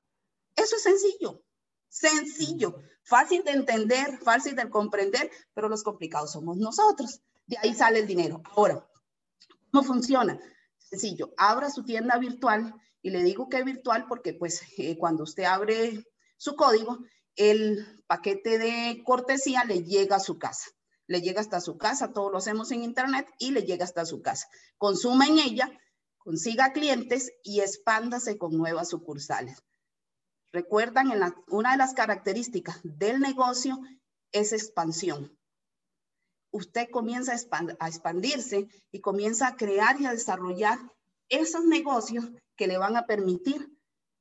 Eso 0.57 0.77
es 0.77 0.83
sencillo, 0.83 1.43
sencillo, 1.89 2.81
fácil 3.03 3.43
de 3.45 3.53
entender, 3.53 4.19
fácil 4.19 4.55
de 4.57 4.69
comprender, 4.69 5.31
pero 5.55 5.69
los 5.69 5.83
complicados 5.83 6.33
somos 6.33 6.57
nosotros 6.57 7.23
de 7.47 7.59
ahí 7.63 7.75
sale 7.75 8.01
el 8.01 8.07
dinero. 8.07 8.43
Ahora, 8.57 8.87
¿cómo 9.71 9.85
funciona? 9.85 10.39
Sencillo, 10.79 11.33
abra 11.37 11.71
su 11.71 11.85
tienda 11.85 12.19
virtual 12.19 12.75
y 13.05 13.11
le 13.11 13.23
digo 13.23 13.51
que 13.51 13.59
es 13.59 13.65
virtual 13.67 14.07
porque 14.09 14.33
pues 14.33 14.63
eh, 14.79 14.97
cuando 14.97 15.25
usted 15.25 15.45
abre 15.45 16.03
su 16.39 16.57
código, 16.57 17.01
el 17.37 18.03
paquete 18.07 18.57
de 18.59 19.03
cortesía 19.05 19.63
le 19.65 19.85
llega 19.85 20.17
a 20.17 20.21
su 20.21 20.39
casa. 20.39 20.71
Le 21.07 21.21
llega 21.21 21.43
hasta 21.43 21.61
su 21.61 21.77
casa, 21.77 22.15
todo 22.15 22.31
lo 22.31 22.39
hacemos 22.39 22.73
en 22.73 22.83
internet 22.83 23.29
y 23.39 23.51
le 23.51 23.65
llega 23.65 23.85
hasta 23.85 24.07
su 24.07 24.23
casa. 24.23 24.49
Consuma 24.79 25.27
en 25.27 25.39
ella, 25.39 25.71
consiga 26.17 26.73
clientes 26.73 27.31
y 27.43 27.61
expándase 27.61 28.39
con 28.39 28.57
nuevas 28.57 28.89
sucursales. 28.89 29.63
Recuerdan, 30.51 31.13
en 31.13 31.21
una 31.49 31.73
de 31.73 31.77
las 31.77 31.93
características 31.93 32.81
del 32.85 33.21
negocio 33.21 33.79
es 34.33 34.55
expansión 34.55 35.37
usted 36.55 36.89
comienza 36.89 37.35
a 37.81 37.89
expandirse 37.89 38.69
y 38.93 39.01
comienza 39.01 39.49
a 39.49 39.57
crear 39.57 40.01
y 40.01 40.07
a 40.07 40.13
desarrollar 40.13 40.79
esos 41.29 41.65
negocios 41.65 42.31
que 42.57 42.67
le 42.67 42.79
van 42.79 42.97
a 42.97 43.07
permitir 43.07 43.71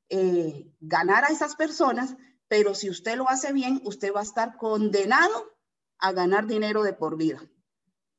eh, 0.10 0.72
ganar 0.80 1.26
a 1.26 1.30
esas 1.30 1.56
personas, 1.56 2.16
pero 2.48 2.76
si 2.76 2.90
usted 2.90 3.18
lo 3.18 3.30
hace 3.30 3.54
bien, 3.54 3.82
usted 3.84 4.14
va 4.14 4.20
a 4.20 4.24
estar 4.24 4.58
condenado 4.58 5.52
a 5.98 6.12
ganar 6.12 6.48
dinero 6.48 6.84
de 6.84 6.94
por 6.94 7.18
vida. 7.18 7.42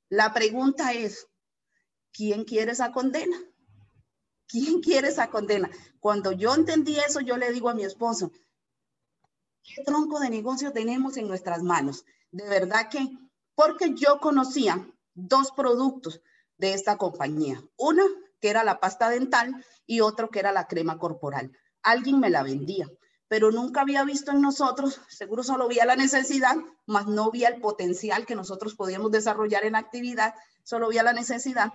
La 0.09 0.33
pregunta 0.33 0.93
es, 0.93 1.29
¿quién 2.13 2.45
quiere 2.45 2.73
esa 2.73 2.93
condena? 2.93 3.37
¿Quién 4.47 4.81
quiere 4.81 5.09
esa 5.09 5.31
condena? 5.31 5.71
Cuando 6.01 6.33
yo 6.33 6.55
entendí 6.55 6.97
eso, 6.99 7.21
yo 7.21 7.37
le 7.37 7.53
digo 7.53 7.69
a 7.69 7.75
mi 7.75 7.85
esposo, 7.85 8.31
¿qué 9.63 9.83
tronco 9.85 10.21
de 10.21 10.31
negocio 10.31 10.73
tenemos 10.73 11.17
en 11.17 11.29
nuestras 11.29 11.63
manos? 11.63 12.05
De 12.31 12.49
verdad 12.49 12.89
que 12.91 13.09
porque 13.55 13.95
yo 13.95 14.21
conocía 14.21 14.87
dos 15.15 15.53
productos 15.53 16.21
de 16.59 16.75
esta 16.75 16.99
compañía. 16.99 17.63
Una 17.77 18.05
que 18.45 18.51
era 18.51 18.63
la 18.63 18.79
pasta 18.79 19.09
dental 19.09 19.65
y 19.87 20.03
otro 20.03 20.29
que 20.29 20.39
era 20.39 20.53
la 20.53 20.67
crema 20.67 20.99
corporal. 20.99 21.51
Alguien 21.83 22.21
me 22.21 22.29
la 22.29 22.43
vendía, 22.43 22.87
pero 23.27 23.51
nunca 23.51 23.81
había 23.81 24.05
visto 24.05 24.33
en 24.33 24.43
nosotros, 24.43 25.01
seguro 25.09 25.43
solo 25.43 25.67
veía 25.67 25.87
la 25.87 25.97
necesidad, 25.97 26.55
más 26.85 27.07
no 27.07 27.31
veía 27.31 27.49
el 27.49 27.63
potencial 27.63 28.27
que 28.27 28.35
nosotros 28.35 28.75
podíamos 28.75 29.11
desarrollar 29.11 29.65
en 29.65 29.77
actividad, 29.77 30.35
solo 30.63 30.89
veía 30.89 31.03
la 31.03 31.15
necesidad. 31.15 31.73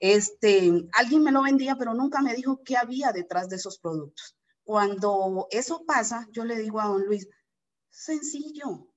Este, 0.00 0.88
alguien 0.94 1.22
me 1.22 1.30
lo 1.30 1.42
vendía, 1.42 1.76
pero 1.76 1.94
nunca 1.94 2.22
me 2.22 2.34
dijo 2.34 2.60
qué 2.64 2.76
había 2.76 3.12
detrás 3.12 3.48
de 3.48 3.54
esos 3.54 3.78
productos. 3.78 4.36
Cuando 4.64 5.46
eso 5.52 5.84
pasa, 5.86 6.26
yo 6.32 6.44
le 6.44 6.58
digo 6.58 6.80
a 6.80 6.86
don 6.86 7.06
Luis, 7.06 7.28
sencillo, 7.88 8.88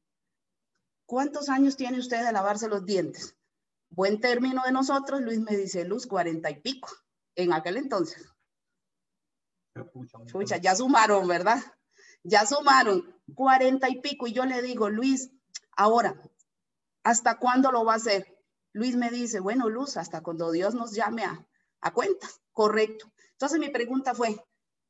¿Cuántos 1.12 1.50
años 1.50 1.76
tiene 1.76 2.00
usted 2.00 2.26
de 2.26 2.32
lavarse 2.32 2.70
los 2.70 2.86
dientes? 2.86 3.36
Buen 3.94 4.22
término 4.22 4.64
de 4.64 4.72
nosotros, 4.72 5.20
Luis 5.22 5.40
me 5.40 5.56
dice, 5.56 5.84
Luz, 5.84 6.08
cuarenta 6.08 6.50
y 6.50 6.62
pico, 6.62 6.90
en 7.36 7.52
aquel 7.52 7.76
entonces. 7.76 8.26
Escucha, 10.26 10.58
ya 10.58 10.76
sumaron, 10.76 11.28
¿verdad? 11.28 11.62
Ya 12.24 12.46
sumaron 12.46 13.14
cuarenta 13.36 13.90
y 13.90 14.00
pico 14.00 14.28
y 14.28 14.34
yo 14.34 14.46
le 14.46 14.62
digo, 14.62 14.90
Luis, 14.90 15.32
ahora, 15.76 16.22
¿hasta 17.04 17.38
cuándo 17.38 17.72
lo 17.72 17.84
va 17.84 17.94
a 17.94 17.98
hacer? 17.98 18.26
Luis 18.72 18.96
me 18.96 19.10
dice, 19.10 19.42
bueno, 19.42 19.70
Luz, 19.70 19.98
hasta 19.98 20.24
cuando 20.24 20.52
Dios 20.52 20.74
nos 20.74 20.94
llame 20.94 21.26
a, 21.26 21.46
a 21.82 21.94
cuentas. 21.94 22.40
Correcto. 22.54 23.12
Entonces 23.34 23.60
mi 23.60 23.70
pregunta 23.70 24.14
fue, 24.14 24.42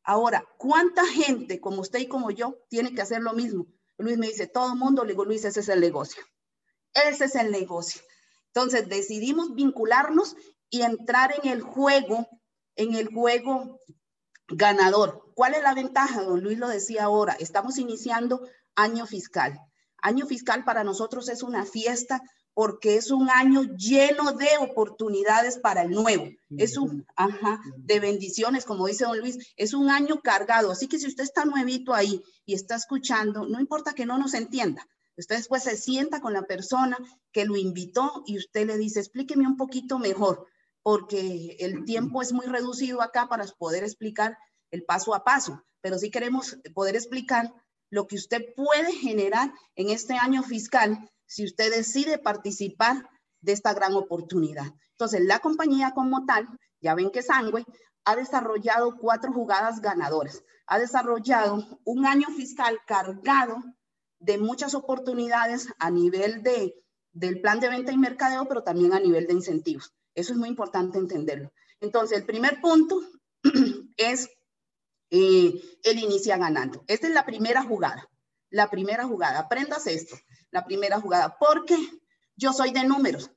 ahora, 0.04 0.48
¿cuánta 0.58 1.06
gente 1.08 1.60
como 1.60 1.82
usted 1.82 2.00
y 2.00 2.08
como 2.08 2.30
yo 2.30 2.60
tiene 2.70 2.94
que 2.94 3.02
hacer 3.02 3.24
lo 3.24 3.34
mismo? 3.34 3.66
Luis 3.98 4.20
me 4.20 4.28
dice, 4.28 4.46
todo 4.46 4.74
el 4.74 4.80
mundo, 4.80 5.04
le 5.04 5.14
digo, 5.14 5.26
Luis, 5.26 5.44
ese 5.44 5.62
es 5.62 5.70
el 5.70 5.80
negocio. 5.80 6.24
Ese 6.94 7.26
es 7.26 7.36
el 7.36 7.52
negocio. 7.52 8.02
Entonces 8.54 8.90
decidimos 8.90 9.56
vincularnos 9.56 10.36
y 10.70 10.82
entrar 10.82 11.34
en 11.42 11.50
el 11.50 11.62
juego, 11.62 12.28
en 12.76 12.96
el 12.96 13.08
juego 13.08 13.80
ganador. 14.48 15.32
¿Cuál 15.36 15.54
es 15.56 15.64
la 15.64 15.74
ventaja? 15.74 16.24
Don 16.24 16.42
Luis 16.42 16.58
lo 16.58 16.68
decía 16.68 17.06
ahora, 17.06 17.34
estamos 17.40 17.78
iniciando 17.78 18.42
año 18.76 19.06
fiscal. 19.06 19.60
Año 20.02 20.26
fiscal 20.26 20.66
para 20.66 20.84
nosotros 20.84 21.30
es 21.30 21.44
una 21.44 21.66
fiesta 21.66 22.22
porque 22.54 22.98
es 22.98 23.12
un 23.12 23.30
año 23.30 23.64
lleno 23.78 24.34
de 24.34 24.50
oportunidades 24.60 25.58
para 25.58 25.84
el 25.84 25.92
nuevo. 25.92 26.28
Es 26.58 26.78
un, 26.78 27.06
ajá, 27.16 27.62
de 27.78 28.00
bendiciones, 28.00 28.66
como 28.66 28.88
dice 28.88 29.06
don 29.06 29.20
Luis, 29.20 29.38
es 29.56 29.74
un 29.74 29.90
año 29.90 30.20
cargado. 30.22 30.72
Así 30.72 30.88
que 30.88 31.00
si 31.00 31.08
usted 31.08 31.24
está 31.24 31.46
nuevito 31.46 31.94
ahí 31.94 32.22
y 32.46 32.54
está 32.54 32.76
escuchando, 32.76 33.46
no 33.46 33.60
importa 33.60 33.94
que 33.94 34.06
no 34.06 34.18
nos 34.18 34.34
entienda. 34.34 34.86
Usted 35.18 35.38
después 35.38 35.64
se 35.64 35.78
sienta 35.78 36.22
con 36.22 36.34
la 36.34 36.44
persona 36.44 36.98
que 37.32 37.46
lo 37.46 37.58
invitó 37.58 38.24
y 38.26 38.38
usted 38.38 38.66
le 38.66 38.78
dice, 38.78 39.00
explíqueme 39.00 39.48
un 39.48 39.58
poquito 39.58 40.00
mejor, 40.00 40.48
porque 40.84 41.58
el 41.60 41.86
tiempo 41.86 42.22
es 42.22 42.34
muy 42.34 42.46
reducido 42.46 43.02
acá 43.02 43.28
para 43.28 43.46
poder 43.58 43.84
explicar 43.84 44.38
el 44.72 44.84
paso 44.84 45.14
a 45.14 45.24
paso, 45.24 45.64
pero 45.82 45.98
sí 45.98 46.10
queremos 46.10 46.58
poder 46.74 46.96
explicar 46.96 47.54
lo 47.90 48.08
que 48.08 48.16
usted 48.16 48.42
puede 48.56 48.94
generar 48.94 49.54
en 49.76 49.90
este 49.90 50.16
año 50.16 50.44
fiscal 50.44 51.10
si 51.26 51.44
usted 51.44 51.72
decide 51.72 52.18
participar 52.18 53.10
de 53.42 53.52
esta 53.52 53.74
gran 53.74 53.94
oportunidad. 53.94 54.74
Entonces, 54.92 55.22
la 55.22 55.40
compañía 55.40 55.92
como 55.92 56.26
tal, 56.26 56.48
ya 56.80 56.96
ven 56.96 57.12
que 57.12 57.22
Sangüe 57.22 57.66
ha 58.06 58.16
desarrollado 58.16 58.98
cuatro 58.98 59.34
jugadas 59.34 59.82
ganadoras, 59.82 60.44
ha 60.68 60.80
desarrollado 60.80 61.80
un 61.84 62.06
año 62.06 62.28
fiscal 62.30 62.80
cargado 62.88 63.58
de 64.22 64.38
muchas 64.38 64.76
oportunidades 64.76 65.68
a 65.80 65.90
nivel 65.90 66.44
de, 66.44 66.76
del 67.12 67.42
plan 67.42 67.60
de 67.60 67.70
venta 67.70 67.92
y 67.92 67.98
mercadeo, 67.98 68.48
pero 68.48 68.64
también 68.64 68.94
a 68.94 69.00
nivel 69.00 69.28
de 69.28 69.34
incentivos. 69.34 69.94
Eso 70.14 70.34
es 70.34 70.40
muy 70.40 70.48
importante 70.48 71.00
entenderlo. 71.00 71.52
Entonces, 71.80 72.20
el 72.20 72.26
primer 72.26 72.62
punto 72.62 73.02
es 73.98 74.30
eh, 75.10 75.62
el 75.84 76.00
inicia 76.00 76.38
ganando. 76.38 76.84
Esta 76.88 77.08
es 77.08 77.14
la 77.14 77.26
primera 77.26 77.64
jugada. 77.64 78.08
la 78.50 78.70
primera 78.70 79.06
jugada. 79.06 79.40
Aprendas 79.40 79.88
esto, 79.88 80.16
la 80.52 80.66
primera 80.66 81.00
jugada, 81.00 81.38
porque 81.40 81.78
yo 82.36 82.54
soy 82.54 82.72
de 82.72 82.84
números. 82.84 83.32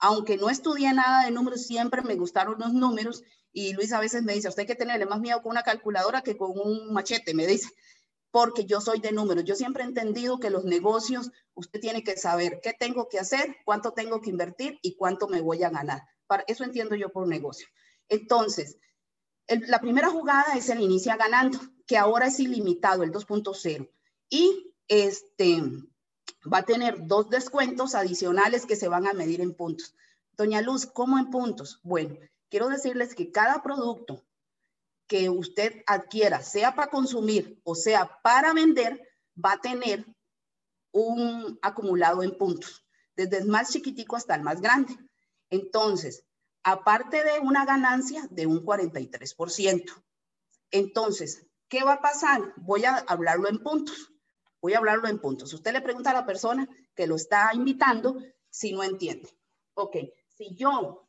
Aunque 0.00 0.36
no 0.36 0.50
estudié 0.50 0.92
nada 0.92 1.24
de 1.24 1.30
números, 1.30 1.66
siempre 1.66 2.02
me 2.02 2.16
gustaron 2.16 2.56
los 2.58 2.72
números. 2.72 3.22
Y 3.52 3.72
Luis 3.72 3.92
a 3.92 4.00
veces 4.00 4.22
me 4.22 4.34
dice, 4.34 4.48
usted 4.48 4.62
hay 4.62 4.66
que 4.66 4.74
tenerle 4.74 5.06
más 5.06 5.20
miedo 5.20 5.42
con 5.42 5.50
una 5.50 5.62
calculadora 5.62 6.22
que 6.22 6.36
con 6.36 6.52
un 6.54 6.92
machete, 6.92 7.34
me 7.34 7.46
dice, 7.46 7.68
porque 8.30 8.64
yo 8.64 8.80
soy 8.80 9.00
de 9.00 9.12
números. 9.12 9.44
Yo 9.44 9.54
siempre 9.54 9.82
he 9.82 9.86
entendido 9.86 10.38
que 10.38 10.50
los 10.50 10.64
negocios, 10.64 11.30
usted 11.54 11.80
tiene 11.80 12.04
que 12.04 12.16
saber 12.16 12.60
qué 12.62 12.74
tengo 12.78 13.08
que 13.08 13.18
hacer, 13.18 13.56
cuánto 13.64 13.92
tengo 13.92 14.20
que 14.20 14.30
invertir 14.30 14.78
y 14.82 14.96
cuánto 14.96 15.28
me 15.28 15.40
voy 15.40 15.62
a 15.62 15.70
ganar. 15.70 16.02
Para 16.26 16.44
eso 16.46 16.64
entiendo 16.64 16.94
yo 16.94 17.10
por 17.10 17.26
negocio. 17.26 17.68
Entonces, 18.08 18.78
la 19.46 19.80
primera 19.80 20.10
jugada 20.10 20.54
es 20.56 20.68
el 20.68 20.80
inicia 20.80 21.16
ganando, 21.16 21.58
que 21.86 21.96
ahora 21.96 22.26
es 22.26 22.38
ilimitado, 22.38 23.02
el 23.02 23.12
2.0. 23.12 23.90
Y 24.28 24.74
este, 24.88 25.62
va 26.52 26.58
a 26.58 26.66
tener 26.66 27.06
dos 27.06 27.30
descuentos 27.30 27.94
adicionales 27.94 28.66
que 28.66 28.76
se 28.76 28.88
van 28.88 29.06
a 29.06 29.14
medir 29.14 29.40
en 29.40 29.54
puntos. 29.54 29.94
Doña 30.36 30.60
Luz, 30.60 30.86
¿cómo 30.86 31.18
en 31.18 31.30
puntos? 31.30 31.80
Bueno, 31.82 32.16
quiero 32.50 32.68
decirles 32.68 33.14
que 33.14 33.32
cada 33.32 33.62
producto 33.62 34.24
que 35.08 35.30
usted 35.30 35.82
adquiera, 35.86 36.42
sea 36.42 36.74
para 36.74 36.90
consumir 36.90 37.60
o 37.64 37.74
sea 37.74 38.20
para 38.22 38.52
vender, 38.52 39.02
va 39.42 39.52
a 39.52 39.60
tener 39.60 40.06
un 40.92 41.58
acumulado 41.62 42.22
en 42.22 42.36
puntos, 42.36 42.86
desde 43.16 43.38
el 43.38 43.46
más 43.46 43.72
chiquitico 43.72 44.16
hasta 44.16 44.34
el 44.34 44.42
más 44.42 44.60
grande. 44.60 44.94
Entonces, 45.50 46.24
aparte 46.62 47.24
de 47.24 47.40
una 47.40 47.64
ganancia 47.64 48.26
de 48.30 48.46
un 48.46 48.64
43%. 48.64 50.04
Entonces, 50.70 51.46
¿qué 51.68 51.82
va 51.82 51.94
a 51.94 52.02
pasar? 52.02 52.52
Voy 52.56 52.84
a 52.84 52.96
hablarlo 52.96 53.48
en 53.48 53.58
puntos. 53.58 54.12
Voy 54.60 54.74
a 54.74 54.78
hablarlo 54.78 55.08
en 55.08 55.20
puntos. 55.20 55.52
Usted 55.54 55.72
le 55.72 55.80
pregunta 55.80 56.10
a 56.10 56.14
la 56.14 56.26
persona 56.26 56.68
que 56.94 57.06
lo 57.06 57.16
está 57.16 57.50
invitando 57.54 58.20
si 58.50 58.72
no 58.72 58.82
entiende. 58.82 59.30
Ok, 59.74 59.96
si 60.28 60.54
yo 60.54 61.07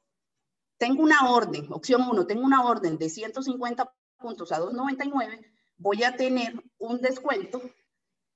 tengo 0.80 1.04
una 1.04 1.30
orden, 1.30 1.72
opción 1.72 2.02
1, 2.10 2.26
tengo 2.26 2.42
una 2.42 2.66
orden 2.66 2.98
de 2.98 3.10
150 3.10 3.94
puntos 4.18 4.52
a 4.52 4.60
2.99, 4.60 5.46
voy 5.78 6.04
a 6.04 6.16
tener 6.16 6.64
un 6.78 7.02
descuento 7.02 7.62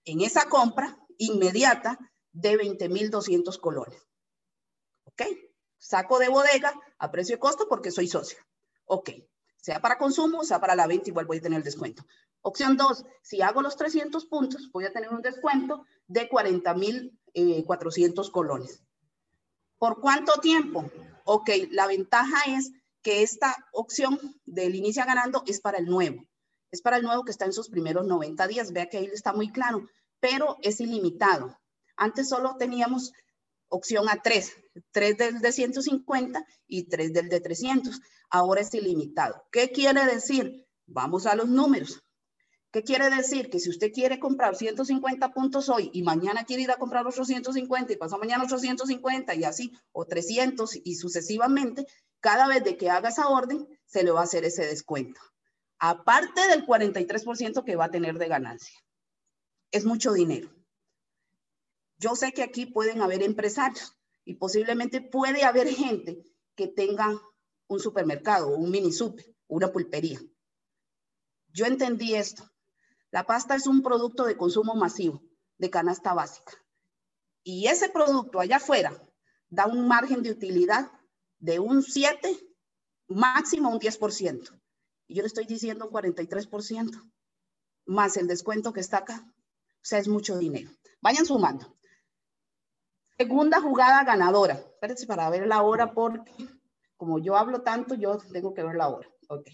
en 0.03 0.21
esa 0.21 0.49
compra 0.49 0.99
inmediata 1.17 1.97
de 2.33 2.57
20.200 2.57 3.59
colones. 3.59 4.05
¿Ok? 5.05 5.21
Saco 5.77 6.19
de 6.19 6.27
bodega 6.27 6.73
a 6.97 7.11
precio 7.11 7.37
y 7.37 7.39
costo 7.39 7.67
porque 7.69 7.91
soy 7.91 8.07
socio. 8.07 8.37
Ok. 8.85 9.11
Sea 9.57 9.81
para 9.81 9.97
consumo, 9.97 10.43
sea 10.43 10.59
para 10.59 10.75
la 10.75 10.87
venta, 10.87 11.09
igual 11.09 11.25
voy 11.25 11.37
a 11.37 11.41
tener 11.41 11.59
el 11.59 11.63
descuento. 11.63 12.05
Opción 12.41 12.75
2, 12.75 13.05
si 13.21 13.41
hago 13.41 13.61
los 13.61 13.77
300 13.77 14.25
puntos, 14.25 14.69
voy 14.73 14.83
a 14.83 14.91
tener 14.91 15.09
un 15.09 15.21
descuento 15.21 15.85
de 16.07 16.29
40.400 16.29 17.13
eh, 17.33 18.31
colones. 18.31 18.83
¿Por 19.77 20.01
cuánto 20.01 20.33
tiempo? 20.41 20.91
Ok, 21.23 21.49
la 21.71 21.87
ventaja 21.87 22.37
es 22.47 22.71
que 23.01 23.21
esta 23.21 23.55
opción 23.71 24.19
del 24.45 24.75
inicia 24.75 25.05
ganando 25.05 25.43
es 25.47 25.61
para 25.61 25.77
el 25.77 25.85
nuevo. 25.85 26.25
Es 26.71 26.81
para 26.81 26.97
el 26.97 27.03
nuevo 27.03 27.23
que 27.23 27.31
está 27.31 27.45
en 27.45 27.53
sus 27.53 27.69
primeros 27.69 28.05
90 28.07 28.47
días. 28.47 28.71
Vea 28.71 28.89
que 28.89 28.97
ahí 28.97 29.05
está 29.05 29.33
muy 29.33 29.51
claro, 29.51 29.87
pero 30.19 30.57
es 30.61 30.79
ilimitado. 30.79 31.57
Antes 31.95 32.29
solo 32.29 32.55
teníamos 32.57 33.13
opción 33.69 34.09
a 34.09 34.21
3, 34.21 34.51
3 34.91 35.17
del 35.17 35.39
de 35.39 35.51
150 35.51 36.45
y 36.67 36.87
3 36.89 37.13
del 37.13 37.29
de 37.29 37.41
300. 37.41 37.99
Ahora 38.29 38.61
es 38.61 38.73
ilimitado. 38.73 39.43
¿Qué 39.51 39.71
quiere 39.71 40.05
decir? 40.05 40.65
Vamos 40.85 41.25
a 41.25 41.35
los 41.35 41.47
números. 41.47 42.01
¿Qué 42.73 42.83
quiere 42.83 43.11
decir? 43.11 43.51
Que 43.51 43.59
si 43.59 43.69
usted 43.69 43.91
quiere 43.93 44.19
comprar 44.19 44.55
150 44.55 45.31
puntos 45.31 45.69
hoy 45.69 45.91
y 45.93 46.01
mañana 46.01 46.43
quiere 46.43 46.63
ir 46.63 46.71
a 46.71 46.77
comprar 46.77 47.05
otros 47.05 47.27
150 47.27 47.93
y 47.93 47.97
pasó 47.97 48.17
mañana 48.17 48.45
otros 48.45 48.61
150 48.61 49.35
y 49.35 49.43
así, 49.43 49.71
o 49.91 50.05
300 50.05 50.79
y 50.83 50.95
sucesivamente, 50.95 51.85
cada 52.19 52.47
vez 52.47 52.63
de 52.63 52.75
que 52.75 52.89
haga 52.89 53.09
esa 53.09 53.27
orden, 53.27 53.67
se 53.85 54.03
le 54.03 54.09
va 54.09 54.21
a 54.21 54.23
hacer 54.23 54.43
ese 54.43 54.65
descuento. 54.65 55.21
Aparte 55.77 56.47
del 56.47 56.65
43% 56.65 57.63
que 57.63 57.75
va 57.75 57.85
a 57.85 57.91
tener 57.91 58.17
de 58.17 58.27
ganancia. 58.27 58.79
Es 59.69 59.85
mucho 59.85 60.11
dinero. 60.11 60.49
Yo 61.99 62.15
sé 62.15 62.31
que 62.31 62.41
aquí 62.41 62.65
pueden 62.65 63.03
haber 63.03 63.21
empresarios 63.21 63.95
y 64.25 64.33
posiblemente 64.33 64.99
puede 64.99 65.43
haber 65.43 65.67
gente 65.67 66.23
que 66.55 66.67
tenga 66.69 67.21
un 67.67 67.79
supermercado, 67.79 68.57
un 68.57 68.71
mini 68.71 68.91
super, 68.91 69.27
una 69.45 69.71
pulpería. 69.71 70.19
Yo 71.51 71.67
entendí 71.67 72.15
esto 72.15 72.51
la 73.13 73.27
pasta 73.27 73.53
es 73.53 73.67
un 73.67 73.83
producto 73.83 74.23
de 74.23 74.35
consumo 74.35 74.73
masivo, 74.73 75.21
de 75.59 75.69
canasta 75.69 76.15
básica. 76.15 76.53
Y 77.43 77.67
ese 77.67 77.89
producto 77.89 78.39
allá 78.39 78.55
afuera 78.55 78.91
da 79.49 79.67
un 79.67 79.87
margen 79.87 80.23
de 80.23 80.31
utilidad 80.31 80.91
de 81.37 81.59
un 81.59 81.83
7, 81.83 82.35
máximo 83.09 83.69
un 83.69 83.79
10%. 83.79 84.59
Y 85.05 85.13
yo 85.13 85.21
le 85.21 85.27
estoy 85.27 85.45
diciendo 85.45 85.85
un 85.85 85.91
43%, 85.91 87.13
más 87.85 88.17
el 88.17 88.25
descuento 88.25 88.73
que 88.73 88.79
está 88.79 88.97
acá. 88.97 89.23
O 89.27 89.85
sea, 89.85 89.99
es 89.99 90.07
mucho 90.07 90.39
dinero. 90.39 90.71
Vayan 90.99 91.27
sumando. 91.27 91.77
Segunda 93.15 93.61
jugada 93.61 94.03
ganadora. 94.05 94.55
Espérense 94.55 95.05
para 95.05 95.29
ver 95.29 95.45
la 95.45 95.61
hora 95.61 95.93
porque 95.93 96.33
como 96.97 97.19
yo 97.19 97.37
hablo 97.37 97.61
tanto, 97.61 97.93
yo 97.93 98.17
tengo 98.31 98.55
que 98.55 98.63
ver 98.63 98.73
la 98.73 98.89
hora. 98.89 99.07
Ok. 99.29 99.49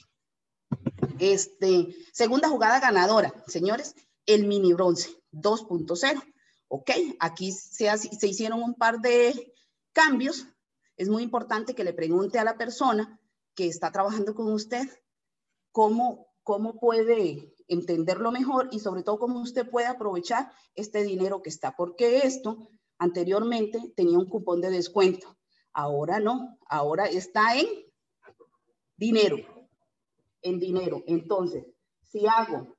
Este, 1.19 1.95
segunda 2.13 2.47
jugada 2.47 2.79
ganadora, 2.79 3.33
señores, 3.47 3.93
el 4.25 4.47
mini 4.47 4.73
bronce 4.73 5.09
2.0. 5.33 6.23
Ok, 6.69 6.91
aquí 7.19 7.51
se, 7.51 7.95
se 7.97 8.27
hicieron 8.27 8.63
un 8.63 8.75
par 8.75 8.99
de 8.99 9.53
cambios. 9.91 10.47
Es 10.95 11.09
muy 11.09 11.23
importante 11.23 11.75
que 11.75 11.83
le 11.83 11.93
pregunte 11.93 12.39
a 12.39 12.43
la 12.43 12.57
persona 12.57 13.19
que 13.55 13.67
está 13.67 13.91
trabajando 13.91 14.33
con 14.33 14.51
usted 14.53 14.87
cómo, 15.71 16.27
cómo 16.43 16.79
puede 16.79 17.53
entenderlo 17.67 18.31
mejor 18.31 18.69
y 18.71 18.79
sobre 18.79 19.03
todo 19.03 19.19
cómo 19.19 19.41
usted 19.41 19.69
puede 19.69 19.87
aprovechar 19.87 20.51
este 20.75 21.03
dinero 21.03 21.41
que 21.41 21.49
está. 21.49 21.75
Porque 21.75 22.19
esto 22.19 22.69
anteriormente 22.97 23.93
tenía 23.95 24.17
un 24.17 24.29
cupón 24.29 24.61
de 24.61 24.69
descuento. 24.69 25.37
Ahora 25.73 26.19
no, 26.19 26.57
ahora 26.67 27.07
está 27.07 27.57
en 27.57 27.67
dinero 28.95 29.58
en 30.41 30.59
dinero. 30.59 31.03
Entonces, 31.07 31.65
si 32.03 32.25
hago 32.27 32.77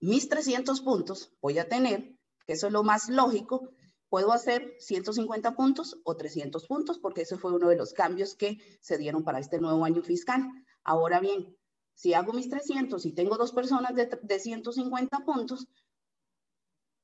mis 0.00 0.28
300 0.28 0.80
puntos, 0.80 1.32
voy 1.40 1.58
a 1.58 1.68
tener, 1.68 2.16
que 2.46 2.52
eso 2.54 2.68
es 2.68 2.72
lo 2.72 2.82
más 2.82 3.08
lógico, 3.08 3.70
puedo 4.08 4.32
hacer 4.32 4.74
150 4.78 5.54
puntos 5.54 5.98
o 6.04 6.16
300 6.16 6.66
puntos, 6.66 6.98
porque 6.98 7.22
ese 7.22 7.36
fue 7.36 7.52
uno 7.52 7.68
de 7.68 7.76
los 7.76 7.92
cambios 7.92 8.34
que 8.34 8.58
se 8.80 8.96
dieron 8.98 9.24
para 9.24 9.38
este 9.38 9.58
nuevo 9.60 9.84
año 9.84 10.02
fiscal. 10.02 10.48
Ahora 10.84 11.20
bien, 11.20 11.56
si 11.94 12.14
hago 12.14 12.32
mis 12.32 12.48
300 12.48 13.04
y 13.04 13.12
tengo 13.12 13.36
dos 13.36 13.52
personas 13.52 13.94
de, 13.94 14.06
de 14.06 14.38
150 14.38 15.24
puntos, 15.24 15.66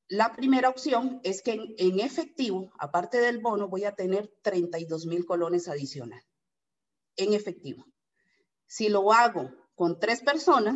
la 0.09 0.33
primera 0.33 0.69
opción 0.69 1.21
es 1.25 1.43
que 1.43 1.75
en, 1.79 2.01
efectivo, 2.01 2.71
aparte 2.79 3.19
del 3.19 3.39
bono, 3.39 3.69
voy 3.69 3.85
a 3.85 3.95
tener 3.95 4.33
32 4.43 5.07
mil 5.07 5.25
colones 5.25 5.67
adicional. 5.69 6.23
En 7.17 7.33
efectivo. 7.33 7.87
Si 8.75 8.89
lo 8.89 9.13
hago 9.13 9.53
con 9.77 10.01
tres 10.01 10.21
personas, 10.21 10.75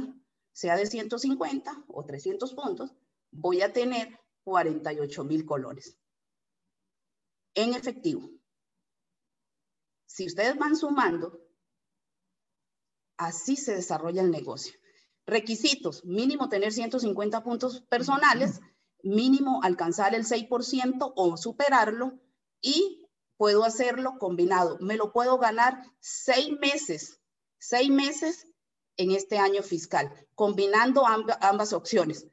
sea 0.52 0.76
de 0.76 0.86
150 0.86 1.84
o 1.88 2.04
300 2.04 2.54
puntos, 2.54 2.94
voy 3.32 3.60
a 3.60 3.72
tener 3.72 4.20
48 4.44 5.24
mil 5.24 5.44
colones 5.44 5.98
en 7.54 7.74
efectivo. 7.74 8.30
Si 10.06 10.26
ustedes 10.26 10.56
van 10.56 10.76
sumando, 10.76 11.40
así 13.16 13.56
se 13.56 13.74
desarrolla 13.74 14.22
el 14.22 14.30
negocio. 14.30 14.74
Requisitos, 15.26 16.04
mínimo 16.04 16.48
tener 16.48 16.72
150 16.72 17.42
puntos 17.42 17.80
personales, 17.80 18.60
mínimo 19.02 19.60
alcanzar 19.64 20.14
el 20.14 20.24
6% 20.24 21.14
o 21.16 21.36
superarlo 21.36 22.20
y 22.60 23.08
puedo 23.36 23.64
hacerlo 23.64 24.18
combinado. 24.20 24.78
Me 24.78 24.96
lo 24.96 25.12
puedo 25.12 25.38
ganar 25.38 25.82
seis 25.98 26.56
meses 26.60 27.17
seis 27.58 27.90
meses 27.90 28.46
en 28.96 29.12
este 29.12 29.38
año 29.38 29.62
fiscal, 29.62 30.12
combinando 30.34 31.04
ambas 31.06 31.72
opciones. 31.72 32.26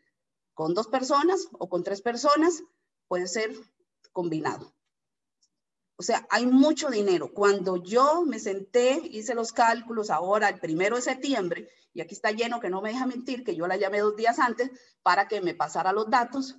Con 0.53 0.73
dos 0.73 0.87
personas 0.87 1.47
o 1.53 1.69
con 1.69 1.83
tres 1.83 2.01
personas 2.01 2.63
puede 3.07 3.27
ser 3.27 3.55
combinado. 4.11 4.73
O 5.97 6.03
sea, 6.03 6.27
hay 6.29 6.45
mucho 6.45 6.89
dinero. 6.89 7.31
Cuando 7.33 7.77
yo 7.77 8.23
me 8.25 8.39
senté, 8.39 9.01
hice 9.11 9.35
los 9.35 9.53
cálculos 9.53 10.09
ahora, 10.09 10.49
el 10.49 10.59
primero 10.59 10.97
de 10.97 11.01
septiembre, 11.01 11.69
y 11.93 12.01
aquí 12.01 12.13
está 12.13 12.31
lleno 12.31 12.59
que 12.59 12.69
no 12.69 12.81
me 12.81 12.89
deja 12.89 13.05
mentir, 13.05 13.43
que 13.43 13.55
yo 13.55 13.67
la 13.67 13.77
llamé 13.77 13.99
dos 13.99 14.15
días 14.15 14.39
antes 14.39 14.71
para 15.03 15.27
que 15.27 15.39
me 15.41 15.53
pasara 15.53 15.93
los 15.93 16.09
datos. 16.09 16.57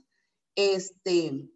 Este, 0.54 1.50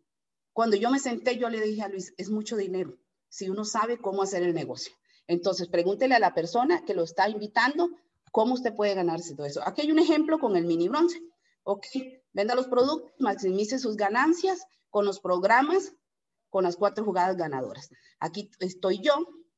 cuando 0.52 0.76
yo 0.76 0.90
me 0.90 0.98
senté, 0.98 1.38
yo 1.38 1.48
le 1.48 1.60
dije 1.60 1.82
a 1.82 1.88
Luis, 1.88 2.12
es 2.18 2.28
mucho 2.28 2.56
dinero 2.56 2.98
si 3.30 3.48
uno 3.48 3.64
sabe 3.64 3.98
cómo 3.98 4.22
hacer 4.22 4.42
el 4.42 4.54
negocio. 4.54 4.92
Entonces, 5.26 5.68
pregúntele 5.68 6.14
a 6.14 6.20
la 6.20 6.34
persona 6.34 6.84
que 6.84 6.94
lo 6.94 7.04
está 7.04 7.28
invitando 7.28 7.90
cómo 8.32 8.54
usted 8.54 8.74
puede 8.74 8.94
ganarse 8.94 9.34
todo 9.34 9.46
eso. 9.46 9.60
Aquí 9.66 9.82
hay 9.82 9.92
un 9.92 9.98
ejemplo 9.98 10.38
con 10.38 10.56
el 10.56 10.64
mini 10.64 10.88
bronce. 10.88 11.20
Ok, 11.62 11.86
venda 12.32 12.54
los 12.54 12.68
productos, 12.68 13.12
maximice 13.18 13.78
sus 13.78 13.96
ganancias 13.96 14.64
con 14.88 15.04
los 15.04 15.20
programas, 15.20 15.92
con 16.48 16.64
las 16.64 16.76
cuatro 16.76 17.04
jugadas 17.04 17.36
ganadoras. 17.36 17.90
Aquí 18.18 18.50
estoy 18.58 19.00
yo 19.00 19.14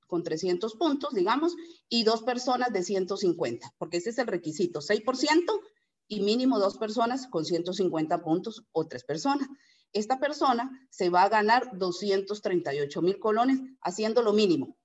con 0.06 0.22
300 0.22 0.74
puntos, 0.76 1.14
digamos, 1.14 1.54
y 1.88 2.04
dos 2.04 2.22
personas 2.22 2.70
de 2.72 2.82
150, 2.82 3.72
porque 3.78 3.96
ese 3.96 4.10
es 4.10 4.18
el 4.18 4.26
requisito, 4.26 4.80
6% 4.80 5.60
y 6.06 6.20
mínimo 6.20 6.58
dos 6.58 6.76
personas 6.76 7.26
con 7.28 7.46
150 7.46 8.22
puntos 8.22 8.66
o 8.72 8.86
tres 8.86 9.04
personas. 9.04 9.48
Esta 9.94 10.18
persona 10.18 10.70
se 10.90 11.08
va 11.08 11.22
a 11.22 11.28
ganar 11.30 11.78
238 11.78 13.00
mil 13.00 13.18
colones 13.18 13.60
haciendo 13.80 14.22
lo 14.22 14.34
mínimo. 14.34 14.76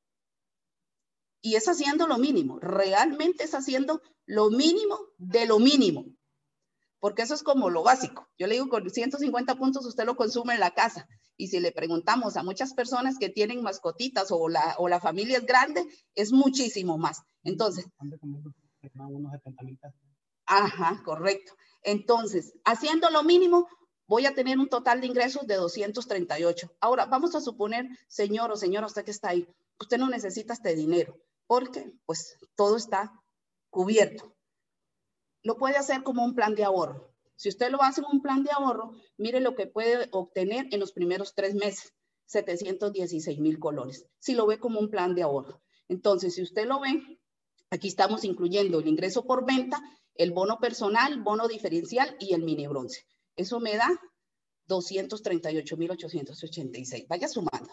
Y 1.41 1.55
es 1.55 1.67
haciendo 1.67 2.07
lo 2.07 2.17
mínimo, 2.17 2.59
realmente 2.59 3.43
es 3.43 3.53
haciendo 3.53 4.01
lo 4.25 4.49
mínimo 4.49 4.99
de 5.17 5.45
lo 5.45 5.59
mínimo 5.59 6.05
porque 6.99 7.21
eso 7.21 7.33
es 7.33 7.43
como 7.43 7.69
lo 7.69 7.83
básico. 7.83 8.27
Yo 8.37 8.47
le 8.47 8.55
digo, 8.55 8.69
con 8.69 8.89
150 8.89 9.55
puntos 9.55 9.85
usted 9.85 10.05
lo 10.05 10.15
consume 10.15 10.55
en 10.55 10.59
la 10.59 10.73
casa. 10.73 11.07
Y 11.37 11.47
si 11.47 11.59
le 11.59 11.71
preguntamos 11.71 12.37
a 12.37 12.43
muchas 12.43 12.73
personas 12.73 13.17
que 13.19 13.29
tienen 13.29 13.61
mascotitas 13.61 14.31
o 14.31 14.49
la, 14.49 14.75
o 14.79 14.87
la 14.87 14.99
familia 14.99 15.37
es 15.37 15.45
grande, 15.45 15.85
es 16.15 16.31
muchísimo 16.31 16.97
más. 16.97 17.21
Entonces... 17.43 17.85
Ajá, 20.45 21.01
correcto. 21.03 21.53
Entonces, 21.83 22.53
haciendo 22.65 23.09
lo 23.09 23.23
mínimo, 23.23 23.67
voy 24.07 24.25
a 24.25 24.33
tener 24.33 24.57
un 24.57 24.69
total 24.69 25.01
de 25.01 25.07
ingresos 25.07 25.45
de 25.45 25.55
238. 25.55 26.75
Ahora, 26.79 27.05
vamos 27.05 27.35
a 27.35 27.41
suponer, 27.41 27.87
señor 28.07 28.51
o 28.51 28.55
señora, 28.55 28.87
usted 28.87 29.05
que 29.05 29.11
está 29.11 29.29
ahí, 29.29 29.47
usted 29.79 29.97
no 29.97 30.09
necesita 30.09 30.53
este 30.53 30.75
dinero, 30.75 31.17
porque 31.47 31.93
pues 32.05 32.37
todo 32.55 32.77
está 32.77 33.11
cubierto 33.69 34.37
lo 35.47 35.57
puede 35.57 35.77
hacer 35.77 36.03
como 36.03 36.25
un 36.25 36.35
plan 36.35 36.55
de 36.55 36.65
ahorro. 36.65 37.13
Si 37.37 37.47
usted 37.47 37.71
lo 37.71 37.81
hace 37.81 38.01
en 38.01 38.07
un 38.11 38.21
plan 38.21 38.43
de 38.43 38.51
ahorro, 38.51 38.91
mire 39.17 39.39
lo 39.39 39.55
que 39.55 39.65
puede 39.65 40.09
obtener 40.11 40.67
en 40.71 40.81
los 40.81 40.91
primeros 40.91 41.35
tres 41.35 41.55
meses, 41.55 41.93
716 42.25 43.39
mil 43.39 43.57
colones, 43.57 44.05
si 44.19 44.35
lo 44.35 44.45
ve 44.45 44.59
como 44.59 44.81
un 44.81 44.89
plan 44.89 45.15
de 45.15 45.21
ahorro. 45.21 45.61
Entonces, 45.87 46.35
si 46.35 46.41
usted 46.41 46.67
lo 46.67 46.81
ve, 46.81 47.01
aquí 47.69 47.87
estamos 47.87 48.25
incluyendo 48.25 48.79
el 48.79 48.87
ingreso 48.87 49.25
por 49.25 49.45
venta, 49.45 49.81
el 50.15 50.31
bono 50.31 50.59
personal, 50.59 51.23
bono 51.23 51.47
diferencial 51.47 52.17
y 52.19 52.33
el 52.33 52.43
mini 52.43 52.67
bronce. 52.67 53.05
Eso 53.37 53.61
me 53.61 53.77
da 53.77 53.87
238.886. 54.67 57.07
Vaya 57.07 57.29
sumando. 57.29 57.71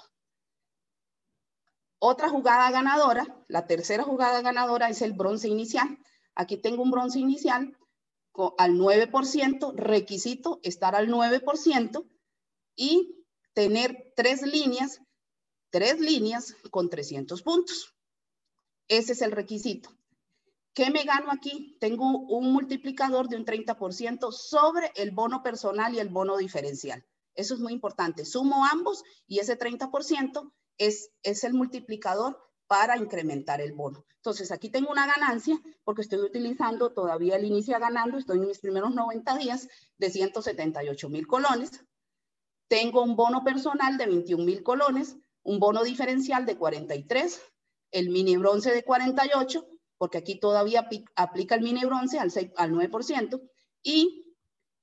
Otra 1.99 2.29
jugada 2.29 2.71
ganadora, 2.71 3.25
la 3.49 3.67
tercera 3.67 4.03
jugada 4.03 4.43
ganadora 4.43 4.89
es 4.89 5.03
el 5.03 5.13
bronce 5.13 5.49
inicial. 5.49 5.99
Aquí 6.35 6.57
tengo 6.57 6.83
un 6.83 6.91
bronce 6.91 7.19
inicial 7.19 7.77
al 8.59 8.75
9%, 8.75 9.75
requisito 9.77 10.61
estar 10.63 10.95
al 10.95 11.09
9% 11.09 12.05
y 12.77 13.25
tener 13.55 14.13
tres 14.17 14.43
líneas, 14.43 15.01
tres 15.71 16.01
líneas 16.01 16.57
con 16.71 16.91
300 16.91 17.43
puntos. 17.43 17.95
Ese 18.89 19.13
es 19.13 19.23
el 19.23 19.33
requisito. 19.33 19.91
¿Qué 20.75 20.91
me 20.91 21.05
gano 21.05 21.31
aquí? 21.31 21.77
Tengo 21.79 22.05
un 22.05 22.53
multiplicador 22.53 23.29
de 23.29 23.37
un 23.37 23.47
30% 23.47 24.33
sobre 24.33 24.93
el 24.97 25.13
bono 25.13 25.43
personal 25.43 25.95
y 25.95 26.01
el 26.01 26.09
bono 26.09 26.37
diferencial. 26.37 27.07
Eso 27.35 27.55
es 27.55 27.61
muy 27.61 27.73
importante. 27.73 28.25
Sumo 28.25 28.67
ambos 28.67 29.05
y 29.29 29.39
ese 29.39 29.57
30% 29.57 30.53
es, 30.79 31.11
es 31.23 31.45
el 31.45 31.55
multiplicador 31.55 32.39
para 32.67 32.97
incrementar 32.97 33.61
el 33.61 33.73
bono. 33.73 34.05
Entonces, 34.17 34.51
aquí 34.53 34.71
tengo 34.71 34.91
una 34.91 35.07
ganancia 35.07 35.61
porque 35.85 36.03
estoy 36.03 36.21
utilizando 36.21 36.93
todavía 36.93 37.37
el 37.37 37.45
inicio 37.45 37.79
ganando, 37.79 38.19
estoy 38.19 38.39
en 38.39 38.47
mis 38.47 38.59
primeros 38.59 38.95
90 38.95 39.37
días 39.37 39.69
de 39.99 40.11
178 40.11 41.09
mil 41.11 41.27
colones. 41.27 41.85
Tengo 42.69 43.03
un 43.03 43.17
bono 43.17 43.45
personal 43.45 43.99
de 43.99 44.07
21 44.07 44.43
mil 44.43 44.63
colones, 44.63 45.17
un 45.43 45.61
bono 45.61 45.85
diferencial 45.85 46.47
de 46.47 46.57
43, 46.57 47.43
el 47.91 48.09
mini 48.09 48.37
bronce 48.39 48.73
de 48.73 48.83
48, 48.83 49.67
porque 49.99 50.19
aquí 50.19 50.41
todavía 50.41 50.89
aplica 51.17 51.55
el 51.55 51.63
mini 51.63 51.85
bronce 51.85 52.19
al, 52.19 52.31
6, 52.31 52.53
al 52.57 52.73
9%, 52.73 53.41
y 53.83 54.24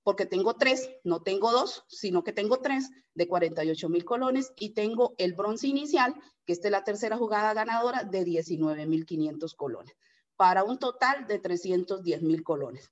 porque 0.04 0.26
tengo 0.26 0.56
tres, 0.56 0.90
no 1.04 1.22
tengo 1.22 1.52
dos, 1.52 1.84
sino 1.88 2.24
que 2.24 2.34
tengo 2.34 2.60
tres 2.60 2.90
de 3.14 3.28
48 3.28 3.90
mil 3.90 4.06
colones 4.06 4.52
y 4.58 4.74
tengo 4.74 5.14
el 5.18 5.34
bronce 5.34 5.68
inicial, 5.68 6.16
que 6.46 6.54
esta 6.54 6.68
es 6.68 6.72
la 6.72 6.84
tercera 6.84 7.18
jugada 7.18 7.54
ganadora, 7.54 8.04
de 8.04 8.24
19 8.24 8.86
mil 8.88 9.06
500 9.06 9.54
colones, 9.56 9.96
para 10.36 10.64
un 10.64 10.80
total 10.80 11.28
de 11.28 11.40
310 11.40 12.22
mil 12.24 12.44
colones. 12.44 12.92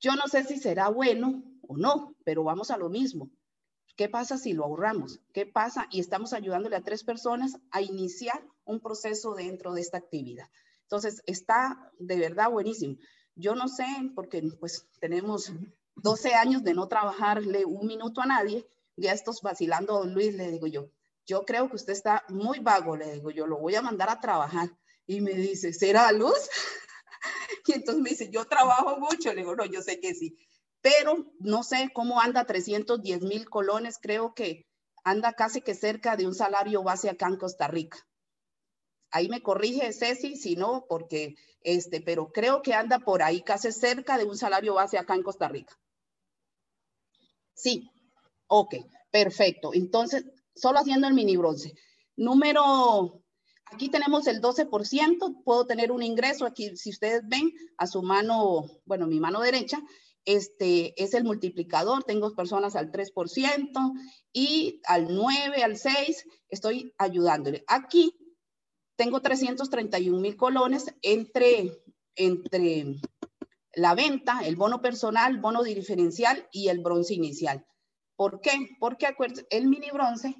Yo 0.00 0.14
no 0.14 0.26
sé 0.28 0.44
si 0.44 0.58
será 0.58 0.88
bueno 0.88 1.42
o 1.62 1.76
no, 1.76 2.14
pero 2.24 2.44
vamos 2.44 2.70
a 2.70 2.76
lo 2.76 2.88
mismo. 2.88 3.30
¿Qué 3.96 4.08
pasa 4.10 4.36
si 4.36 4.52
lo 4.52 4.64
ahorramos? 4.64 5.20
¿Qué 5.32 5.46
pasa? 5.46 5.88
Y 5.90 6.00
estamos 6.00 6.34
ayudándole 6.34 6.76
a 6.76 6.84
tres 6.84 7.02
personas 7.02 7.58
a 7.70 7.80
iniciar 7.80 8.44
un 8.64 8.80
proceso 8.80 9.34
dentro 9.34 9.72
de 9.72 9.80
esta 9.80 9.96
actividad. 9.96 10.48
Entonces, 10.82 11.22
está 11.26 11.90
de 11.98 12.16
verdad 12.16 12.50
buenísimo. 12.50 12.96
Yo 13.34 13.54
no 13.54 13.68
sé, 13.68 13.86
porque 14.14 14.42
pues 14.60 14.86
tenemos 15.00 15.50
12 15.96 16.34
años 16.34 16.62
de 16.62 16.74
no 16.74 16.88
trabajarle 16.88 17.64
un 17.64 17.86
minuto 17.86 18.20
a 18.20 18.26
nadie, 18.26 18.66
ya 18.96 19.12
estos 19.12 19.42
vacilando 19.42 20.02
a 20.02 20.06
Luis, 20.06 20.34
le 20.34 20.50
digo 20.50 20.66
yo, 20.66 20.90
yo 21.26 21.44
creo 21.44 21.68
que 21.68 21.76
usted 21.76 21.92
está 21.92 22.24
muy 22.28 22.60
vago, 22.60 22.96
le 22.96 23.12
digo 23.14 23.30
yo, 23.30 23.46
lo 23.46 23.58
voy 23.58 23.74
a 23.74 23.82
mandar 23.82 24.08
a 24.10 24.20
trabajar. 24.20 24.70
Y 25.06 25.20
me 25.20 25.32
dice, 25.32 25.72
¿será 25.72 26.10
luz? 26.12 26.36
y 27.66 27.72
entonces 27.72 28.02
me 28.02 28.10
dice, 28.10 28.30
yo 28.30 28.44
trabajo 28.44 28.98
mucho, 28.98 29.32
le 29.32 29.42
digo, 29.42 29.56
no, 29.56 29.64
yo 29.64 29.82
sé 29.82 30.00
que 30.00 30.14
sí, 30.14 30.36
pero 30.80 31.32
no 31.40 31.62
sé 31.62 31.90
cómo 31.92 32.20
anda 32.20 32.44
310 32.44 33.22
mil 33.22 33.48
colones, 33.48 33.98
creo 34.00 34.34
que 34.34 34.66
anda 35.02 35.32
casi 35.32 35.60
que 35.60 35.74
cerca 35.74 36.16
de 36.16 36.26
un 36.26 36.34
salario 36.34 36.82
base 36.82 37.08
acá 37.08 37.26
en 37.26 37.36
Costa 37.36 37.68
Rica. 37.68 37.98
Ahí 39.10 39.28
me 39.28 39.42
corrige 39.42 39.92
Ceci, 39.92 40.36
si 40.36 40.56
no, 40.56 40.86
porque 40.88 41.36
este, 41.60 42.00
pero 42.00 42.30
creo 42.32 42.62
que 42.62 42.74
anda 42.74 43.00
por 43.00 43.22
ahí 43.22 43.42
casi 43.42 43.72
cerca 43.72 44.18
de 44.18 44.24
un 44.24 44.36
salario 44.36 44.74
base 44.74 44.98
acá 44.98 45.14
en 45.14 45.22
Costa 45.22 45.48
Rica. 45.48 45.76
Sí, 47.56 47.90
ok, 48.48 48.76
perfecto. 49.10 49.70
Entonces, 49.72 50.26
solo 50.54 50.78
haciendo 50.78 51.08
el 51.08 51.14
mini 51.14 51.36
bronce. 51.36 51.72
Número, 52.16 53.24
aquí 53.72 53.88
tenemos 53.88 54.26
el 54.26 54.40
12%, 54.42 55.42
puedo 55.42 55.66
tener 55.66 55.90
un 55.90 56.02
ingreso 56.02 56.44
aquí, 56.44 56.76
si 56.76 56.90
ustedes 56.90 57.22
ven, 57.26 57.52
a 57.78 57.86
su 57.86 58.02
mano, 58.02 58.66
bueno, 58.84 59.06
mi 59.06 59.18
mano 59.18 59.40
derecha, 59.40 59.82
este 60.26 61.00
es 61.02 61.14
el 61.14 61.24
multiplicador, 61.24 62.04
tengo 62.04 62.34
personas 62.34 62.76
al 62.76 62.92
3% 62.92 63.92
y 64.32 64.82
al 64.84 65.14
9, 65.14 65.62
al 65.62 65.78
6, 65.78 66.26
estoy 66.50 66.92
ayudándole. 66.98 67.64
Aquí 67.68 68.12
tengo 68.96 69.22
331 69.22 70.20
mil 70.20 70.36
colones 70.36 70.92
entre, 71.00 71.72
entre 72.16 73.00
la 73.76 73.94
venta, 73.94 74.40
el 74.42 74.56
bono 74.56 74.80
personal, 74.80 75.38
bono 75.38 75.62
diferencial 75.62 76.48
y 76.50 76.68
el 76.68 76.80
bronce 76.80 77.14
inicial. 77.14 77.66
¿Por 78.16 78.40
qué? 78.40 78.52
Porque 78.80 79.14
el 79.50 79.68
mini 79.68 79.90
bronce 79.90 80.34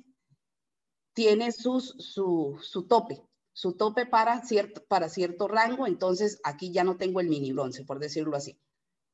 tiene 1.13 1.53
sus, 1.53 1.95
su, 1.99 2.59
su 2.63 2.89
tope, 2.89 3.23
su 3.53 3.77
tope 3.77 4.07
para 4.07 4.43
cierto, 4.43 4.83
para 4.89 5.11
cierto 5.11 5.49
rango, 5.49 5.87
entonces 5.87 6.41
aquí 6.45 6.73
ya 6.73 6.83
no 6.83 6.97
tengo 6.97 7.21
el 7.21 7.29
mini 7.29 7.53
bronce, 7.53 7.85
por 7.85 7.99
decirlo 7.99 8.37
así. 8.37 8.59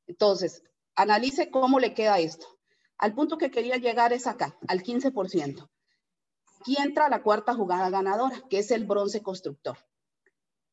Entonces, 0.07 0.63
analice 0.95 1.51
cómo 1.51 1.79
le 1.79 1.93
queda 1.93 2.19
esto. 2.19 2.47
Al 2.97 3.13
punto 3.13 3.37
que 3.37 3.51
quería 3.51 3.75
llegar 3.75 4.13
es 4.13 4.25
acá, 4.25 4.57
al 4.69 4.83
15%. 4.83 5.69
Aquí 6.61 6.77
entra 6.77 7.09
la 7.09 7.23
cuarta 7.23 7.53
jugada 7.53 7.89
ganadora, 7.89 8.41
que 8.49 8.59
es 8.59 8.71
el 8.71 8.85
bronce 8.85 9.21
constructor. 9.21 9.77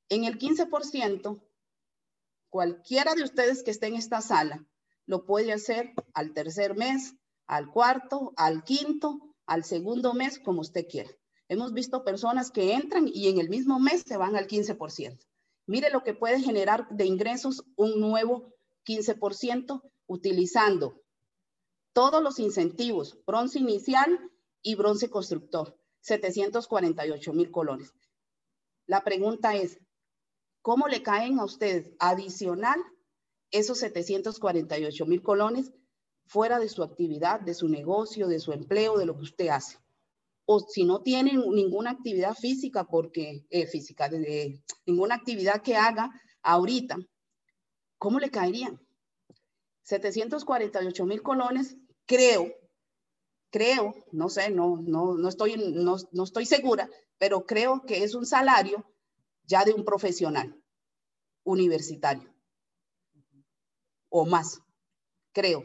En 0.08 0.22
el 0.22 0.38
15%, 0.38 1.42
cualquiera 2.50 3.14
de 3.14 3.22
ustedes 3.22 3.62
que 3.62 3.70
esté 3.70 3.86
en 3.86 3.94
esta 3.94 4.20
sala 4.20 4.66
lo 5.06 5.24
puede 5.24 5.52
hacer 5.52 5.92
al 6.14 6.34
tercer 6.34 6.76
mes, 6.76 7.14
al 7.46 7.70
cuarto, 7.70 8.32
al 8.36 8.62
quinto, 8.64 9.34
al 9.46 9.64
segundo 9.64 10.14
mes, 10.14 10.38
como 10.38 10.60
usted 10.60 10.86
quiera. 10.88 11.10
Hemos 11.48 11.72
visto 11.72 12.04
personas 12.04 12.50
que 12.52 12.74
entran 12.74 13.08
y 13.12 13.28
en 13.28 13.40
el 13.40 13.48
mismo 13.48 13.80
mes 13.80 14.04
se 14.06 14.16
van 14.16 14.36
al 14.36 14.46
15%. 14.46 15.18
Mire 15.66 15.90
lo 15.90 16.04
que 16.04 16.14
puede 16.14 16.40
generar 16.40 16.88
de 16.90 17.06
ingresos 17.06 17.64
un 17.76 18.00
nuevo 18.00 18.54
15% 18.86 19.82
utilizando 20.06 21.00
todos 21.92 22.22
los 22.22 22.38
incentivos, 22.38 23.18
bronce 23.26 23.58
inicial 23.58 24.30
y 24.62 24.74
bronce 24.76 25.10
constructor, 25.10 25.76
748 26.00 27.32
mil 27.32 27.50
colones. 27.50 27.94
La 28.86 29.02
pregunta 29.02 29.56
es, 29.56 29.80
¿Cómo 30.62 30.88
le 30.88 31.02
caen 31.02 31.38
a 31.38 31.44
usted 31.44 31.94
adicional 31.98 32.78
esos 33.50 33.78
748 33.78 35.06
mil 35.06 35.22
colones 35.22 35.72
fuera 36.26 36.58
de 36.58 36.68
su 36.68 36.82
actividad, 36.82 37.40
de 37.40 37.54
su 37.54 37.68
negocio, 37.68 38.28
de 38.28 38.40
su 38.40 38.52
empleo, 38.52 38.98
de 38.98 39.06
lo 39.06 39.16
que 39.16 39.22
usted 39.22 39.48
hace? 39.48 39.78
O 40.44 40.60
si 40.60 40.84
no 40.84 41.00
tienen 41.02 41.40
ninguna 41.50 41.92
actividad 41.92 42.34
física, 42.34 42.84
porque 42.84 43.46
eh, 43.50 43.66
física, 43.66 44.08
de, 44.08 44.62
ninguna 44.84 45.14
actividad 45.14 45.62
que 45.62 45.76
haga 45.76 46.10
ahorita, 46.42 46.96
¿cómo 47.98 48.18
le 48.18 48.30
caerían? 48.30 48.80
748 49.84 51.06
mil 51.06 51.22
colones, 51.22 51.76
creo, 52.06 52.52
creo, 53.50 53.94
no 54.12 54.28
sé, 54.28 54.50
no, 54.50 54.76
no, 54.82 55.14
no, 55.14 55.28
estoy, 55.28 55.56
no, 55.56 55.96
no 56.12 56.24
estoy 56.24 56.44
segura, 56.44 56.90
pero 57.18 57.46
creo 57.46 57.82
que 57.86 58.04
es 58.04 58.14
un 58.14 58.26
salario 58.26 58.84
ya 59.50 59.64
de 59.64 59.72
un 59.72 59.84
profesional 59.84 60.56
universitario 61.42 62.32
o 64.08 64.24
más, 64.24 64.60
creo. 65.32 65.64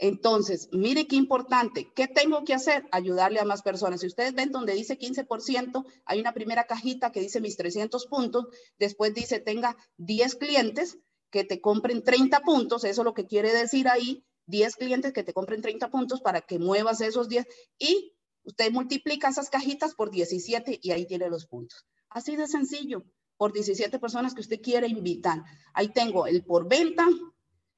Entonces, 0.00 0.68
mire 0.72 1.08
qué 1.08 1.16
importante. 1.16 1.92
¿Qué 1.94 2.06
tengo 2.06 2.44
que 2.44 2.54
hacer? 2.54 2.86
Ayudarle 2.92 3.40
a 3.40 3.44
más 3.44 3.62
personas. 3.62 4.00
Si 4.00 4.06
ustedes 4.06 4.34
ven 4.34 4.52
donde 4.52 4.74
dice 4.74 4.98
15%, 4.98 5.84
hay 6.04 6.20
una 6.20 6.32
primera 6.32 6.64
cajita 6.64 7.10
que 7.10 7.20
dice 7.20 7.40
mis 7.40 7.56
300 7.56 8.06
puntos. 8.06 8.46
Después 8.78 9.12
dice 9.14 9.40
tenga 9.40 9.76
10 9.96 10.36
clientes 10.36 10.98
que 11.30 11.42
te 11.44 11.60
compren 11.60 12.04
30 12.04 12.40
puntos. 12.40 12.84
Eso 12.84 13.02
es 13.02 13.04
lo 13.04 13.14
que 13.14 13.26
quiere 13.26 13.52
decir 13.52 13.88
ahí. 13.88 14.24
10 14.46 14.76
clientes 14.76 15.12
que 15.12 15.24
te 15.24 15.32
compren 15.32 15.62
30 15.62 15.90
puntos 15.90 16.20
para 16.20 16.42
que 16.42 16.60
muevas 16.60 17.00
esos 17.00 17.28
10. 17.28 17.46
Y 17.78 18.14
usted 18.44 18.70
multiplica 18.70 19.28
esas 19.28 19.50
cajitas 19.50 19.94
por 19.94 20.10
17 20.10 20.78
y 20.80 20.92
ahí 20.92 21.06
tiene 21.06 21.28
los 21.28 21.46
puntos. 21.46 21.86
Así 22.10 22.36
de 22.36 22.46
sencillo. 22.46 23.04
Por 23.36 23.52
17 23.52 23.98
personas 24.00 24.34
que 24.34 24.40
usted 24.40 24.60
quiere 24.60 24.88
invitar. 24.88 25.44
Ahí 25.72 25.88
tengo 25.92 26.26
el 26.26 26.44
por 26.44 26.68
venta, 26.68 27.06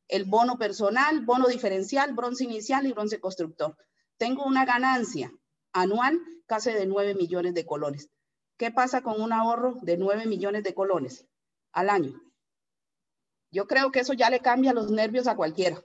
el 0.08 0.24
bono 0.24 0.56
personal, 0.56 1.24
bono 1.24 1.48
diferencial, 1.48 2.14
bronce 2.14 2.44
inicial 2.44 2.86
y 2.86 2.92
bronce 2.92 3.20
constructor. 3.20 3.76
Tengo 4.16 4.44
una 4.44 4.64
ganancia 4.64 5.32
anual 5.72 6.18
casi 6.46 6.72
de 6.72 6.86
9 6.86 7.14
millones 7.14 7.54
de 7.54 7.66
colones. 7.66 8.08
¿Qué 8.56 8.70
pasa 8.70 9.02
con 9.02 9.20
un 9.20 9.32
ahorro 9.32 9.76
de 9.82 9.96
9 9.96 10.26
millones 10.26 10.64
de 10.64 10.74
colones 10.74 11.26
al 11.72 11.90
año? 11.90 12.20
Yo 13.50 13.66
creo 13.66 13.90
que 13.90 14.00
eso 14.00 14.12
ya 14.12 14.30
le 14.30 14.40
cambia 14.40 14.72
los 14.72 14.90
nervios 14.90 15.26
a 15.26 15.36
cualquiera. 15.36 15.82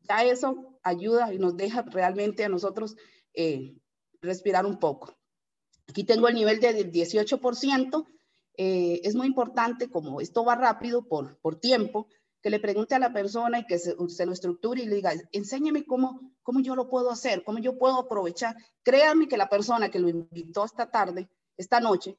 Ya 0.00 0.24
eso 0.24 0.78
ayuda 0.82 1.32
y 1.32 1.38
nos 1.38 1.56
deja 1.56 1.82
realmente 1.82 2.44
a 2.44 2.48
nosotros 2.48 2.96
eh, 3.32 3.76
respirar 4.20 4.66
un 4.66 4.78
poco. 4.78 5.16
Aquí 5.88 6.04
tengo 6.04 6.28
el 6.28 6.34
nivel 6.34 6.60
del 6.60 6.90
18%. 6.90 8.06
Eh, 8.56 9.00
es 9.02 9.14
muy 9.14 9.26
importante, 9.26 9.90
como 9.90 10.20
esto 10.20 10.44
va 10.44 10.54
rápido 10.54 11.06
por, 11.06 11.38
por 11.38 11.56
tiempo, 11.56 12.06
que 12.44 12.50
le 12.50 12.60
pregunte 12.60 12.94
a 12.94 12.98
la 12.98 13.12
persona 13.12 13.60
y 13.60 13.66
que 13.66 13.78
se, 13.78 13.96
lo 13.96 14.32
estructure 14.32 14.82
y 14.82 14.86
le 14.86 14.96
diga, 14.96 15.14
enséñeme 15.32 15.86
cómo, 15.86 16.20
cómo 16.42 16.60
yo 16.60 16.76
lo 16.76 16.90
puedo 16.90 17.10
hacer, 17.10 17.42
cómo 17.42 17.58
yo 17.58 17.78
puedo 17.78 17.98
aprovechar. 17.98 18.54
Créanme 18.82 19.28
que 19.28 19.38
la 19.38 19.48
persona 19.48 19.90
que 19.90 19.98
lo 19.98 20.10
invitó 20.10 20.62
esta 20.62 20.90
tarde, 20.90 21.30
esta 21.56 21.80
noche, 21.80 22.18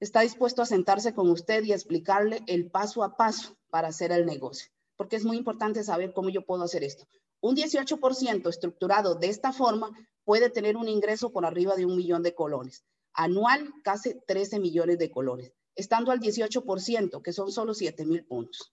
está 0.00 0.20
dispuesto 0.20 0.62
a 0.62 0.66
sentarse 0.66 1.12
con 1.12 1.28
usted 1.28 1.64
y 1.64 1.72
explicarle 1.72 2.42
el 2.46 2.70
paso 2.70 3.04
a 3.04 3.14
paso 3.16 3.58
para 3.68 3.88
hacer 3.88 4.10
el 4.10 4.24
negocio, 4.24 4.70
porque 4.96 5.16
es 5.16 5.26
muy 5.26 5.36
importante 5.36 5.84
saber 5.84 6.14
cómo 6.14 6.30
yo 6.30 6.46
puedo 6.46 6.62
hacer 6.62 6.82
esto. 6.82 7.06
Un 7.40 7.54
18% 7.54 8.48
estructurado 8.48 9.16
de 9.16 9.28
esta 9.28 9.52
forma 9.52 9.90
puede 10.24 10.48
tener 10.48 10.78
un 10.78 10.88
ingreso 10.88 11.30
por 11.30 11.44
arriba 11.44 11.76
de 11.76 11.84
un 11.84 11.94
millón 11.94 12.22
de 12.22 12.34
colones. 12.34 12.84
Anual, 13.12 13.72
casi 13.82 14.14
13 14.26 14.60
millones 14.60 14.98
de 14.98 15.10
colones, 15.10 15.52
estando 15.74 16.12
al 16.12 16.20
18%, 16.20 17.22
que 17.22 17.32
son 17.32 17.50
solo 17.50 17.74
7 17.74 18.04
mil 18.04 18.24
puntos 18.24 18.72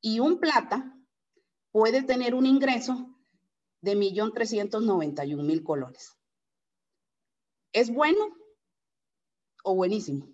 y 0.00 0.20
un 0.20 0.38
plata 0.38 0.96
puede 1.72 2.02
tener 2.02 2.34
un 2.34 2.46
ingreso 2.46 3.14
de 3.80 3.96
1.391.000 3.96 5.62
colones. 5.62 6.16
¿Es 7.72 7.92
bueno 7.92 8.20
o 9.64 9.74
buenísimo? 9.74 10.28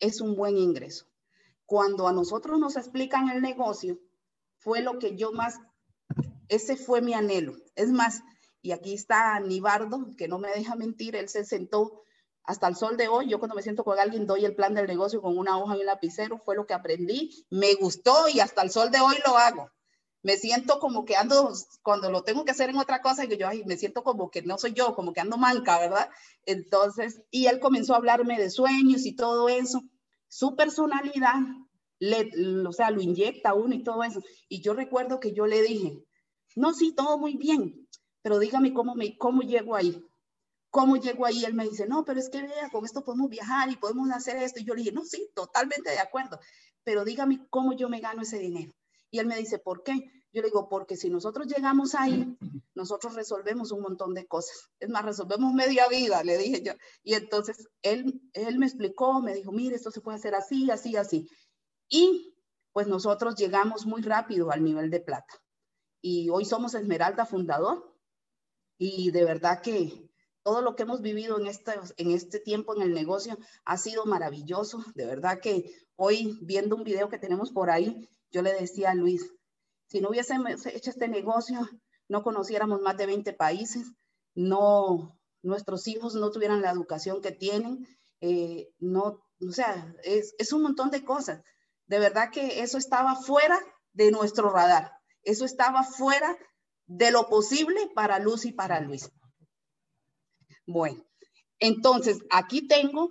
Es 0.00 0.20
un 0.20 0.36
buen 0.36 0.56
ingreso. 0.56 1.06
Cuando 1.66 2.06
a 2.06 2.12
nosotros 2.12 2.58
nos 2.58 2.76
explican 2.76 3.28
el 3.28 3.42
negocio, 3.42 3.98
fue 4.58 4.80
lo 4.80 4.98
que 4.98 5.16
yo 5.16 5.32
más, 5.32 5.58
ese 6.48 6.76
fue 6.76 7.02
mi 7.02 7.14
anhelo. 7.14 7.56
Es 7.74 7.90
más, 7.90 8.22
y 8.68 8.72
aquí 8.72 8.92
está 8.92 9.40
Nibardo, 9.40 10.14
que 10.18 10.28
no 10.28 10.38
me 10.38 10.50
deja 10.50 10.76
mentir, 10.76 11.16
él 11.16 11.30
se 11.30 11.42
sentó 11.46 12.02
hasta 12.44 12.68
el 12.68 12.76
sol 12.76 12.98
de 12.98 13.08
hoy, 13.08 13.26
yo 13.26 13.38
cuando 13.38 13.54
me 13.54 13.62
siento 13.62 13.82
con 13.82 13.98
alguien 13.98 14.26
doy 14.26 14.44
el 14.44 14.54
plan 14.54 14.74
del 14.74 14.86
negocio 14.86 15.22
con 15.22 15.38
una 15.38 15.56
hoja 15.56 15.74
y 15.74 15.80
un 15.80 15.86
lapicero, 15.86 16.36
fue 16.36 16.54
lo 16.54 16.66
que 16.66 16.74
aprendí, 16.74 17.46
me 17.48 17.72
gustó 17.76 18.28
y 18.28 18.40
hasta 18.40 18.60
el 18.60 18.70
sol 18.70 18.90
de 18.90 19.00
hoy 19.00 19.16
lo 19.26 19.38
hago. 19.38 19.70
Me 20.22 20.36
siento 20.36 20.80
como 20.80 21.06
que 21.06 21.16
ando, 21.16 21.50
cuando 21.82 22.10
lo 22.10 22.24
tengo 22.24 22.44
que 22.44 22.50
hacer 22.50 22.68
en 22.68 22.76
otra 22.76 23.00
cosa, 23.00 23.24
y 23.24 23.34
yo 23.38 23.48
ay, 23.48 23.64
me 23.64 23.78
siento 23.78 24.02
como 24.02 24.30
que 24.30 24.42
no 24.42 24.58
soy 24.58 24.74
yo, 24.74 24.94
como 24.94 25.14
que 25.14 25.20
ando 25.20 25.38
manca, 25.38 25.78
¿verdad? 25.78 26.10
Entonces, 26.44 27.22
y 27.30 27.46
él 27.46 27.60
comenzó 27.60 27.94
a 27.94 27.96
hablarme 27.96 28.38
de 28.38 28.50
sueños 28.50 29.06
y 29.06 29.16
todo 29.16 29.48
eso. 29.48 29.80
Su 30.28 30.56
personalidad, 30.56 31.36
le, 32.00 32.30
o 32.66 32.72
sea, 32.74 32.90
lo 32.90 33.00
inyecta 33.00 33.54
uno 33.54 33.74
y 33.74 33.82
todo 33.82 34.04
eso. 34.04 34.20
Y 34.46 34.60
yo 34.60 34.74
recuerdo 34.74 35.20
que 35.20 35.32
yo 35.32 35.46
le 35.46 35.62
dije, 35.62 36.04
no, 36.54 36.74
sí, 36.74 36.92
todo 36.92 37.18
muy 37.18 37.36
bien, 37.36 37.88
pero 38.28 38.40
dígame 38.40 38.74
cómo, 38.74 38.94
me, 38.94 39.16
cómo 39.16 39.40
llego 39.40 39.74
ahí. 39.74 40.06
¿Cómo 40.68 40.98
llego 40.98 41.24
ahí? 41.24 41.46
Él 41.46 41.54
me 41.54 41.66
dice, 41.66 41.86
no, 41.86 42.04
pero 42.04 42.20
es 42.20 42.28
que 42.28 42.42
vea, 42.42 42.68
con 42.70 42.84
esto 42.84 43.02
podemos 43.02 43.30
viajar 43.30 43.70
y 43.70 43.76
podemos 43.76 44.10
hacer 44.10 44.36
esto. 44.36 44.60
Y 44.60 44.64
yo 44.64 44.74
le 44.74 44.82
dije, 44.82 44.92
no, 44.92 45.02
sí, 45.02 45.30
totalmente 45.34 45.88
de 45.88 45.98
acuerdo, 45.98 46.38
pero 46.84 47.06
dígame 47.06 47.46
cómo 47.48 47.72
yo 47.72 47.88
me 47.88 48.00
gano 48.00 48.20
ese 48.20 48.38
dinero. 48.38 48.70
Y 49.10 49.18
él 49.18 49.26
me 49.26 49.38
dice, 49.38 49.58
¿por 49.58 49.82
qué? 49.82 49.94
Yo 50.30 50.42
le 50.42 50.48
digo, 50.48 50.68
porque 50.68 50.98
si 50.98 51.08
nosotros 51.08 51.46
llegamos 51.46 51.94
ahí, 51.94 52.36
nosotros 52.74 53.14
resolvemos 53.14 53.72
un 53.72 53.80
montón 53.80 54.12
de 54.12 54.26
cosas. 54.26 54.68
Es 54.78 54.90
más, 54.90 55.06
resolvemos 55.06 55.54
media 55.54 55.88
vida, 55.88 56.22
le 56.22 56.36
dije 56.36 56.60
yo. 56.62 56.72
Y 57.02 57.14
entonces 57.14 57.66
él, 57.80 58.20
él 58.34 58.58
me 58.58 58.66
explicó, 58.66 59.22
me 59.22 59.32
dijo, 59.32 59.52
mire, 59.52 59.74
esto 59.74 59.90
se 59.90 60.02
puede 60.02 60.18
hacer 60.18 60.34
así, 60.34 60.70
así, 60.70 60.96
así. 60.96 61.30
Y 61.88 62.36
pues 62.74 62.88
nosotros 62.88 63.36
llegamos 63.36 63.86
muy 63.86 64.02
rápido 64.02 64.50
al 64.50 64.62
nivel 64.62 64.90
de 64.90 65.00
plata. 65.00 65.32
Y 66.02 66.28
hoy 66.28 66.44
somos 66.44 66.74
Esmeralda 66.74 67.24
Fundador. 67.24 67.88
Y 68.78 69.10
de 69.10 69.24
verdad 69.24 69.60
que 69.60 70.08
todo 70.42 70.62
lo 70.62 70.76
que 70.76 70.84
hemos 70.84 71.02
vivido 71.02 71.38
en 71.38 71.46
este, 71.46 71.72
en 71.96 72.12
este 72.12 72.38
tiempo 72.38 72.74
en 72.74 72.82
el 72.82 72.94
negocio 72.94 73.36
ha 73.64 73.76
sido 73.76 74.06
maravilloso. 74.06 74.82
De 74.94 75.04
verdad 75.04 75.40
que 75.42 75.70
hoy 75.96 76.38
viendo 76.40 76.76
un 76.76 76.84
video 76.84 77.08
que 77.08 77.18
tenemos 77.18 77.50
por 77.50 77.70
ahí, 77.70 78.08
yo 78.30 78.40
le 78.40 78.54
decía 78.54 78.92
a 78.92 78.94
Luis, 78.94 79.30
si 79.88 80.00
no 80.00 80.10
hubiésemos 80.10 80.64
hecho 80.66 80.90
este 80.90 81.08
negocio, 81.08 81.68
no 82.08 82.22
conociéramos 82.22 82.80
más 82.80 82.96
de 82.96 83.06
20 83.06 83.32
países, 83.34 83.92
no, 84.34 85.18
nuestros 85.42 85.86
hijos 85.88 86.14
no 86.14 86.30
tuvieran 86.30 86.62
la 86.62 86.70
educación 86.70 87.20
que 87.20 87.32
tienen, 87.32 87.86
eh, 88.20 88.70
no, 88.78 89.20
o 89.40 89.52
sea, 89.52 89.94
es, 90.04 90.34
es 90.38 90.52
un 90.52 90.62
montón 90.62 90.90
de 90.90 91.04
cosas. 91.04 91.42
De 91.86 91.98
verdad 91.98 92.30
que 92.30 92.60
eso 92.60 92.78
estaba 92.78 93.16
fuera 93.16 93.58
de 93.92 94.10
nuestro 94.10 94.50
radar, 94.50 94.92
eso 95.22 95.44
estaba 95.44 95.82
fuera 95.82 96.36
de 96.88 97.12
lo 97.12 97.28
posible 97.28 97.90
para 97.94 98.18
Luz 98.18 98.44
y 98.44 98.52
para 98.52 98.80
Luis. 98.80 99.10
Bueno, 100.66 101.06
entonces 101.60 102.18
aquí 102.30 102.66
tengo 102.66 103.10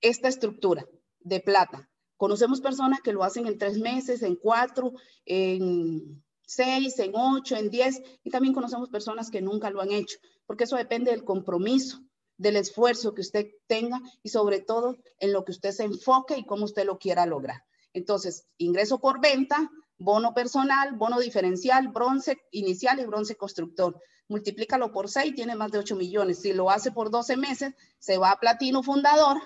esta 0.00 0.28
estructura 0.28 0.86
de 1.20 1.40
plata. 1.40 1.90
Conocemos 2.16 2.60
personas 2.60 3.00
que 3.00 3.12
lo 3.12 3.24
hacen 3.24 3.46
en 3.46 3.58
tres 3.58 3.78
meses, 3.78 4.22
en 4.22 4.36
cuatro, 4.36 4.92
en 5.24 6.22
seis, 6.46 6.98
en 6.98 7.12
ocho, 7.14 7.56
en 7.56 7.70
diez, 7.70 8.00
y 8.22 8.30
también 8.30 8.54
conocemos 8.54 8.88
personas 8.88 9.30
que 9.30 9.42
nunca 9.42 9.70
lo 9.70 9.80
han 9.80 9.90
hecho, 9.90 10.18
porque 10.46 10.64
eso 10.64 10.76
depende 10.76 11.10
del 11.10 11.24
compromiso, 11.24 12.00
del 12.38 12.56
esfuerzo 12.56 13.14
que 13.14 13.22
usted 13.22 13.48
tenga 13.66 14.00
y 14.22 14.28
sobre 14.28 14.60
todo 14.60 14.96
en 15.18 15.32
lo 15.32 15.44
que 15.44 15.52
usted 15.52 15.72
se 15.72 15.84
enfoque 15.84 16.38
y 16.38 16.46
cómo 16.46 16.64
usted 16.64 16.84
lo 16.84 16.98
quiera 16.98 17.26
lograr. 17.26 17.64
Entonces, 17.92 18.46
ingreso 18.58 19.00
por 19.00 19.20
venta, 19.20 19.70
bono 19.98 20.34
personal, 20.34 20.94
bono 20.94 21.18
diferencial, 21.20 21.88
bronce 21.88 22.38
inicial 22.50 23.00
y 23.00 23.06
bronce 23.06 23.36
constructor 23.36 24.00
multiplícalo 24.28 24.92
por 24.92 25.08
6, 25.08 25.34
tiene 25.34 25.54
más 25.54 25.70
de 25.72 25.78
8 25.78 25.96
millones. 25.96 26.40
Si 26.40 26.52
lo 26.52 26.70
hace 26.70 26.90
por 26.90 27.10
12 27.10 27.36
meses, 27.36 27.74
se 27.98 28.18
va 28.18 28.30
a 28.30 28.40
platino 28.40 28.82
fundador 28.82 29.40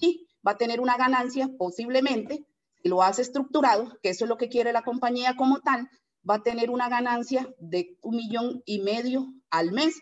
y 0.00 0.28
va 0.46 0.52
a 0.52 0.56
tener 0.56 0.80
una 0.80 0.96
ganancia 0.96 1.48
posiblemente, 1.58 2.44
si 2.82 2.88
lo 2.88 3.02
hace 3.02 3.22
estructurado, 3.22 3.98
que 4.02 4.10
eso 4.10 4.24
es 4.24 4.28
lo 4.28 4.36
que 4.36 4.48
quiere 4.48 4.72
la 4.72 4.82
compañía 4.82 5.36
como 5.36 5.60
tal, 5.60 5.88
va 6.28 6.36
a 6.36 6.42
tener 6.42 6.70
una 6.70 6.88
ganancia 6.88 7.48
de 7.58 7.96
un 8.02 8.16
millón 8.16 8.62
y 8.66 8.80
medio 8.80 9.32
al 9.50 9.72
mes, 9.72 10.00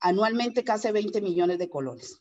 anualmente 0.00 0.64
casi 0.64 0.90
20 0.90 1.20
millones 1.20 1.58
de 1.58 1.68
colones. 1.68 2.20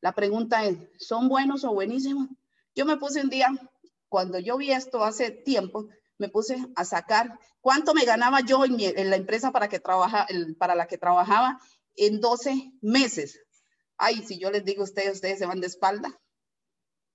La 0.00 0.12
pregunta 0.12 0.64
es, 0.64 0.78
¿son 0.98 1.28
buenos 1.28 1.64
o 1.64 1.72
buenísimos? 1.72 2.28
Yo 2.74 2.84
me 2.86 2.96
puse 2.96 3.20
un 3.20 3.30
día, 3.30 3.48
cuando 4.12 4.38
yo 4.38 4.58
vi 4.58 4.72
esto 4.72 5.02
hace 5.02 5.30
tiempo, 5.30 5.88
me 6.18 6.28
puse 6.28 6.58
a 6.76 6.84
sacar 6.84 7.38
cuánto 7.62 7.94
me 7.94 8.04
ganaba 8.04 8.40
yo 8.42 8.62
en, 8.66 8.76
la 9.08 9.16
empresa 9.16 9.52
para, 9.52 9.70
que 9.70 9.80
trabaja, 9.80 10.26
para 10.58 10.74
la 10.74 10.86
que 10.86 10.98
trabajaba 10.98 11.58
en 11.96 12.20
12 12.20 12.72
meses. 12.82 13.40
Ay, 13.96 14.22
si 14.22 14.38
yo 14.38 14.50
les 14.50 14.66
digo 14.66 14.82
a 14.82 14.84
ustedes, 14.84 15.14
ustedes 15.14 15.38
se 15.38 15.46
van 15.46 15.62
de 15.62 15.66
espalda. 15.66 16.20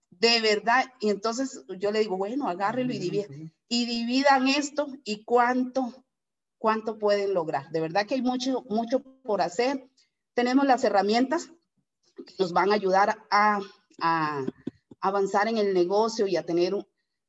De 0.09 0.41
verdad. 0.41 0.85
Y 0.99 1.11
entonces 1.11 1.63
yo 1.77 1.91
le 1.91 1.99
digo, 1.99 2.17
bueno, 2.17 2.49
agárrelo 2.49 2.91
y 2.91 2.97
dividan. 2.97 3.53
Y 3.67 3.85
dividan 3.85 4.47
esto 4.47 4.87
y 5.03 5.23
cuánto, 5.23 6.03
cuánto 6.57 6.97
pueden 6.97 7.35
lograr. 7.35 7.69
De 7.69 7.79
verdad 7.79 8.07
que 8.07 8.15
hay 8.15 8.23
mucho, 8.23 8.63
mucho 8.69 9.03
por 9.21 9.43
hacer. 9.43 9.87
Tenemos 10.33 10.65
las 10.65 10.83
herramientas 10.83 11.51
que 12.15 12.33
nos 12.39 12.53
van 12.53 12.71
a 12.71 12.75
ayudar 12.75 13.19
a, 13.29 13.59
a 14.01 14.43
avanzar 15.01 15.47
en 15.47 15.57
el 15.57 15.73
negocio 15.73 16.27
y 16.27 16.35
a 16.35 16.45
tener 16.45 16.73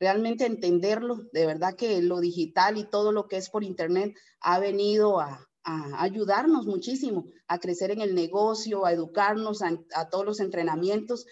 realmente 0.01 0.47
entenderlo. 0.47 1.29
De 1.33 1.47
verdad 1.47 1.75
que 1.75 2.01
lo 2.03 2.21
digital 2.21 2.79
y 2.79 2.85
todo 2.85 3.12
lo 3.12 3.29
que 3.29 3.37
es 3.37 3.51
por 3.51 3.64
Internet 3.64 4.14
ha 4.41 4.59
venido 4.59 5.21
a, 5.21 5.45
ayudarnos 5.64 6.64
muchísimo 6.64 7.27
a 7.47 7.59
crecer 7.59 7.91
en 7.91 8.01
el 8.01 8.14
negocio, 8.14 8.87
a 8.87 8.93
educarnos, 8.93 9.61
a, 9.61 9.79
a 9.95 10.09
todos 10.09 10.25
los 10.25 10.41
entrenamientos. 10.41 11.27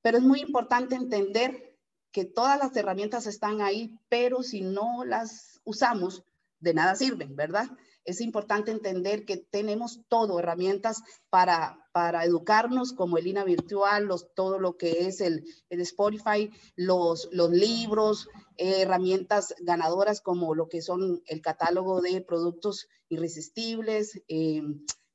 Pero 0.00 0.16
es 0.16 0.24
muy 0.24 0.40
importante 0.40 0.94
entender 0.94 1.78
que 2.12 2.24
todas 2.24 2.58
las 2.58 2.74
herramientas 2.74 3.26
están 3.26 3.60
ahí, 3.60 3.98
pero 4.08 4.42
si 4.42 4.62
no 4.62 5.04
las 5.04 5.60
usamos, 5.64 6.24
de 6.60 6.74
nada 6.74 6.94
sirven, 6.94 7.34
¿verdad? 7.36 7.68
Es 8.04 8.20
importante 8.20 8.70
entender 8.70 9.24
que 9.24 9.36
tenemos 9.36 10.00
todo, 10.08 10.38
herramientas 10.38 11.02
para, 11.30 11.88
para 11.92 12.24
educarnos, 12.24 12.92
como 12.92 13.18
el 13.18 13.26
INA 13.26 13.44
virtual, 13.44 14.04
los, 14.04 14.34
todo 14.34 14.58
lo 14.58 14.76
que 14.76 15.06
es 15.06 15.20
el, 15.20 15.44
Spotify, 15.70 16.50
los, 16.74 17.28
los 17.32 17.50
libros, 17.50 18.28
eh, 18.56 18.82
herramientas 18.82 19.54
ganadoras 19.60 20.20
como 20.20 20.54
lo 20.54 20.68
que 20.68 20.82
son 20.82 21.22
el 21.26 21.40
catálogo 21.40 22.00
de 22.00 22.20
productos 22.20 22.88
irresistibles, 23.08 24.20
eh, 24.28 24.62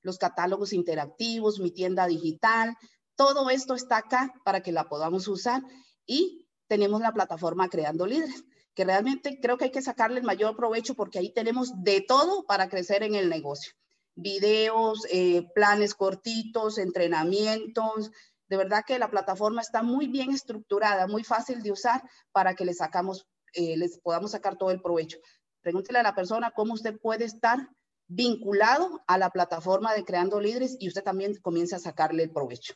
los 0.02 0.18
catálogos 0.18 0.72
interactivos, 0.72 1.60
mi 1.60 1.72
tienda 1.72 2.08
digital. 2.08 2.76
Todo 3.16 3.50
esto 3.50 3.76
está 3.76 3.98
acá 3.98 4.34
para 4.46 4.62
que 4.62 4.72
la 4.72 4.88
podamos 4.88 5.28
usar 5.28 5.62
y 6.06 6.46
tenemos 6.68 7.02
la 7.02 7.14
plataforma 7.14 7.70
Creando 7.70 8.06
Líderes 8.06 8.46
que 8.78 8.86
realmente 8.86 9.40
creo 9.42 9.58
que 9.58 9.66
hay 9.66 9.72
que 9.72 9.82
sacarle 9.82 10.20
el 10.20 10.24
mayor 10.24 10.56
provecho 10.56 10.94
porque 10.94 11.18
ahí 11.18 11.34
tenemos 11.34 11.84
de 11.84 12.00
todo 12.00 12.46
para 12.46 12.70
crecer 12.70 13.02
en 13.02 13.16
el 13.16 13.28
negocio. 13.28 13.74
Videos, 14.14 15.08
eh, 15.10 15.48
planes 15.56 15.96
cortitos, 15.96 16.78
entrenamientos. 16.78 18.12
De 18.48 18.56
verdad 18.56 18.84
que 18.86 19.00
la 19.00 19.10
plataforma 19.10 19.62
está 19.62 19.82
muy 19.82 20.06
bien 20.06 20.30
estructurada, 20.30 21.08
muy 21.08 21.24
fácil 21.24 21.64
de 21.64 21.72
usar 21.72 22.04
para 22.32 22.54
que 22.54 22.66
le 22.66 22.76
sacamos, 22.76 23.26
eh, 23.54 23.78
les 23.78 23.98
podamos 23.98 24.30
sacar 24.30 24.58
todo 24.58 24.70
el 24.70 24.80
provecho. 24.80 25.18
Pregúntele 25.62 25.98
a 25.98 26.04
la 26.04 26.14
persona 26.14 26.52
cómo 26.56 26.76
usted 26.76 27.00
puede 27.00 27.26
estar 27.26 27.58
vinculado 28.06 29.02
a 29.08 29.18
la 29.18 29.32
plataforma 29.32 29.96
de 29.96 30.06
Creando 30.06 30.40
Líderes 30.40 30.78
y 30.80 30.88
usted 30.88 31.02
también 31.02 31.34
comienza 31.42 31.78
a 31.78 31.80
sacarle 31.80 32.22
el 32.22 32.32
provecho. 32.32 32.76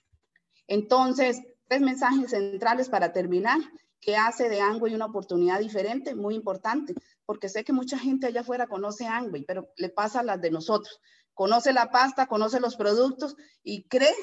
Entonces, 0.66 1.43
tres 1.68 1.82
mensajes 1.82 2.32
centrales 2.32 2.89
para 2.89 3.14
terminar 3.14 3.60
que 4.02 4.18
hace 4.18 4.49
de 4.49 4.60
Angway 4.60 4.95
una 4.95 5.06
oportunidad 5.06 5.60
diferente, 5.60 6.16
muy 6.16 6.36
importante, 6.36 6.95
porque 7.26 7.49
sé 7.49 7.64
que 7.64 7.72
mucha 7.72 7.97
gente 7.97 8.28
allá 8.28 8.41
afuera 8.41 8.68
conoce 8.68 9.06
Angway, 9.06 9.45
pero 9.45 9.72
le 9.78 9.89
pasa 9.89 10.20
a 10.20 10.24
las 10.24 10.41
de 10.41 10.52
nosotros. 10.52 10.99
Conoce 11.34 11.72
la 11.72 11.91
pasta, 11.91 12.28
conoce 12.28 12.60
los 12.60 12.76
productos 12.76 13.36
y 13.64 13.88
cree 13.88 14.14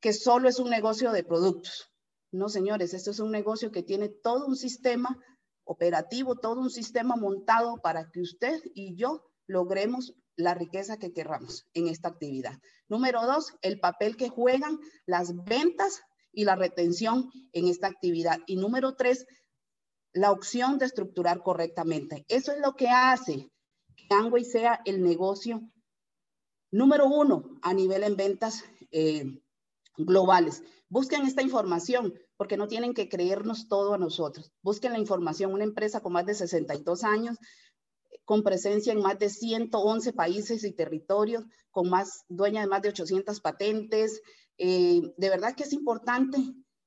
que 0.00 0.12
solo 0.12 0.48
es 0.48 0.58
un 0.58 0.70
negocio 0.70 1.12
de 1.12 1.24
productos. 1.24 1.92
No, 2.32 2.48
señores, 2.48 2.94
esto 2.94 3.10
es 3.10 3.18
un 3.18 3.32
negocio 3.32 3.72
que 3.72 3.82
tiene 3.82 4.08
todo 4.08 4.46
un 4.46 4.56
sistema 4.56 5.18
operativo, 5.64 6.36
todo 6.36 6.60
un 6.60 6.70
sistema 6.70 7.16
montado 7.16 7.76
para 7.82 8.10
que 8.10 8.20
usted 8.20 8.60
y 8.74 8.96
yo 8.96 9.24
logremos 9.46 10.14
la 10.36 10.54
riqueza 10.54 10.96
que 10.96 11.12
querramos 11.12 11.66
en 11.74 11.88
esta 11.88 12.08
actividad. 12.08 12.58
Número 12.88 13.26
dos, 13.26 13.52
el 13.62 13.80
papel 13.80 14.16
que 14.16 14.28
juegan 14.28 14.78
las 15.04 15.34
ventas 15.44 16.00
y 16.32 16.44
la 16.44 16.56
retención 16.56 17.30
en 17.52 17.68
esta 17.68 17.86
actividad. 17.86 18.38
Y 18.46 18.56
número 18.56 18.94
tres, 18.94 19.26
la 20.12 20.32
opción 20.32 20.78
de 20.78 20.86
estructurar 20.86 21.42
correctamente. 21.42 22.24
Eso 22.28 22.52
es 22.52 22.60
lo 22.60 22.74
que 22.74 22.88
hace 22.88 23.50
que 23.96 24.14
Angway 24.14 24.44
sea 24.44 24.80
el 24.84 25.02
negocio 25.02 25.60
número 26.70 27.06
uno 27.06 27.58
a 27.62 27.74
nivel 27.74 28.04
en 28.04 28.16
ventas 28.16 28.64
eh, 28.90 29.24
globales. 29.96 30.62
Busquen 30.88 31.26
esta 31.26 31.42
información 31.42 32.14
porque 32.36 32.56
no 32.56 32.68
tienen 32.68 32.94
que 32.94 33.08
creernos 33.08 33.68
todo 33.68 33.94
a 33.94 33.98
nosotros. 33.98 34.52
Busquen 34.62 34.92
la 34.92 34.98
información. 34.98 35.52
Una 35.52 35.64
empresa 35.64 36.00
con 36.00 36.12
más 36.12 36.26
de 36.26 36.34
62 36.34 37.04
años, 37.04 37.36
con 38.24 38.42
presencia 38.42 38.92
en 38.92 39.00
más 39.00 39.18
de 39.18 39.30
111 39.30 40.12
países 40.12 40.64
y 40.64 40.72
territorios, 40.72 41.44
con 41.70 41.90
más 41.90 42.24
dueña 42.28 42.62
de 42.62 42.66
más 42.66 42.82
de 42.82 42.88
800 42.88 43.40
patentes, 43.40 44.20
eh, 44.62 45.14
de 45.16 45.30
verdad 45.30 45.54
que 45.54 45.62
es 45.62 45.72
importante 45.72 46.36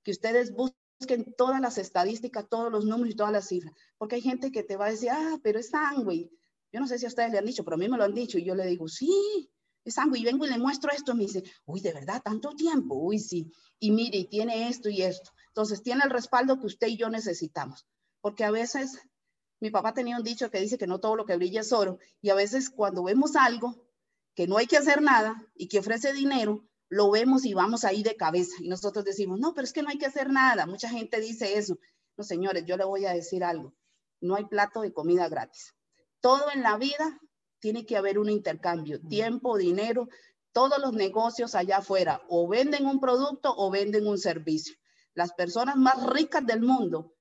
que 0.04 0.12
ustedes 0.12 0.54
busquen 0.54 1.34
todas 1.36 1.60
las 1.60 1.80
estadísticas, 1.80 2.48
todos 2.48 2.72
los 2.72 2.86
números 2.86 3.14
y 3.14 3.18
todas 3.18 3.34
las 3.34 3.48
cifras, 3.48 3.74
porque 3.98 4.16
hay 4.16 4.22
gente 4.22 4.52
que 4.52 4.62
te 4.62 4.78
va 4.78 4.86
a 4.86 4.92
decir, 4.92 5.10
ah, 5.12 5.40
pero 5.42 5.60
es 5.60 5.70
sangüey. 5.70 6.30
Yo 6.72 6.80
no 6.80 6.88
sé 6.88 7.00
si 7.00 7.06
a 7.06 7.08
ustedes 7.08 7.32
le 7.32 7.40
han 7.40 7.46
dicho, 7.46 7.64
pero 7.64 7.74
a 7.74 7.78
mí 7.80 7.90
me 7.90 7.98
lo 7.98 8.04
han 8.04 8.14
dicho 8.14 8.38
y 8.38 8.44
yo 8.44 8.54
le 8.54 8.68
digo, 8.68 8.88
sí, 8.88 9.50
es 9.84 9.96
sangüey. 9.96 10.22
Y 10.22 10.26
vengo 10.26 10.46
y 10.46 10.50
le 10.50 10.60
muestro 10.60 10.92
esto 10.92 11.14
y 11.14 11.16
me 11.16 11.24
dice, 11.24 11.44
uy, 11.66 11.82
de 11.82 11.94
verdad, 11.94 12.22
tanto 12.24 12.52
tiempo, 12.52 12.94
uy, 12.94 13.18
sí. 13.18 13.52
Y 13.80 13.90
mire, 13.90 14.20
y 14.20 14.30
tiene 14.30 14.70
esto 14.70 14.90
y 14.90 15.02
esto. 15.02 15.32
Entonces, 15.48 15.82
tiene 15.82 16.04
el 16.04 16.12
respaldo 16.12 16.60
que 16.60 16.68
usted 16.68 16.88
y 16.88 16.98
yo 16.98 17.10
necesitamos, 17.10 17.88
porque 18.22 18.44
a 18.44 18.52
veces 18.52 19.00
mi 19.60 19.72
papá 19.72 19.96
tenía 19.96 20.18
un 20.18 20.24
dicho 20.24 20.52
que 20.52 20.60
dice 20.60 20.78
que 20.78 20.86
no 20.86 21.00
todo 21.00 21.16
lo 21.16 21.26
que 21.26 21.38
brilla 21.38 21.62
es 21.62 21.74
oro, 21.74 21.98
y 22.22 22.30
a 22.30 22.36
veces 22.36 22.70
cuando 22.70 23.04
vemos 23.04 23.36
algo 23.36 23.88
que 24.36 24.46
no 24.46 24.58
hay 24.58 24.68
que 24.68 24.78
hacer 24.78 25.02
nada 25.02 25.44
y 25.56 25.70
que 25.70 25.80
ofrece 25.80 26.14
dinero, 26.14 26.68
lo 26.94 27.10
vemos 27.10 27.44
y 27.44 27.56
vamos 27.56 27.86
ahí 27.86 28.04
de 28.04 28.16
cabeza. 28.16 28.56
Y 28.60 28.68
nosotros 28.68 29.04
decimos, 29.04 29.40
no, 29.40 29.54
pero 29.56 29.66
es 29.66 29.74
que 29.74 29.82
no 29.82 29.90
hay 29.90 29.98
que 29.98 30.06
hacer 30.06 30.30
nada. 30.30 30.68
Mucha 30.68 30.90
gente 30.90 31.20
dice 31.20 31.58
eso. 31.58 31.80
No, 32.16 32.24
señores, 32.24 32.66
yo 32.68 32.78
le 32.78 32.86
voy 32.86 33.06
a 33.06 33.14
decir 33.14 33.44
algo. 33.44 33.74
No 34.22 34.36
hay 34.36 34.46
plato 34.46 34.82
de 34.82 34.94
comida 34.94 35.28
gratis. 35.28 35.74
Todo 36.22 36.52
en 36.54 36.62
la 36.62 36.78
vida 36.78 37.20
tiene 37.60 37.88
que 37.88 37.98
haber 37.98 38.20
un 38.20 38.30
intercambio, 38.30 39.02
tiempo, 39.02 39.58
dinero. 39.58 40.08
Todos 40.52 40.78
los 40.80 40.94
negocios 40.94 41.56
allá 41.56 41.78
afuera 41.78 42.22
o 42.30 42.48
venden 42.48 42.86
un 42.86 43.00
producto 43.00 43.52
o 43.58 43.72
venden 43.72 44.06
un 44.06 44.20
servicio. 44.20 44.76
Las 45.16 45.34
personas 45.34 45.76
más 45.76 46.06
ricas 46.06 46.46
del 46.46 46.62
mundo 46.62 47.16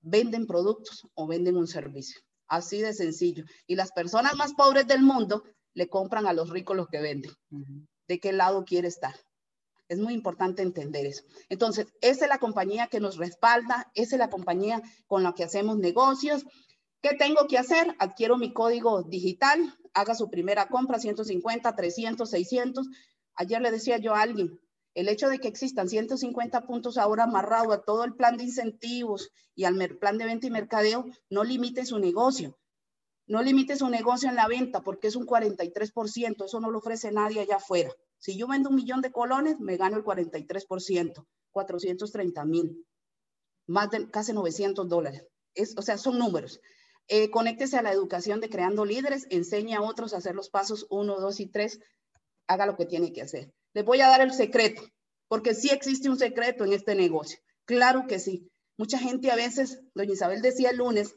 venden 0.00 0.48
productos 0.48 1.06
o 1.14 1.28
venden 1.28 1.56
un 1.56 1.68
servicio. 1.68 2.20
Así 2.48 2.80
de 2.80 2.92
sencillo. 2.92 3.44
Y 3.68 3.76
las 3.76 3.92
personas 3.92 4.34
más 4.34 4.54
pobres 4.54 4.88
del 4.88 5.02
mundo 5.02 5.44
le 5.72 5.88
compran 5.88 6.26
a 6.26 6.32
los 6.32 6.50
ricos 6.50 6.76
los 6.76 6.88
que 6.88 7.00
venden 7.00 7.30
de 8.08 8.20
qué 8.20 8.32
lado 8.32 8.64
quiere 8.64 8.88
estar. 8.88 9.14
Es 9.88 9.98
muy 9.98 10.14
importante 10.14 10.62
entender 10.62 11.04
eso. 11.06 11.22
Entonces, 11.48 11.86
esa 12.00 12.24
es 12.24 12.28
la 12.28 12.38
compañía 12.38 12.86
que 12.86 13.00
nos 13.00 13.18
respalda, 13.18 13.90
esa 13.94 14.16
es 14.16 14.18
la 14.18 14.30
compañía 14.30 14.82
con 15.06 15.22
la 15.22 15.34
que 15.34 15.44
hacemos 15.44 15.76
negocios. 15.78 16.46
¿Qué 17.02 17.14
tengo 17.14 17.46
que 17.46 17.58
hacer? 17.58 17.94
Adquiero 17.98 18.38
mi 18.38 18.52
código 18.52 19.02
digital, 19.02 19.76
haga 19.92 20.14
su 20.14 20.30
primera 20.30 20.68
compra, 20.68 20.98
150, 20.98 21.76
300, 21.76 22.30
600. 22.30 22.86
Ayer 23.34 23.60
le 23.60 23.70
decía 23.70 23.98
yo 23.98 24.14
a 24.14 24.22
alguien, 24.22 24.58
el 24.94 25.08
hecho 25.08 25.28
de 25.28 25.38
que 25.38 25.48
existan 25.48 25.88
150 25.88 26.66
puntos 26.66 26.98
ahora 26.98 27.24
amarrado 27.24 27.72
a 27.72 27.82
todo 27.82 28.04
el 28.04 28.14
plan 28.14 28.36
de 28.36 28.44
incentivos 28.44 29.30
y 29.54 29.64
al 29.64 29.76
plan 29.98 30.18
de 30.18 30.26
venta 30.26 30.46
y 30.46 30.50
mercadeo 30.50 31.06
no 31.30 31.44
limite 31.44 31.84
su 31.84 31.98
negocio. 31.98 32.58
No 33.32 33.42
limite 33.42 33.76
su 33.76 33.88
negocio 33.88 34.28
en 34.28 34.36
la 34.36 34.46
venta 34.46 34.82
porque 34.82 35.08
es 35.08 35.16
un 35.16 35.26
43%, 35.26 36.44
eso 36.44 36.60
no 36.60 36.70
lo 36.70 36.80
ofrece 36.80 37.10
nadie 37.12 37.40
allá 37.40 37.56
afuera. 37.56 37.90
Si 38.18 38.36
yo 38.36 38.46
vendo 38.46 38.68
un 38.68 38.76
millón 38.76 39.00
de 39.00 39.10
colones, 39.10 39.58
me 39.58 39.78
gano 39.78 39.96
el 39.96 40.04
43%, 40.04 41.26
430 41.50 42.44
mil, 42.44 42.86
más 43.66 43.90
de 43.90 44.10
casi 44.10 44.34
900 44.34 44.86
dólares. 44.86 45.26
Es, 45.54 45.74
o 45.78 45.80
sea, 45.80 45.96
son 45.96 46.18
números. 46.18 46.60
Eh, 47.08 47.30
conéctese 47.30 47.78
a 47.78 47.82
la 47.82 47.90
educación 47.90 48.38
de 48.40 48.50
Creando 48.50 48.84
Líderes, 48.84 49.26
enseña 49.30 49.78
a 49.78 49.82
otros 49.82 50.12
a 50.12 50.18
hacer 50.18 50.34
los 50.34 50.50
pasos 50.50 50.86
1, 50.90 51.18
2 51.18 51.40
y 51.40 51.46
3, 51.46 51.80
haga 52.48 52.66
lo 52.66 52.76
que 52.76 52.84
tiene 52.84 53.14
que 53.14 53.22
hacer. 53.22 53.50
Les 53.72 53.82
voy 53.86 54.02
a 54.02 54.08
dar 54.08 54.20
el 54.20 54.34
secreto, 54.34 54.82
porque 55.28 55.54
sí 55.54 55.70
existe 55.70 56.10
un 56.10 56.18
secreto 56.18 56.66
en 56.66 56.74
este 56.74 56.94
negocio. 56.94 57.38
Claro 57.64 58.04
que 58.06 58.18
sí. 58.18 58.50
Mucha 58.76 58.98
gente 58.98 59.30
a 59.30 59.36
veces, 59.36 59.80
doña 59.94 60.12
Isabel 60.12 60.42
decía 60.42 60.68
el 60.68 60.76
lunes, 60.76 61.14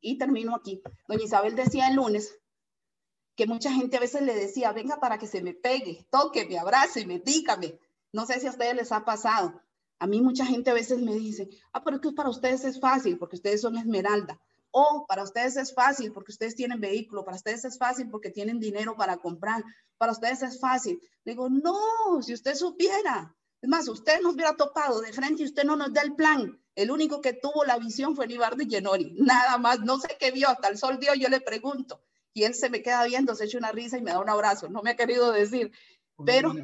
y 0.00 0.18
termino 0.18 0.54
aquí. 0.54 0.82
Doña 1.06 1.24
Isabel 1.24 1.54
decía 1.56 1.88
el 1.88 1.96
lunes 1.96 2.38
que 3.36 3.46
mucha 3.46 3.72
gente 3.72 3.96
a 3.96 4.00
veces 4.00 4.22
le 4.22 4.34
decía, 4.34 4.72
venga 4.72 4.98
para 4.98 5.18
que 5.18 5.28
se 5.28 5.42
me 5.42 5.54
pegue, 5.54 6.06
toque, 6.10 6.46
me 6.46 6.58
abrace, 6.58 7.06
me 7.06 7.20
dígame. 7.20 7.78
No 8.12 8.26
sé 8.26 8.40
si 8.40 8.46
a 8.46 8.50
ustedes 8.50 8.74
les 8.74 8.90
ha 8.90 9.04
pasado. 9.04 9.62
A 10.00 10.06
mí 10.06 10.20
mucha 10.20 10.44
gente 10.44 10.70
a 10.70 10.74
veces 10.74 11.00
me 11.00 11.14
dice, 11.14 11.48
ah, 11.72 11.82
pero 11.84 11.96
es 11.96 12.02
que 12.02 12.12
para 12.12 12.30
ustedes 12.30 12.64
es 12.64 12.80
fácil 12.80 13.18
porque 13.18 13.36
ustedes 13.36 13.60
son 13.60 13.76
esmeralda. 13.76 14.40
O 14.70 15.06
para 15.06 15.22
ustedes 15.22 15.56
es 15.56 15.74
fácil 15.74 16.12
porque 16.12 16.32
ustedes 16.32 16.54
tienen 16.54 16.80
vehículo, 16.80 17.24
para 17.24 17.36
ustedes 17.36 17.64
es 17.64 17.78
fácil 17.78 18.08
porque 18.10 18.30
tienen 18.30 18.60
dinero 18.60 18.96
para 18.96 19.16
comprar, 19.16 19.64
para 19.96 20.12
ustedes 20.12 20.42
es 20.42 20.60
fácil. 20.60 21.00
Le 21.24 21.32
digo, 21.32 21.48
no, 21.48 22.20
si 22.22 22.34
usted 22.34 22.54
supiera. 22.54 23.34
Es 23.60 23.68
más, 23.68 23.88
usted 23.88 24.20
nos 24.20 24.34
hubiera 24.34 24.56
topado 24.56 25.00
de 25.00 25.12
frente 25.12 25.42
y 25.42 25.46
usted 25.46 25.64
no 25.64 25.76
nos 25.76 25.92
da 25.92 26.02
el 26.02 26.14
plan. 26.14 26.60
El 26.78 26.92
único 26.92 27.20
que 27.20 27.32
tuvo 27.32 27.64
la 27.64 27.76
visión 27.76 28.14
fue 28.14 28.28
Libardo 28.28 28.64
Genori, 28.64 29.12
nada 29.18 29.58
más, 29.58 29.80
no 29.80 29.98
sé 29.98 30.16
qué 30.16 30.30
vio, 30.30 30.48
hasta 30.48 30.68
el 30.68 30.78
sol 30.78 31.00
dio, 31.00 31.12
yo 31.14 31.28
le 31.28 31.40
pregunto, 31.40 32.00
y 32.32 32.44
él 32.44 32.54
se 32.54 32.70
me 32.70 32.82
queda 32.82 33.02
viendo, 33.02 33.34
se 33.34 33.46
echa 33.46 33.58
una 33.58 33.72
risa 33.72 33.98
y 33.98 34.00
me 34.00 34.12
da 34.12 34.20
un 34.20 34.30
abrazo, 34.30 34.68
no 34.68 34.80
me 34.82 34.90
ha 34.90 34.96
querido 34.96 35.32
decir, 35.32 35.72
pero... 36.24 36.54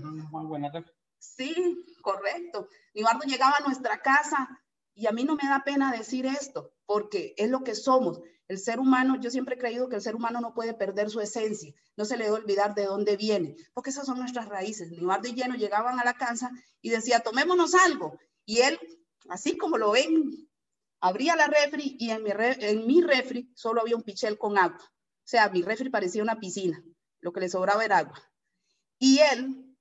Sí, 1.18 1.84
correcto. 2.00 2.68
Libardo 2.92 3.22
llegaba 3.26 3.56
a 3.58 3.66
nuestra 3.66 4.02
casa 4.02 4.62
y 4.94 5.08
a 5.08 5.10
mí 5.10 5.24
no 5.24 5.34
me 5.34 5.48
da 5.48 5.64
pena 5.64 5.90
decir 5.90 6.26
esto, 6.26 6.70
porque 6.86 7.34
es 7.36 7.50
lo 7.50 7.64
que 7.64 7.74
somos. 7.74 8.20
El 8.46 8.58
ser 8.58 8.78
humano, 8.78 9.18
yo 9.20 9.32
siempre 9.32 9.56
he 9.56 9.58
creído 9.58 9.88
que 9.88 9.96
el 9.96 10.02
ser 10.02 10.14
humano 10.14 10.40
no 10.40 10.54
puede 10.54 10.74
perder 10.74 11.10
su 11.10 11.20
esencia, 11.22 11.74
no 11.96 12.04
se 12.04 12.16
le 12.16 12.26
debe 12.26 12.36
olvidar 12.36 12.76
de 12.76 12.84
dónde 12.84 13.16
viene, 13.16 13.56
porque 13.72 13.90
esas 13.90 14.06
son 14.06 14.20
nuestras 14.20 14.48
raíces. 14.48 14.92
Libardo 14.92 15.26
y 15.26 15.34
Lleno 15.34 15.56
llegaban 15.56 15.98
a 15.98 16.04
la 16.04 16.14
casa 16.14 16.52
y 16.80 16.90
decía, 16.90 17.18
tomémonos 17.18 17.74
algo. 17.74 18.16
Y 18.46 18.60
él 18.60 18.78
así 19.28 19.56
como 19.56 19.78
lo 19.78 19.92
ven, 19.92 20.48
abría 21.00 21.36
la 21.36 21.46
refri 21.46 21.96
y 21.98 22.10
en 22.10 22.22
mi, 22.22 22.30
en 22.30 22.86
mi 22.86 23.02
refri 23.02 23.50
solo 23.54 23.80
había 23.80 23.96
un 23.96 24.02
pichel 24.02 24.38
con 24.38 24.58
agua. 24.58 24.78
O 24.80 25.26
sea, 25.26 25.48
mi 25.48 25.62
refri 25.62 25.90
parecía 25.90 26.22
una 26.22 26.38
piscina, 26.38 26.82
lo 27.20 27.32
que 27.32 27.40
le 27.40 27.48
sobraba 27.48 27.84
era 27.84 27.98
agua. 27.98 28.20
Y 28.98 29.18
él 29.18 29.76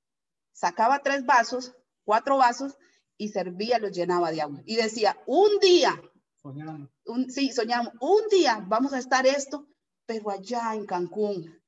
sacaba 0.52 1.00
tres 1.00 1.26
vasos, 1.26 1.74
cuatro 2.04 2.38
vasos, 2.38 2.78
y 3.18 3.30
servía, 3.30 3.80
los 3.80 3.92
llenaba 3.92 4.32
de 4.32 4.42
agua. 4.42 4.62
Y 4.66 4.76
decía, 4.76 5.18
un 5.26 5.60
día, 5.60 6.02
Un, 7.06 7.30
sí, 7.30 7.52
soñamos, 7.52 7.94
un 8.02 8.28
día 8.30 8.64
vamos 8.68 8.92
a 8.94 9.00
estar 9.00 9.26
esto, 9.26 9.68
pero 10.06 10.30
allá 10.30 10.74
en 10.74 10.86
Cancún. 10.86 11.62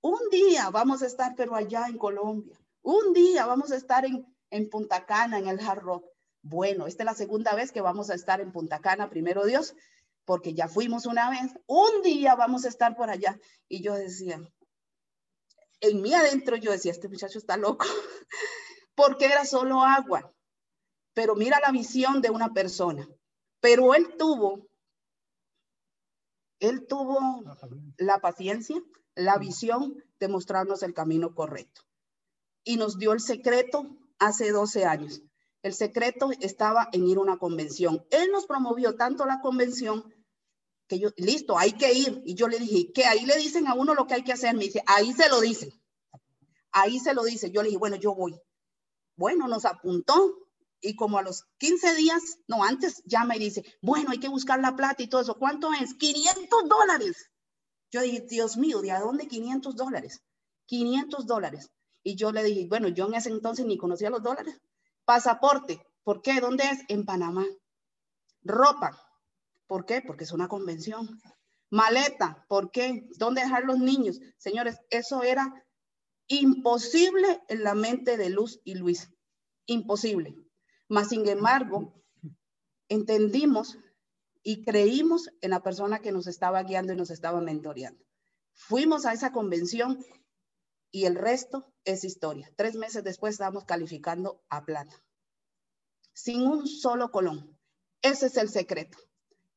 Un 0.00 0.20
día 0.30 0.70
vamos 0.70 1.02
a 1.02 1.06
estar, 1.06 1.34
pero 1.36 1.54
allá 1.54 1.86
en 1.88 1.98
Colombia. 1.98 2.58
Un 2.82 3.12
día 3.12 3.44
vamos 3.46 3.72
a 3.72 3.76
estar 3.76 4.06
en, 4.06 4.24
en 4.50 4.70
Punta 4.70 5.04
Cana, 5.04 5.38
en 5.38 5.48
el 5.48 5.60
Hard 5.60 5.82
Rock. 5.82 6.04
Bueno, 6.48 6.86
esta 6.86 7.02
es 7.02 7.06
la 7.06 7.14
segunda 7.14 7.56
vez 7.56 7.72
que 7.72 7.80
vamos 7.80 8.08
a 8.08 8.14
estar 8.14 8.40
en 8.40 8.52
Punta 8.52 8.78
Cana, 8.78 9.10
primero 9.10 9.44
Dios, 9.44 9.74
porque 10.24 10.54
ya 10.54 10.68
fuimos 10.68 11.04
una 11.04 11.28
vez. 11.28 11.52
Un 11.66 12.02
día 12.02 12.36
vamos 12.36 12.64
a 12.64 12.68
estar 12.68 12.96
por 12.96 13.10
allá. 13.10 13.36
Y 13.68 13.82
yo 13.82 13.94
decía, 13.94 14.40
en 15.80 16.02
mí 16.02 16.14
adentro 16.14 16.54
yo 16.54 16.70
decía, 16.70 16.92
este 16.92 17.08
muchacho 17.08 17.40
está 17.40 17.56
loco, 17.56 17.84
porque 18.94 19.24
era 19.24 19.44
solo 19.44 19.82
agua. 19.82 20.32
Pero 21.14 21.34
mira 21.34 21.58
la 21.58 21.72
visión 21.72 22.22
de 22.22 22.30
una 22.30 22.52
persona. 22.52 23.08
Pero 23.58 23.96
él 23.96 24.14
tuvo, 24.16 24.68
él 26.60 26.86
tuvo 26.86 27.42
la 27.96 28.20
paciencia, 28.20 28.80
la 29.16 29.36
visión 29.38 30.00
de 30.20 30.28
mostrarnos 30.28 30.84
el 30.84 30.94
camino 30.94 31.34
correcto. 31.34 31.82
Y 32.62 32.76
nos 32.76 32.98
dio 32.98 33.12
el 33.12 33.20
secreto 33.20 33.98
hace 34.20 34.52
12 34.52 34.84
años. 34.84 35.22
El 35.62 35.74
secreto 35.74 36.30
estaba 36.40 36.88
en 36.92 37.06
ir 37.06 37.16
a 37.18 37.20
una 37.20 37.38
convención. 37.38 38.06
Él 38.10 38.30
nos 38.30 38.46
promovió 38.46 38.96
tanto 38.96 39.26
la 39.26 39.40
convención 39.40 40.04
que 40.86 40.98
yo, 40.98 41.10
listo, 41.16 41.58
hay 41.58 41.72
que 41.72 41.92
ir. 41.92 42.22
Y 42.24 42.34
yo 42.34 42.48
le 42.48 42.58
dije, 42.58 42.92
que 42.92 43.04
ahí 43.04 43.26
le 43.26 43.36
dicen 43.36 43.66
a 43.66 43.74
uno 43.74 43.94
lo 43.94 44.06
que 44.06 44.14
hay 44.14 44.24
que 44.24 44.32
hacer. 44.32 44.54
Me 44.54 44.64
dice, 44.64 44.82
ahí 44.86 45.12
se 45.12 45.28
lo 45.28 45.40
dicen. 45.40 45.70
Ahí 46.72 47.00
se 47.00 47.14
lo 47.14 47.24
dice. 47.24 47.50
Yo 47.50 47.62
le 47.62 47.68
dije, 47.68 47.78
bueno, 47.78 47.96
yo 47.96 48.14
voy. 48.14 48.38
Bueno, 49.16 49.48
nos 49.48 49.64
apuntó 49.64 50.46
y 50.80 50.94
como 50.94 51.18
a 51.18 51.22
los 51.22 51.44
15 51.58 51.94
días, 51.94 52.38
no, 52.46 52.62
antes 52.62 53.02
ya 53.06 53.24
me 53.24 53.38
dice, 53.38 53.64
bueno, 53.80 54.10
hay 54.10 54.18
que 54.18 54.28
buscar 54.28 54.60
la 54.60 54.76
plata 54.76 55.02
y 55.02 55.08
todo 55.08 55.20
eso. 55.20 55.38
¿Cuánto 55.38 55.72
es? 55.72 55.94
500 55.94 56.68
dólares. 56.68 57.30
Yo 57.90 58.02
dije, 58.02 58.20
Dios 58.28 58.56
mío, 58.56 58.80
¿de 58.80 58.92
dónde 58.92 59.26
500 59.26 59.74
dólares? 59.74 60.22
500 60.66 61.26
dólares. 61.26 61.70
Y 62.02 62.14
yo 62.14 62.30
le 62.30 62.44
dije, 62.44 62.66
bueno, 62.68 62.88
yo 62.88 63.06
en 63.06 63.14
ese 63.14 63.30
entonces 63.30 63.66
ni 63.66 63.78
conocía 63.78 64.10
los 64.10 64.22
dólares. 64.22 64.60
Pasaporte, 65.06 65.80
¿por 66.02 66.20
qué? 66.20 66.40
¿Dónde 66.40 66.64
es? 66.64 66.80
En 66.88 67.06
Panamá. 67.06 67.46
Ropa, 68.42 69.00
¿por 69.66 69.86
qué? 69.86 70.02
Porque 70.02 70.24
es 70.24 70.32
una 70.32 70.48
convención. 70.48 71.20
Maleta, 71.70 72.44
¿por 72.48 72.70
qué? 72.70 73.08
¿Dónde 73.16 73.40
dejar 73.42 73.64
los 73.64 73.78
niños? 73.78 74.20
Señores, 74.36 74.78
eso 74.90 75.22
era 75.22 75.64
imposible 76.26 77.40
en 77.48 77.62
la 77.62 77.74
mente 77.74 78.16
de 78.16 78.30
Luz 78.30 78.60
y 78.64 78.74
Luis. 78.74 79.10
Imposible. 79.66 80.36
Mas, 80.88 81.08
sin 81.08 81.26
embargo, 81.28 82.02
entendimos 82.88 83.78
y 84.42 84.64
creímos 84.64 85.30
en 85.40 85.50
la 85.50 85.62
persona 85.62 86.00
que 86.00 86.12
nos 86.12 86.26
estaba 86.26 86.62
guiando 86.64 86.92
y 86.92 86.96
nos 86.96 87.10
estaba 87.10 87.40
mentoreando. 87.40 88.04
Fuimos 88.52 89.06
a 89.06 89.12
esa 89.12 89.30
convención 89.30 90.04
y 90.90 91.04
el 91.04 91.14
resto 91.14 91.72
es 91.84 92.04
historia. 92.04 92.50
Tres 92.56 92.74
meses 92.76 93.04
después 93.04 93.34
estábamos 93.34 93.64
calificando 93.64 94.42
a 94.48 94.64
plata, 94.64 95.02
sin 96.12 96.42
un 96.42 96.66
solo 96.66 97.10
colón. 97.10 97.58
Ese 98.02 98.26
es 98.26 98.36
el 98.36 98.48
secreto. 98.48 98.98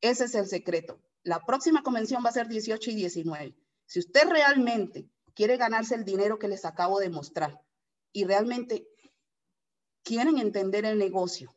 Ese 0.00 0.24
es 0.24 0.34
el 0.34 0.46
secreto. 0.46 1.00
La 1.22 1.44
próxima 1.44 1.82
convención 1.82 2.24
va 2.24 2.30
a 2.30 2.32
ser 2.32 2.48
18 2.48 2.90
y 2.90 2.94
19. 2.94 3.56
Si 3.86 3.98
usted 3.98 4.28
realmente 4.28 5.08
quiere 5.34 5.56
ganarse 5.56 5.94
el 5.94 6.04
dinero 6.04 6.38
que 6.38 6.48
les 6.48 6.64
acabo 6.64 6.98
de 7.00 7.10
mostrar 7.10 7.60
y 8.12 8.24
realmente 8.24 8.86
quieren 10.02 10.38
entender 10.38 10.84
el 10.84 10.98
negocio 10.98 11.54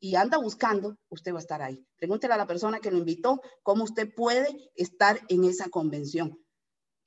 y 0.00 0.14
anda 0.14 0.38
buscando, 0.38 0.96
usted 1.08 1.32
va 1.32 1.38
a 1.38 1.40
estar 1.40 1.62
ahí. 1.62 1.84
Pregúntele 1.96 2.34
a 2.34 2.38
la 2.38 2.46
persona 2.46 2.80
que 2.80 2.90
lo 2.90 2.98
invitó 2.98 3.40
cómo 3.62 3.84
usted 3.84 4.12
puede 4.14 4.70
estar 4.76 5.20
en 5.28 5.44
esa 5.44 5.68
convención. 5.68 6.38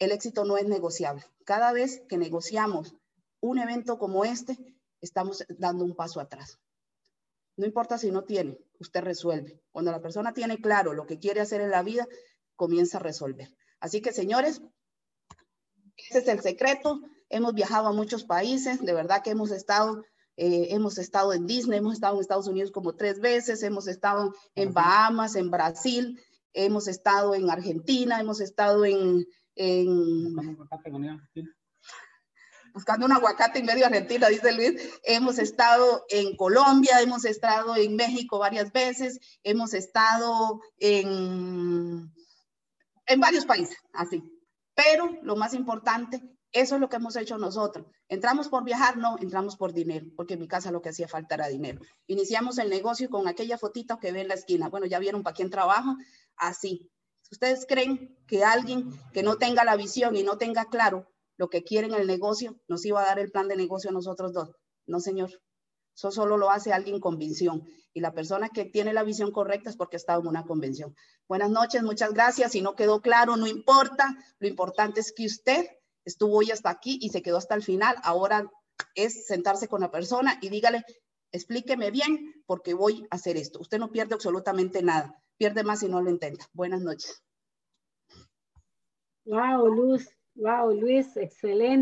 El 0.02 0.12
éxito 0.12 0.45
no 0.45 0.58
es 0.58 0.66
negociable. 0.66 1.24
Cada 1.45 1.72
vez 1.74 2.02
que 2.10 2.18
negociamos 2.18 2.95
un 3.39 3.60
evento 3.60 3.99
como 3.99 4.26
este, 4.26 4.58
estamos 4.99 5.45
dando 5.60 5.86
un 5.86 5.95
paso 5.95 6.20
atrás. 6.20 6.58
No 7.56 7.68
importa 7.68 7.99
si 7.99 8.10
no 8.10 8.24
tiene, 8.24 8.58
usted 8.80 9.02
resuelve. 9.02 9.62
Cuando 9.72 9.91
la 9.91 10.02
persona 10.02 10.34
tiene 10.34 10.60
claro 10.60 10.93
lo 10.93 11.06
que 11.06 11.20
quiere 11.20 11.39
hacer 11.39 11.62
en 11.62 11.70
la 11.70 11.84
vida, 11.84 12.08
comienza 12.56 12.97
a 12.97 13.02
resolver. 13.02 13.56
Así 13.80 14.02
que, 14.02 14.12
señores, 14.12 14.64
ese 15.97 16.18
es 16.18 16.28
el 16.28 16.41
secreto. 16.41 16.99
Hemos 17.30 17.54
viajado 17.54 17.88
a 17.88 17.93
muchos 17.93 18.24
países, 18.24 18.84
de 18.84 18.93
verdad 18.93 19.22
que 19.22 19.30
hemos 19.30 19.52
estado, 19.52 20.04
eh, 20.36 20.70
hemos 20.72 20.97
estado 20.97 21.32
en 21.32 21.45
Disney, 21.45 21.78
hemos 21.78 21.93
estado 21.93 22.16
en 22.16 22.22
Estados 22.22 22.47
Unidos 22.47 22.72
como 22.72 22.95
tres 22.95 23.20
veces, 23.20 23.62
hemos 23.62 23.88
estado 23.88 24.34
en 24.56 24.74
Bahamas, 24.74 25.36
en 25.36 25.52
Brasil, 25.52 26.20
hemos 26.54 26.88
estado 26.88 27.36
en 27.36 27.52
Argentina, 27.52 28.20
hemos 28.20 28.41
estado 28.41 28.84
en... 28.84 29.28
buscando 32.74 33.06
un 33.06 33.12
aguacate 33.12 33.60
en 33.60 33.66
medio 33.66 33.86
Argentina, 33.86 34.28
dice 34.28 34.52
Luis. 34.54 34.99
Hemos 35.04 35.39
estado 35.39 36.06
en 36.10 36.36
Colombia, 36.36 37.02
hemos 37.02 37.26
estado 37.26 37.76
en 37.76 37.95
México 37.95 38.39
varias 38.39 38.72
veces, 38.72 39.20
hemos 39.43 39.74
estado 39.74 40.62
en, 40.78 42.12
en 43.06 43.20
varios 43.20 43.45
países, 43.45 43.78
así. 43.93 44.24
Pero 44.74 45.20
lo 45.24 45.36
más 45.36 45.54
importante 45.54 46.22
eso 46.52 46.76
es 46.76 46.82
lo 46.82 46.89
que 46.89 46.97
hemos 46.97 47.16
hecho 47.16 47.38
nosotros. 47.38 47.88
¿Entramos 48.10 48.49
por 48.49 48.64
viajar? 48.64 48.97
No, 48.97 49.18
entramos 49.20 49.56
por 49.56 49.72
dinero, 49.72 50.08
porque 50.18 50.34
en 50.34 50.41
mi 50.41 50.47
casa 50.47 50.72
lo 50.72 50.82
que 50.82 50.89
hacía 50.89 51.08
falta 51.08 51.36
era 51.36 51.47
dinero. 51.47 51.80
Iniciamos 52.08 52.58
el 52.58 52.70
negocio 52.70 53.10
con 53.10 53.28
aquella 53.28 53.58
fotita 53.58 53.99
que 53.99 54.12
ve 54.12 54.22
en 54.22 54.28
la 54.28 54.34
esquina. 54.34 54.68
Bueno, 54.68 54.86
ya 54.86 54.99
vieron 54.99 55.24
para 55.24 55.34
quién 55.34 55.49
trabajo. 55.49 55.95
Así. 56.36 56.91
Ustedes 57.32 57.66
creen 57.66 58.18
que 58.28 58.44
alguien 58.44 58.92
que 59.14 59.24
no 59.24 59.38
tenga 59.38 59.64
la 59.64 59.78
visión 59.78 60.16
y 60.16 60.24
no 60.24 60.38
tenga 60.38 60.66
claro 60.66 61.08
lo 61.38 61.50
que 61.50 61.64
quiere 61.64 61.88
en 61.88 61.94
el 61.94 62.06
negocio, 62.06 62.60
nos 62.68 62.86
iba 62.86 63.02
a 63.02 63.06
dar 63.06 63.20
el 63.20 63.32
plan 63.32 63.48
de 63.48 63.56
negocio 63.56 63.90
a 63.90 63.94
nosotros 63.94 64.34
dos. 64.34 64.52
No, 64.86 65.00
señor. 65.00 65.32
Eso 65.96 66.12
solo 66.12 66.38
lo 66.38 66.52
hace 66.52 66.74
alguien 66.74 67.00
con 67.00 67.18
visión. 67.18 67.68
Y 67.94 68.02
la 68.02 68.14
persona 68.14 68.50
que 68.50 68.66
tiene 68.66 68.94
la 68.94 69.04
visión 69.04 69.32
correcta 69.32 69.70
es 69.70 69.76
porque 69.76 69.98
estado 69.98 70.22
en 70.22 70.28
una 70.28 70.46
convención. 70.46 70.96
Buenas 71.28 71.50
noches, 71.50 71.84
muchas 71.84 72.14
gracias. 72.14 72.52
Si 72.52 72.62
no 72.62 72.76
quedó 72.76 73.02
claro, 73.02 73.38
no 73.38 73.48
importa. 73.48 74.16
Lo 74.40 74.48
importante 74.48 75.00
es 75.00 75.14
que 75.14 75.26
usted 75.26 75.68
estuvo 76.06 76.38
hoy 76.38 76.52
hasta 76.52 76.70
aquí 76.70 77.00
y 77.02 77.10
se 77.10 77.22
quedó 77.22 77.38
hasta 77.38 77.56
el 77.56 77.64
final. 77.64 77.96
Ahora 78.04 78.50
es 78.96 79.26
sentarse 79.26 79.68
con 79.68 79.82
la 79.82 79.92
persona 79.92 80.38
y 80.42 80.50
dígale, 80.50 80.84
explíqueme 81.32 81.92
bien 81.92 82.44
porque 82.46 82.74
voy 82.74 83.08
a 83.10 83.16
hacer 83.16 83.38
esto. 83.38 83.60
Usted 83.60 83.80
no 83.80 83.92
pierde 83.92 84.16
absolutamente 84.16 84.82
nada. 84.82 85.21
Pierde 85.38 85.64
más 85.64 85.80
si 85.80 85.90
no 85.90 86.02
lo 86.02 86.10
intenta. 86.10 86.46
Buenas 86.54 86.82
noches. 86.82 87.24
Wow, 89.26 89.68
Luz. 89.68 90.10
Wow, 90.36 90.72
Luis, 90.74 91.16
excelente. 91.18 91.80